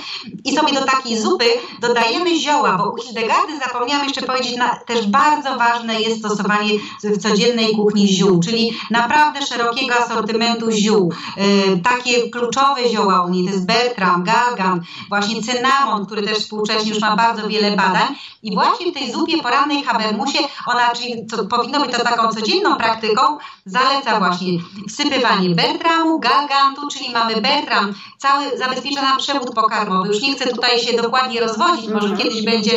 I 0.45 0.55
sobie 0.55 0.73
do 0.73 0.85
takiej 0.85 1.21
zupy 1.21 1.45
dodajemy 1.81 2.39
zioła, 2.39 2.77
bo 2.77 2.91
u 2.91 2.97
Hildegardy 2.97 3.57
zapomniałam 3.65 4.07
jeszcze 4.07 4.21
powiedzieć, 4.21 4.57
na, 4.57 4.75
też 4.75 5.07
bardzo 5.07 5.57
ważne 5.57 6.01
jest 6.01 6.19
stosowanie 6.19 6.71
w 7.03 7.17
codziennej 7.21 7.75
kuchni 7.75 8.07
ziół, 8.07 8.39
czyli 8.39 8.71
naprawdę 8.91 9.41
szerokiego 9.41 9.95
asortymentu 9.95 10.71
ziół. 10.71 11.13
Yy, 11.37 11.81
takie 11.83 12.29
kluczowe 12.29 12.89
zioła 12.89 13.25
u 13.25 13.29
niej 13.29 13.45
to 13.45 13.51
jest 13.51 13.65
bertram, 13.65 14.23
galgan, 14.23 14.81
właśnie 15.09 15.43
cynamon, 15.43 16.05
który 16.05 16.21
też 16.21 16.37
współcześnie 16.37 16.89
już 16.89 17.01
ma 17.01 17.15
bardzo 17.15 17.47
wiele 17.47 17.71
badań. 17.71 18.15
I 18.43 18.53
właśnie 18.53 18.91
w 18.91 18.93
tej 18.93 19.11
zupie 19.11 19.37
porannej 19.43 19.83
habermusie, 19.83 20.39
ona, 20.67 20.89
czyli 20.95 21.27
co, 21.27 21.45
powinno 21.45 21.81
być 21.81 21.91
to 21.91 22.03
taką 22.03 22.27
codzienną 22.29 22.75
praktyką, 22.75 23.21
zaleca 23.65 24.19
właśnie 24.19 24.59
wsypywanie 24.89 25.49
bertramu, 25.49 26.19
galgantu, 26.81 26.97
czyli 26.97 27.13
mamy 27.13 27.41
bertram, 27.41 27.93
cały 28.17 28.57
zabezpiecza 28.57 29.01
nam 29.01 29.17
przewód 29.17 29.55
pokarmowy. 29.55 30.07
Już 30.07 30.21
nie 30.21 30.35
chcę 30.35 30.47
tutaj 30.47 30.79
się 30.79 30.97
dokładnie 30.97 31.39
rozwodzić, 31.39 31.87
może 31.87 32.07
mhm. 32.07 32.17
kiedyś 32.17 32.45
będzie 32.45 32.71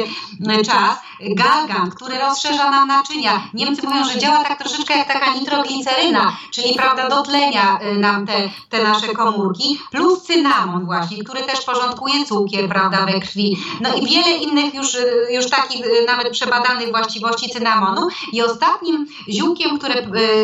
e, 0.49 0.65
czas. 0.65 0.99
Galgan, 1.21 1.91
który 1.91 2.19
rozszerza 2.19 2.71
nam 2.71 2.89
naczynia. 2.89 3.49
Niemcy 3.55 3.87
mówią, 3.87 4.05
że 4.05 4.19
działa 4.19 4.45
tak 4.45 4.59
troszeczkę 4.59 4.97
jak 4.97 5.09
taka 5.09 5.35
nitrogliceryna, 5.35 6.37
czyli 6.51 6.75
prawda, 6.75 7.09
dotlenia 7.09 7.79
e, 7.79 7.95
nam 7.95 8.27
te, 8.27 8.51
te 8.69 8.83
nasze 8.83 9.09
komórki, 9.09 9.81
plus 9.91 10.23
cynamon 10.23 10.87
właśnie, 10.87 11.25
który 11.25 11.43
też 11.43 11.61
porządkuje 11.61 12.25
cukier, 12.25 12.69
prawda, 12.69 13.07
we 13.07 13.21
krwi. 13.21 13.57
No 13.81 13.95
i 13.95 14.07
wiele 14.07 14.31
innych 14.31 14.75
już, 14.75 14.95
e, 14.95 15.33
już 15.33 15.51
takich 15.51 15.87
nawet 16.07 16.31
przebadanych 16.33 16.91
właściwości 16.91 17.51
cynamonu. 17.51 18.09
I 18.33 18.43
ostatnim 18.43 19.07
ziółkiem, 19.29 19.79
które 19.79 19.95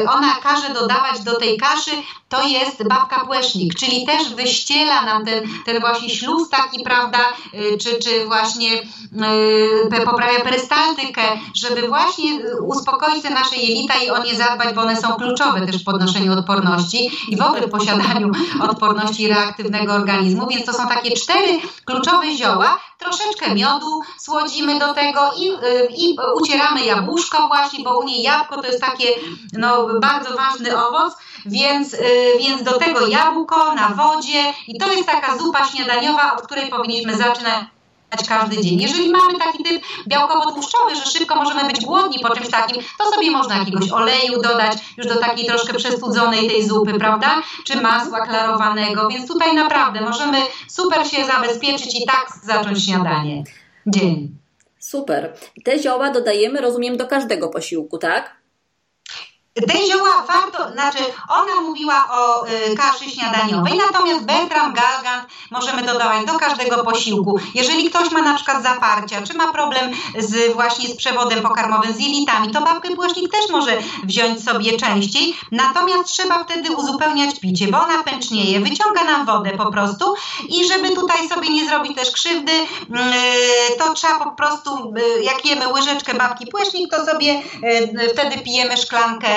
ona 0.09 0.35
każe 0.43 0.75
dodawać 0.75 1.21
do 1.21 1.37
tej 1.37 1.59
kaszy, 1.59 1.91
to 2.31 2.49
jest 2.49 2.89
babka 2.89 3.27
płesznik, 3.27 3.75
czyli 3.75 4.07
też 4.07 4.35
wyściela 4.35 5.03
nam 5.03 5.25
ten, 5.25 5.45
ten 5.67 5.81
właśnie 5.81 6.11
śluz 6.11 6.49
taki, 6.49 6.83
prawda, 6.85 7.19
y, 7.55 7.79
czy, 7.79 7.99
czy 7.99 8.27
właśnie 8.27 8.69
yy, 8.75 10.05
poprawia 10.05 10.41
perystaltykę, 10.41 11.23
żeby 11.57 11.89
właśnie 11.89 12.41
uspokoić 12.67 13.23
te 13.23 13.31
nasze 13.31 13.57
jelita 13.57 13.95
i 13.95 14.11
o 14.11 14.23
nie 14.23 14.35
zadbać, 14.35 14.75
bo 14.75 14.81
one 14.81 14.97
są 14.97 15.15
kluczowe 15.15 15.67
też 15.67 15.83
w 15.83 15.85
podnoszeniu 15.85 16.33
odporności 16.33 17.11
i 17.29 17.37
w 17.37 17.43
ogóle 17.43 17.69
posiadaniu 17.69 18.31
odporności 18.61 19.29
reaktywnego 19.29 19.93
organizmu, 19.93 20.47
więc 20.47 20.67
to 20.67 20.73
są 20.73 20.89
takie 20.89 21.11
cztery 21.11 21.61
kluczowe 21.85 22.37
zioła, 22.37 22.79
troszeczkę 22.99 23.55
miodu 23.55 24.01
słodzimy 24.19 24.79
do 24.79 24.95
tego 24.95 25.21
i, 25.39 25.45
yy, 25.45 25.89
i 25.97 26.17
ucieramy 26.37 26.85
jabłuszko 26.85 27.49
właśnie, 27.49 27.85
bo 27.85 27.99
u 27.99 28.05
niej 28.05 28.23
jabłko 28.23 28.63
to 28.63 28.67
jest 28.67 28.81
takie 28.81 29.07
no, 29.53 29.89
bardzo 30.01 30.37
ważny 30.37 30.87
owoc, 30.87 31.15
więc, 31.47 31.95
y, 31.95 31.99
więc 32.39 32.63
do 32.63 32.79
tego 32.79 33.07
jabłko 33.07 33.75
na 33.75 33.89
wodzie 33.89 34.53
i 34.69 34.79
to 34.79 34.93
jest 34.93 35.07
taka 35.07 35.39
zupa 35.39 35.65
śniadaniowa, 35.65 36.37
od 36.37 36.43
której 36.43 36.71
powinniśmy 36.71 37.17
zaczynać 37.17 37.65
każdy 38.29 38.61
dzień. 38.63 38.81
Jeżeli 38.81 39.11
mamy 39.11 39.39
taki 39.39 39.65
typ 39.65 39.83
białkowo-tłuszczowy, 40.09 40.95
że 40.95 41.11
szybko 41.11 41.35
możemy 41.35 41.65
być 41.65 41.85
głodni 41.85 42.19
po 42.19 42.35
czymś 42.35 42.51
takim, 42.51 42.83
to 42.99 43.11
sobie 43.11 43.31
można 43.31 43.59
jakiegoś 43.59 43.91
oleju 43.93 44.43
dodać 44.43 44.79
już 44.97 45.07
do 45.07 45.17
takiej 45.17 45.47
troszkę 45.47 45.75
przestudzonej 45.75 46.49
tej 46.49 46.69
zupy, 46.69 46.95
prawda? 46.99 47.43
Czy 47.65 47.81
masła 47.81 48.27
klarowanego, 48.27 49.09
więc 49.09 49.29
tutaj 49.29 49.55
naprawdę 49.55 50.01
możemy 50.01 50.39
super 50.69 51.07
się 51.07 51.25
zabezpieczyć 51.25 52.01
i 52.01 52.07
tak 52.07 52.27
zacząć 52.45 52.85
śniadanie. 52.85 53.45
Dzień. 53.87 54.41
Super. 54.79 55.35
Te 55.65 55.79
zioła 55.79 56.11
dodajemy, 56.11 56.61
rozumiem, 56.61 56.97
do 56.97 57.07
każdego 57.07 57.49
posiłku, 57.49 57.99
tak? 57.99 58.40
Te 59.69 59.81
warto, 60.27 60.73
znaczy 60.73 60.99
ona 61.29 61.61
mówiła 61.61 62.09
o 62.11 62.47
y, 62.47 62.77
kaszy 62.77 63.11
śniadaniowej, 63.11 63.81
natomiast 63.87 64.25
Bertram 64.25 64.73
Galgant 64.73 65.29
możemy 65.51 65.83
dodawać 65.83 66.27
do 66.27 66.39
każdego 66.39 66.85
posiłku. 66.85 67.39
Jeżeli 67.55 67.91
ktoś 67.91 68.11
ma 68.11 68.23
na 68.23 68.35
przykład 68.35 68.63
zaparcia, 68.63 69.23
czy 69.23 69.35
ma 69.35 69.53
problem 69.53 69.91
z 70.19 70.53
właśnie 70.53 70.89
z 70.89 70.97
przewodem 70.97 71.43
pokarmowym, 71.43 71.93
z 71.93 72.01
jelitami, 72.01 72.51
to 72.51 72.61
babkę 72.61 72.97
płasznik 72.97 73.33
też 73.33 73.51
może 73.51 73.79
wziąć 74.05 74.45
sobie 74.45 74.77
częściej, 74.77 75.37
natomiast 75.53 76.05
trzeba 76.05 76.45
wtedy 76.45 76.77
uzupełniać 76.77 77.41
picie, 77.41 77.69
bo 77.69 77.81
ona 77.81 78.03
pęcznieje, 78.03 78.61
wyciąga 78.61 79.05
nam 79.05 79.27
wodę 79.27 79.51
po 79.51 79.73
prostu 79.73 80.15
i 80.49 80.69
żeby 80.69 80.91
tutaj 80.91 81.29
sobie 81.29 81.49
nie 81.49 81.69
zrobić 81.69 81.97
też 81.97 82.11
krzywdy, 82.11 82.53
y, 82.53 83.79
to 83.79 83.95
trzeba 83.95 84.19
po 84.19 84.31
prostu, 84.31 84.95
y, 85.19 85.23
jak 85.23 85.47
jemy 85.47 85.73
łyżeczkę 85.73 86.15
babki 86.15 86.47
płasznik, 86.47 86.91
to 86.91 87.07
sobie 87.07 87.43
wtedy 88.13 88.39
pijemy 88.39 88.77
szklankę 88.77 89.29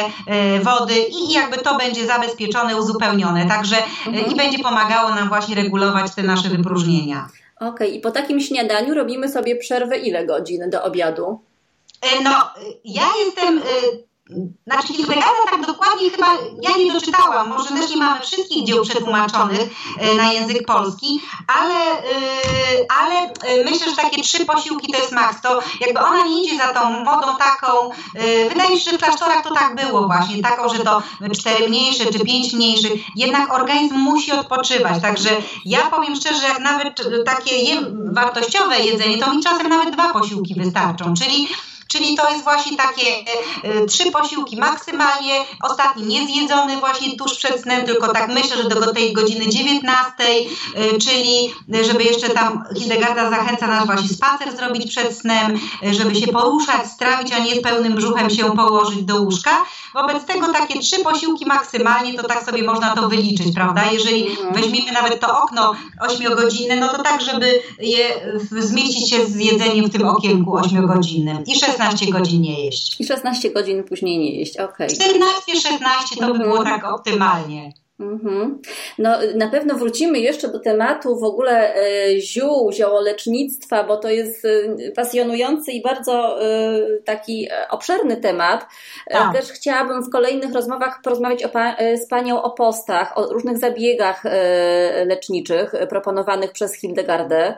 wody 0.61 0.93
i 0.99 1.33
jakby 1.33 1.57
to 1.57 1.77
będzie 1.77 2.05
zabezpieczone, 2.05 2.77
uzupełnione. 2.77 3.47
Także 3.47 3.75
e, 3.77 4.07
mhm. 4.07 4.31
i 4.31 4.35
będzie 4.35 4.59
pomagało 4.59 5.09
nam 5.09 5.27
właśnie 5.29 5.55
regulować 5.55 6.15
te 6.15 6.23
nasze 6.23 6.49
wypróżnienia. 6.49 7.29
Okej, 7.55 7.69
okay. 7.69 7.87
i 7.87 7.99
po 7.99 8.11
takim 8.11 8.39
śniadaniu 8.39 8.93
robimy 8.93 9.29
sobie 9.29 9.55
przerwę 9.55 9.97
ile 9.97 10.25
godzin 10.25 10.69
do 10.69 10.83
obiadu? 10.83 11.39
E, 12.01 12.23
no, 12.23 12.49
ja 12.85 13.07
jestem 13.25 13.61
znaczy 14.67 14.93
Hildegara 14.93 15.27
tak 15.51 15.65
dokładnie 15.65 16.09
chyba 16.09 16.27
ja 16.61 16.77
nie 16.77 16.93
doczytałam, 16.93 17.49
może 17.49 17.69
też 17.69 17.89
nie 17.89 17.97
mamy 17.97 18.21
wszystkich 18.21 18.65
dzieł 18.65 18.83
przetłumaczonych 18.83 19.61
e, 19.99 20.15
na 20.15 20.33
język 20.33 20.65
polski, 20.65 21.21
ale, 21.47 21.75
e, 21.91 22.05
ale 22.99 23.21
e, 23.21 23.63
myślę, 23.63 23.89
że 23.89 23.95
takie 23.95 24.21
trzy 24.21 24.45
posiłki 24.45 24.91
to 24.91 24.99
jest 24.99 25.11
maks. 25.11 25.41
To 25.41 25.59
jakby 25.81 25.99
ona 25.99 26.25
nie 26.25 26.43
idzie 26.43 26.57
za 26.57 26.73
tą 26.73 26.89
modą 26.89 27.27
taką, 27.37 27.89
wydaje 28.49 28.69
mi 28.69 28.79
się, 28.79 28.91
że 28.91 28.97
w 28.97 29.01
klasztorach 29.01 29.43
to 29.43 29.53
tak 29.53 29.75
było 29.75 30.07
właśnie, 30.07 30.43
taką, 30.43 30.69
że 30.69 30.79
to 30.79 31.03
cztery 31.39 31.69
mniejsze 31.69 32.05
czy 32.05 32.19
pięć 32.19 32.53
mniejszych, 32.53 32.91
jednak 33.15 33.53
organizm 33.53 33.95
musi 33.95 34.31
odpoczywać, 34.31 35.01
także 35.01 35.29
ja 35.65 35.81
powiem 35.81 36.15
szczerze, 36.15 36.47
jak 36.47 36.59
nawet 36.59 37.01
takie 37.25 37.51
wartościowe 38.11 38.79
jedzenie, 38.79 39.17
to 39.17 39.33
mi 39.33 39.43
czasem 39.43 39.69
nawet 39.69 39.93
dwa 39.93 40.13
posiłki 40.13 40.55
wystarczą, 40.55 41.13
czyli 41.13 41.47
Czyli 41.93 42.17
to 42.17 42.29
jest 42.29 42.43
właśnie 42.43 42.77
takie 42.77 43.07
y, 43.81 43.85
trzy 43.85 44.11
posiłki 44.11 44.57
maksymalnie, 44.57 45.33
ostatni 45.63 46.03
niezjedzony 46.05 46.77
właśnie 46.77 47.17
tuż 47.17 47.35
przed 47.35 47.61
snem, 47.61 47.85
tylko 47.85 48.13
tak 48.13 48.27
myślę, 48.27 48.57
że 48.57 48.69
do 48.69 48.93
tej 48.93 49.13
godziny 49.13 49.47
19, 49.49 50.13
y, 50.29 50.99
czyli 50.99 51.53
żeby 51.87 52.03
jeszcze 52.03 52.29
tam 52.29 52.63
Hildegarda 52.77 53.29
zachęca 53.29 53.67
nas 53.67 53.85
właśnie 53.85 54.09
spacer 54.09 54.57
zrobić 54.57 54.91
przed 54.91 55.17
snem, 55.17 55.59
y, 55.83 55.93
żeby 55.93 56.15
się 56.15 56.27
poruszać, 56.27 56.87
strawić, 56.87 57.31
a 57.31 57.39
nie 57.39 57.55
z 57.55 57.61
pełnym 57.61 57.95
brzuchem 57.95 58.29
się 58.29 58.55
położyć 58.55 59.03
do 59.03 59.21
łóżka. 59.21 59.51
Wobec 59.93 60.25
tego 60.25 60.53
takie 60.53 60.79
trzy 60.79 60.99
posiłki 61.03 61.45
maksymalnie, 61.45 62.13
to 62.13 62.27
tak 62.27 62.45
sobie 62.45 62.63
można 62.63 62.95
to 62.95 63.09
wyliczyć, 63.09 63.55
prawda? 63.55 63.85
Jeżeli 63.91 64.27
mhm. 64.27 64.53
weźmiemy 64.53 64.91
nawet 64.91 65.19
to 65.19 65.41
okno 65.41 65.73
ośmiogodzinne, 66.01 66.75
no 66.75 66.87
to 66.87 67.03
tak, 67.03 67.21
żeby 67.21 67.61
je 67.79 68.35
zmieścić 68.51 69.09
się 69.09 69.25
z 69.25 69.35
jedzeniem 69.35 69.85
w 69.85 69.91
tym 69.91 70.07
okienku 70.07 70.55
ośmiogodzinnym 70.55 71.43
i 71.45 71.59
16 71.59 71.82
godzin 72.11 72.41
nie 72.41 72.65
jeść. 72.65 73.01
I 73.01 73.05
16 73.05 73.51
godzin 73.51 73.83
później 73.83 74.19
nie 74.19 74.35
jeść, 74.39 74.57
okej. 74.57 74.87
Okay. 74.87 75.07
14-16 76.17 76.19
to 76.19 76.33
by 76.33 76.39
było 76.39 76.57
mhm. 76.57 76.81
tak 76.81 76.93
optymalnie. 76.93 77.73
Mhm. 77.99 78.61
No, 78.97 79.17
na 79.35 79.47
pewno 79.47 79.75
wrócimy 79.75 80.19
jeszcze 80.19 80.47
do 80.47 80.59
tematu 80.59 81.19
w 81.19 81.23
ogóle 81.23 81.75
e, 81.75 82.19
ziół, 82.19 82.71
ziołolecznictwa, 82.71 83.83
bo 83.83 83.97
to 83.97 84.09
jest 84.09 84.45
e, 84.45 84.91
pasjonujący 84.91 85.71
i 85.71 85.81
bardzo 85.81 86.41
e, 86.41 86.79
taki 87.05 87.47
obszerny 87.69 88.17
temat. 88.17 88.65
Tak. 89.09 89.33
Też 89.33 89.51
chciałabym 89.51 90.03
w 90.03 90.09
kolejnych 90.09 90.53
rozmowach 90.53 91.01
porozmawiać 91.03 91.43
pa 91.53 91.75
z 92.03 92.07
Panią 92.07 92.41
o 92.41 92.51
postach, 92.51 93.17
o 93.17 93.33
różnych 93.33 93.57
zabiegach 93.57 94.23
leczniczych 95.05 95.73
proponowanych 95.89 96.51
przez 96.51 96.75
Hildegardę. 96.75 97.55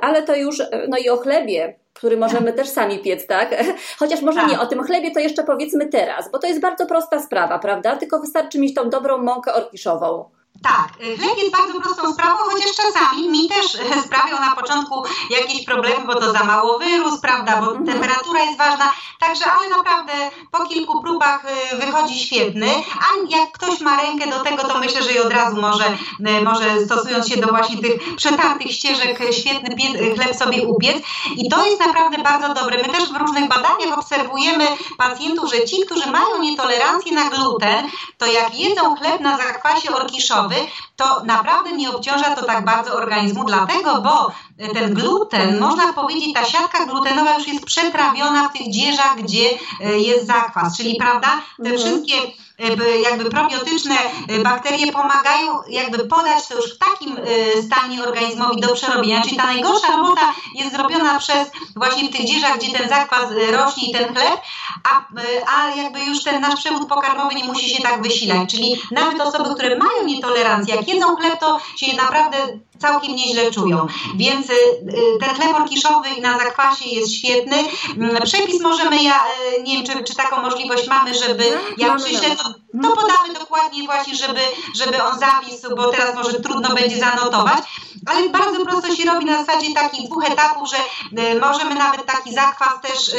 Ale 0.00 0.22
to 0.22 0.34
już, 0.34 0.62
no 0.88 0.98
i 0.98 1.08
o 1.08 1.16
chlebie, 1.16 1.79
który 2.00 2.16
możemy 2.16 2.52
też 2.52 2.68
sami 2.68 2.98
piec, 2.98 3.26
tak? 3.26 3.54
Chociaż 3.98 4.22
może 4.22 4.40
tak. 4.40 4.50
nie 4.50 4.60
o 4.60 4.66
tym 4.66 4.82
chlebie, 4.82 5.10
to 5.10 5.20
jeszcze 5.20 5.44
powiedzmy 5.44 5.86
teraz, 5.86 6.30
bo 6.30 6.38
to 6.38 6.46
jest 6.46 6.60
bardzo 6.60 6.86
prosta 6.86 7.22
sprawa, 7.22 7.58
prawda? 7.58 7.96
Tylko 7.96 8.20
wystarczy 8.20 8.58
mieć 8.58 8.74
tą 8.74 8.90
dobrą 8.90 9.18
mąkę 9.18 9.54
orkiszową. 9.54 10.39
Tak, 10.62 10.92
chleb 10.96 11.38
jest 11.38 11.52
bardzo 11.52 11.80
prostą 11.80 12.12
sprawą, 12.12 12.36
chociaż 12.36 12.70
czasami 12.76 13.28
mi 13.28 13.48
też 13.48 13.66
sprawiał 14.04 14.40
na 14.40 14.56
początku 14.56 15.04
jakieś 15.30 15.64
problemy, 15.64 16.06
bo 16.06 16.14
to 16.14 16.32
za 16.32 16.44
mało 16.44 16.78
wyrósł, 16.78 17.20
prawda, 17.20 17.60
bo 17.60 17.72
temperatura 17.72 18.44
jest 18.44 18.58
ważna. 18.58 18.92
Także, 19.20 19.44
ale 19.44 19.68
naprawdę 19.68 20.12
po 20.50 20.66
kilku 20.66 21.02
próbach 21.02 21.44
y, 21.72 21.76
wychodzi 21.76 22.18
świetny. 22.18 22.66
A 23.00 23.36
jak 23.36 23.52
ktoś 23.52 23.80
ma 23.80 24.02
rękę 24.02 24.30
do 24.30 24.40
tego, 24.40 24.68
to 24.68 24.78
myślę, 24.78 25.02
że 25.02 25.12
i 25.12 25.18
od 25.18 25.32
razu 25.32 25.60
może, 25.60 25.84
może 26.44 26.80
stosując 26.86 27.28
się 27.28 27.36
do 27.36 27.48
właśnie 27.48 27.82
tych 27.82 28.16
przetartych 28.16 28.72
ścieżek, 28.72 29.18
świetny 29.32 29.76
chleb 30.14 30.36
sobie 30.36 30.66
upiec. 30.66 31.02
I 31.36 31.48
to 31.48 31.66
jest 31.66 31.80
naprawdę 31.80 32.18
bardzo 32.18 32.54
dobre. 32.54 32.82
My 32.82 32.88
też 32.88 33.12
w 33.12 33.16
różnych 33.16 33.48
badaniach 33.48 33.98
obserwujemy 33.98 34.66
pacjentów, 34.98 35.50
że 35.50 35.64
ci, 35.64 35.80
którzy 35.86 36.10
mają 36.10 36.38
nietolerancję 36.40 37.12
na 37.12 37.30
gluten, 37.30 37.88
to 38.18 38.26
jak 38.26 38.54
jedzą 38.54 38.96
chleb 38.96 39.20
na 39.20 39.36
zakwasie 39.36 39.94
orkiszowym, 39.94 40.49
to 40.96 41.24
naprawdę 41.24 41.72
nie 41.72 41.90
obciąża 41.90 42.36
to 42.36 42.44
tak 42.44 42.64
bardzo 42.64 42.94
organizmu, 42.94 43.44
dlatego, 43.44 44.02
bo 44.02 44.32
ten 44.74 44.94
gluten, 44.94 45.60
można 45.60 45.92
powiedzieć, 45.92 46.34
ta 46.34 46.44
siatka 46.44 46.86
glutenowa 46.86 47.34
już 47.34 47.48
jest 47.48 47.64
przetrawiona 47.64 48.48
w 48.48 48.52
tych 48.52 48.72
dzieżach, 48.72 49.16
gdzie 49.22 49.50
e, 49.80 49.98
jest 49.98 50.26
zakwas, 50.26 50.76
czyli 50.76 50.96
prawda, 50.96 51.28
te 51.56 51.70
mhm. 51.70 51.78
wszystkie 51.78 52.14
jakby 53.04 53.30
probiotyczne 53.30 53.96
bakterie 54.44 54.92
pomagają 54.92 55.62
jakby 55.68 55.98
podać 55.98 56.46
to 56.48 56.56
już 56.56 56.74
w 56.74 56.78
takim 56.78 57.16
stanie 57.66 58.02
organizmowi 58.02 58.60
do 58.60 58.74
przerobienia, 58.74 59.22
czyli 59.22 59.36
ta 59.36 59.46
najgorsza 59.46 59.96
robota 59.96 60.34
jest 60.54 60.72
zrobiona 60.72 61.18
przez 61.18 61.50
właśnie 61.76 62.08
w 62.08 62.12
tych 62.12 62.26
dzieżach, 62.26 62.58
gdzie 62.58 62.78
ten 62.78 62.88
zakwas 62.88 63.24
rośnie 63.50 63.88
i 63.88 63.92
ten 63.92 64.14
chleb, 64.14 64.40
a, 64.90 65.04
a 65.56 65.76
jakby 65.76 66.00
już 66.00 66.22
ten 66.22 66.40
nasz 66.40 66.60
przewód 66.60 66.88
pokarmowy 66.88 67.34
nie 67.34 67.44
musi 67.44 67.70
się 67.70 67.82
tak 67.82 68.02
wysilać, 68.02 68.50
czyli 68.50 68.82
nawet 68.90 69.20
osoby, 69.20 69.54
które 69.54 69.78
mają 69.78 70.04
nietolerancję, 70.06 70.74
jak 70.74 70.88
jedzą 70.88 71.16
chleb, 71.16 71.40
to 71.40 71.58
się 71.76 71.96
naprawdę 71.96 72.36
całkiem 72.78 73.16
nieźle 73.16 73.50
czują. 73.50 73.86
Więc 74.16 74.46
ten 75.20 75.34
chleb 75.34 75.56
orkiszowy 75.56 76.08
na 76.20 76.38
zakwasie 76.38 76.88
jest 76.88 77.14
świetny. 77.14 77.56
Mm, 77.96 78.22
przepis 78.22 78.60
możemy, 78.60 79.02
ja 79.02 79.22
nie 79.62 79.76
wiem, 79.76 79.86
czy, 79.86 80.04
czy 80.04 80.14
taką 80.14 80.42
możliwość 80.42 80.88
mamy, 80.88 81.14
żeby 81.14 81.44
jak 81.78 81.96
przyślę, 81.96 82.36
to, 82.36 82.49
to 82.82 82.88
podamy 82.88 83.38
dokładnie 83.38 83.84
właśnie, 83.86 84.14
żeby, 84.14 84.40
żeby 84.74 85.02
on 85.02 85.18
zawisł, 85.18 85.76
bo 85.76 85.90
teraz 85.90 86.14
może 86.14 86.40
trudno 86.40 86.74
będzie 86.74 86.98
zanotować, 86.98 87.58
ale 88.06 88.28
bardzo 88.28 88.64
prosto 88.64 88.94
się 88.94 89.10
robi 89.10 89.24
na 89.24 89.44
zasadzie 89.44 89.74
takich 89.74 90.08
dwóch 90.08 90.30
etapów, 90.30 90.68
że 90.68 90.76
możemy 91.40 91.74
nawet 91.74 92.06
taki 92.06 92.34
zakwas 92.34 92.80
też 92.82 93.10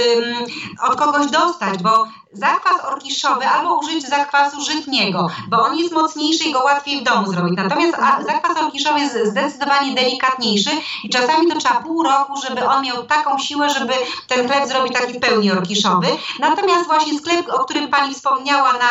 od 0.82 0.96
kogoś 0.96 1.28
dostać, 1.28 1.84
bo 1.84 2.08
zakwas 2.34 2.86
orkiszowy 2.86 3.48
albo 3.48 3.80
użyć 3.80 4.10
zakwasu 4.10 4.62
żytniego, 4.62 5.30
bo 5.50 5.62
on 5.64 5.78
jest 5.78 5.94
mocniejszy 5.94 6.44
i 6.44 6.52
go 6.52 6.60
łatwiej 6.64 7.02
w 7.02 7.04
domu 7.04 7.32
zrobić. 7.32 7.58
Natomiast 7.58 7.98
zakwas 8.28 8.58
orkiszowy 8.58 9.00
jest 9.00 9.18
zdecydowanie 9.26 9.96
delikatniejszy 9.96 10.70
i 11.04 11.10
czasami 11.10 11.48
to 11.48 11.60
trzeba 11.60 11.82
pół 11.82 12.04
roku, 12.04 12.34
żeby 12.48 12.66
on 12.68 12.84
miał 12.84 13.04
taką 13.04 13.38
siłę, 13.38 13.70
żeby 13.70 13.94
ten 14.28 14.48
chleb 14.48 14.68
zrobić 14.68 14.94
taki 14.94 15.14
w 15.14 15.20
pełni 15.20 15.52
orkiszowy. 15.52 16.08
Natomiast 16.40 16.88
właśnie 16.88 17.20
sklep, 17.20 17.50
o 17.54 17.64
którym 17.66 17.88
Pani 17.88 18.14
wspomniała 18.14 18.74
na 18.74 18.88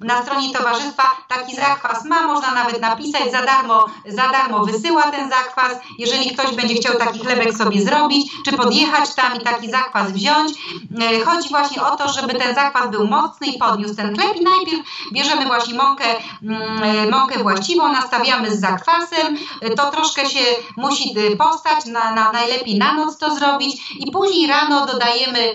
na 0.00 0.22
stronie 0.22 0.52
towarzystwa 0.52 1.02
taki 1.28 1.56
zakwas 1.56 2.04
ma, 2.04 2.26
można 2.26 2.54
nawet 2.54 2.80
napisać, 2.80 3.32
za 3.32 3.42
darmo, 3.42 3.86
za 4.06 4.28
darmo 4.28 4.64
wysyła 4.64 5.02
ten 5.02 5.30
zakwas. 5.30 5.78
Jeżeli 5.98 6.30
ktoś 6.30 6.54
będzie 6.56 6.74
chciał 6.74 6.98
taki 6.98 7.18
chlebek 7.18 7.56
sobie 7.56 7.82
zrobić, 7.82 8.32
czy 8.44 8.52
podjechać 8.52 9.14
tam 9.14 9.36
i 9.40 9.44
taki 9.44 9.70
zakwas 9.70 10.12
wziąć, 10.12 10.52
e, 11.00 11.24
chodzi 11.24 11.48
właśnie 11.48 11.82
o 11.82 11.96
to, 11.96 12.08
żeby 12.08 12.34
ten 12.34 12.54
zakwas 12.54 12.90
był 12.90 13.06
mocny 13.06 13.46
i 13.46 13.58
podniósł 13.58 13.94
ten 13.94 14.18
chleb. 14.18 14.36
I 14.36 14.44
najpierw 14.44 14.82
bierzemy 15.12 15.46
właśnie 15.46 15.74
mąkę, 15.74 16.04
mm, 16.42 16.82
e, 16.82 17.10
mąkę 17.10 17.42
właściwą, 17.42 17.92
nastawiamy 17.92 18.56
z 18.56 18.60
zakwasem, 18.60 19.36
e, 19.60 19.70
to 19.70 19.90
troszkę 19.90 20.30
się 20.30 20.40
musi 20.76 21.14
powstać, 21.38 21.86
na, 21.86 22.14
na, 22.14 22.32
najlepiej 22.32 22.78
na 22.78 22.94
noc 22.94 23.18
to 23.18 23.34
zrobić. 23.34 23.96
I 23.98 24.10
później 24.10 24.46
rano 24.46 24.86
dodajemy 24.86 25.54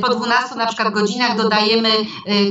po 0.00 0.08
12 0.08 0.54
na 0.54 0.66
przykład 0.66 0.94
godzinach 0.94 1.36
dodajemy 1.36 1.90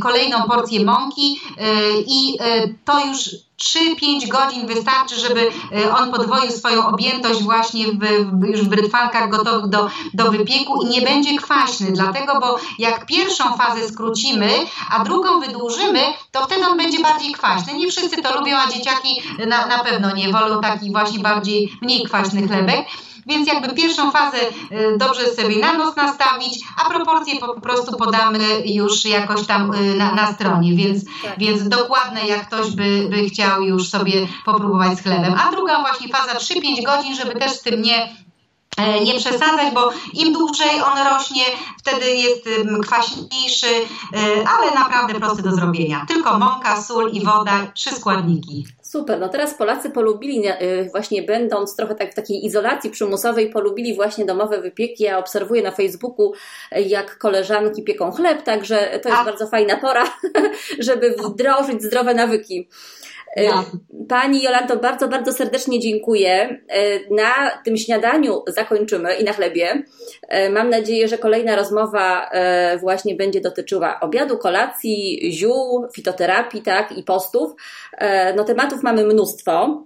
kolejną 0.02 0.44
porcję 0.44 0.86
mąki, 0.86 0.93
mąki 0.94 1.40
e, 1.58 1.92
i 2.08 2.38
e, 2.40 2.68
to 2.86 3.06
już 3.06 3.30
3-5 3.64 4.28
godzin 4.28 4.68
wystarczy, 4.68 5.16
żeby 5.16 5.52
e, 5.76 5.96
on 5.96 6.12
podwoił 6.12 6.52
swoją 6.52 6.88
objętość 6.88 7.44
właśnie 7.44 7.86
w, 7.88 8.48
już 8.48 8.62
w 8.62 8.68
brytwankach 8.68 9.30
gotowych 9.30 9.70
do, 9.70 9.90
do 10.14 10.32
wypieku 10.32 10.82
i 10.82 10.86
nie 10.86 11.02
będzie 11.02 11.38
kwaśny, 11.38 11.92
dlatego, 11.92 12.40
bo 12.40 12.60
jak 12.80 13.06
pierwszą 13.06 13.58
fazę 13.58 13.90
skrócimy, 13.90 14.50
a 14.90 15.04
drugą 15.04 15.40
wydłużymy, 15.40 16.00
to 16.32 16.46
wtedy 16.46 16.68
on 16.68 16.78
będzie 16.78 17.00
bardziej 17.00 17.34
kwaśny. 17.34 17.74
Nie 17.74 17.88
wszyscy 17.88 18.22
to 18.22 18.40
lubią, 18.40 18.58
a 18.58 18.72
dzieciaki 18.72 19.22
na, 19.48 19.68
na 19.68 19.80
pewno 19.80 20.16
nie 20.16 20.32
wolą 20.32 20.62
taki 20.62 20.92
właśnie 20.92 21.20
bardziej 21.20 21.78
mniej 21.82 22.04
kwaśny 22.04 22.48
chlebek. 22.48 22.86
Więc 23.26 23.48
jakby 23.48 23.74
pierwszą 23.74 24.12
fazę 24.12 24.38
y, 24.38 24.98
dobrze 24.98 25.34
sobie 25.34 25.60
na 25.60 25.74
nos 25.74 25.96
nastawić, 25.96 26.60
a 26.86 26.90
proporcje 26.90 27.40
po 27.40 27.62
prostu 27.62 27.98
podamy 27.98 28.40
już 28.66 29.06
jakoś 29.06 29.48
tam 29.48 29.74
y, 29.74 29.96
na, 29.96 30.16
na 30.16 30.34
stronie, 30.34 30.76
więc, 30.76 31.06
tak. 31.24 31.40
więc 31.40 31.70
dokładne 31.70 32.28
jak 32.28 32.48
ktoś 32.48 32.72
by, 32.72 33.08
by 33.12 33.30
chciał 33.30 33.62
już 33.62 33.90
sobie 33.90 34.28
popróbować 34.46 34.98
z 34.98 35.02
chlebem. 35.02 35.36
A 35.40 35.52
druga 35.52 35.82
właśnie 35.82 36.08
faza 36.08 36.34
3-5 36.34 36.86
godzin, 36.86 37.16
żeby 37.16 37.40
też 37.40 37.52
z 37.52 37.62
tym 37.62 37.82
nie 37.82 38.24
E, 38.78 39.04
nie 39.04 39.14
przesadzać, 39.14 39.74
bo 39.74 39.90
im 40.14 40.34
dłużej 40.34 40.82
on 40.82 41.08
rośnie, 41.08 41.44
wtedy 41.80 42.12
jest 42.12 42.50
kwaśniejszy, 42.84 43.68
e, 43.68 44.48
ale 44.48 44.72
naprawdę 44.76 45.14
prosty 45.14 45.44
do 45.44 45.52
zrobienia. 45.52 46.06
Tylko 46.08 46.40
mąka, 46.40 46.82
sól 46.82 47.12
i 47.12 47.26
woda, 47.26 47.68
trzy 47.74 47.96
składniki. 47.96 48.66
Super, 48.94 49.20
no 49.20 49.30
teraz 49.30 49.54
Polacy 49.54 49.90
polubili, 49.90 50.48
e, 50.48 50.84
właśnie 50.84 51.24
będąc 51.24 51.76
trochę 51.76 51.96
tak 51.96 52.12
w 52.12 52.16
takiej 52.16 52.46
izolacji 52.46 52.90
przymusowej, 52.90 53.50
polubili 53.50 53.96
właśnie 53.96 54.26
domowe 54.26 54.62
wypieki. 54.62 55.04
Ja 55.04 55.18
obserwuję 55.18 55.62
na 55.62 55.72
Facebooku, 55.72 56.34
jak 56.72 57.18
koleżanki 57.18 57.84
pieką 57.84 58.12
chleb, 58.12 58.44
także 58.44 59.00
to 59.04 59.10
jest 59.10 59.22
A. 59.22 59.26
bardzo 59.26 59.48
fajna 59.48 59.78
pora, 59.78 60.04
żeby 60.80 61.10
wdrożyć 61.10 61.84
zdrowe 61.84 62.14
nawyki. 62.14 62.68
Ja. 63.36 63.64
Pani 64.10 64.44
Jolanto, 64.44 64.78
bardzo, 64.78 65.08
bardzo 65.08 65.34
serdecznie 65.34 65.80
dziękuję. 65.80 66.60
Na 67.12 67.52
tym 67.66 67.78
śniadaniu 67.78 68.44
zakończymy 68.48 69.16
i 69.16 69.24
na 69.24 69.34
chlebie. 69.34 69.84
Mam 70.52 70.70
nadzieję, 70.70 71.08
że 71.08 71.18
kolejna 71.18 71.56
rozmowa 71.56 72.30
właśnie 72.80 73.16
będzie 73.16 73.42
dotyczyła 73.42 74.00
obiadu, 74.00 74.38
kolacji, 74.38 75.32
ziół, 75.32 75.88
fitoterapii, 75.96 76.62
tak, 76.62 76.98
i 76.98 77.04
postów. 77.04 77.52
No 78.36 78.44
tematów 78.44 78.83
mamy 78.84 79.06
mnóstwo. 79.06 79.84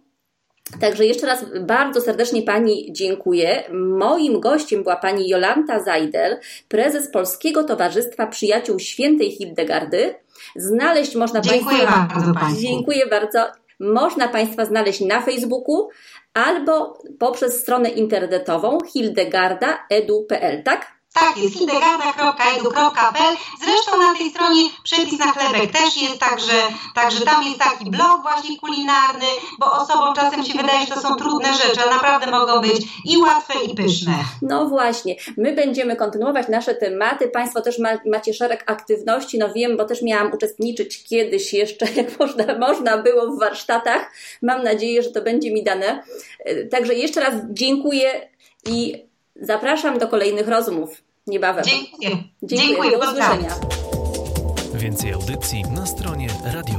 Także 0.80 1.06
jeszcze 1.06 1.28
raz 1.28 1.46
bardzo 1.62 2.02
serdecznie 2.02 2.42
Pani 2.42 2.94
dziękuję. 2.94 3.64
Moim 3.74 4.40
gościem 4.40 4.84
była 4.84 4.96
Pani 4.96 5.30
Jolanta 5.30 5.84
Zajdel, 5.84 6.38
prezes 6.68 7.12
Polskiego 7.12 7.64
Towarzystwa 7.64 8.28
Przyjaciół 8.28 8.80
Świętej 8.80 9.32
Hildegardy. 9.32 10.16
Znaleźć 10.56 11.16
można 11.16 11.42
Dziękuję 11.42 11.78
Państwa. 11.78 12.08
bardzo 12.16 12.34
Państwu. 12.34 12.62
Dziękuję 12.62 13.08
bardzo. 13.08 13.40
Można 13.80 14.28
Państwa 14.28 14.66
znaleźć 14.66 15.02
na 15.02 15.22
Facebooku 15.22 15.90
albo 16.34 16.98
poprzez 17.20 17.62
stronę 17.62 17.90
internetową 17.90 18.78
hildegarda.edu.pl, 18.94 20.64
tak? 20.64 20.97
Tak 21.20 21.38
jest, 21.38 21.58
kindergarten.edu.pl. 21.58 23.36
Zresztą 23.66 23.98
na 23.98 24.18
tej 24.18 24.30
stronie 24.30 24.62
przepis 24.84 25.20
na 25.20 25.32
chlebek 25.32 25.72
też 25.72 26.02
jest, 26.02 26.20
także, 26.20 26.54
także 26.96 27.26
tam 27.26 27.44
jest 27.44 27.60
taki 27.60 27.92
blog 27.92 28.22
właśnie 28.22 28.60
kulinarny, 28.60 29.26
bo 29.60 29.72
osobom 29.72 30.16
czasem 30.16 30.44
się 30.44 30.54
wydaje, 30.54 30.86
że 30.86 30.94
to 30.94 31.02
są 31.02 31.16
trudne 31.16 31.54
rzeczy, 31.54 31.82
a 31.88 31.90
naprawdę 31.90 32.32
mogą 32.32 32.62
być 32.62 32.88
i 33.06 33.18
łatwe, 33.18 33.54
i 33.64 33.76
pyszne. 33.76 34.14
No 34.42 34.66
właśnie, 34.66 35.16
my 35.38 35.54
będziemy 35.54 35.96
kontynuować 35.96 36.48
nasze 36.48 36.76
tematy. 36.76 37.28
Państwo 37.28 37.62
też 37.62 37.80
ma, 37.80 37.90
macie 38.06 38.34
szereg 38.34 38.64
aktywności, 38.72 39.38
no 39.38 39.54
wiem, 39.54 39.78
bo 39.78 39.86
też 39.86 40.02
miałam 40.02 40.34
uczestniczyć 40.34 41.04
kiedyś 41.04 41.54
jeszcze, 41.54 41.86
jak 42.02 42.20
można, 42.20 42.58
można 42.58 42.98
było 42.98 43.28
w 43.28 43.40
warsztatach. 43.40 44.12
Mam 44.42 44.64
nadzieję, 44.64 45.04
że 45.04 45.12
to 45.12 45.22
będzie 45.22 45.54
mi 45.54 45.64
dane. 45.64 46.04
Także 46.72 46.94
jeszcze 46.94 47.22
raz 47.22 47.34
dziękuję 47.50 48.30
i 48.66 49.06
zapraszam 49.36 49.98
do 49.98 50.08
kolejnych 50.08 50.48
rozmów 50.48 51.07
niebawem. 51.28 51.64
Dziękuję. 51.64 52.10
Dziękuję. 52.44 52.68
Dziękuję. 52.68 52.92
Do 52.92 52.98
usłyszenia. 52.98 53.56
Więcej 54.74 55.14
audycji 55.14 55.64
na 55.64 55.86
stronie 55.86 56.28
radioklinika.pl 56.44 56.77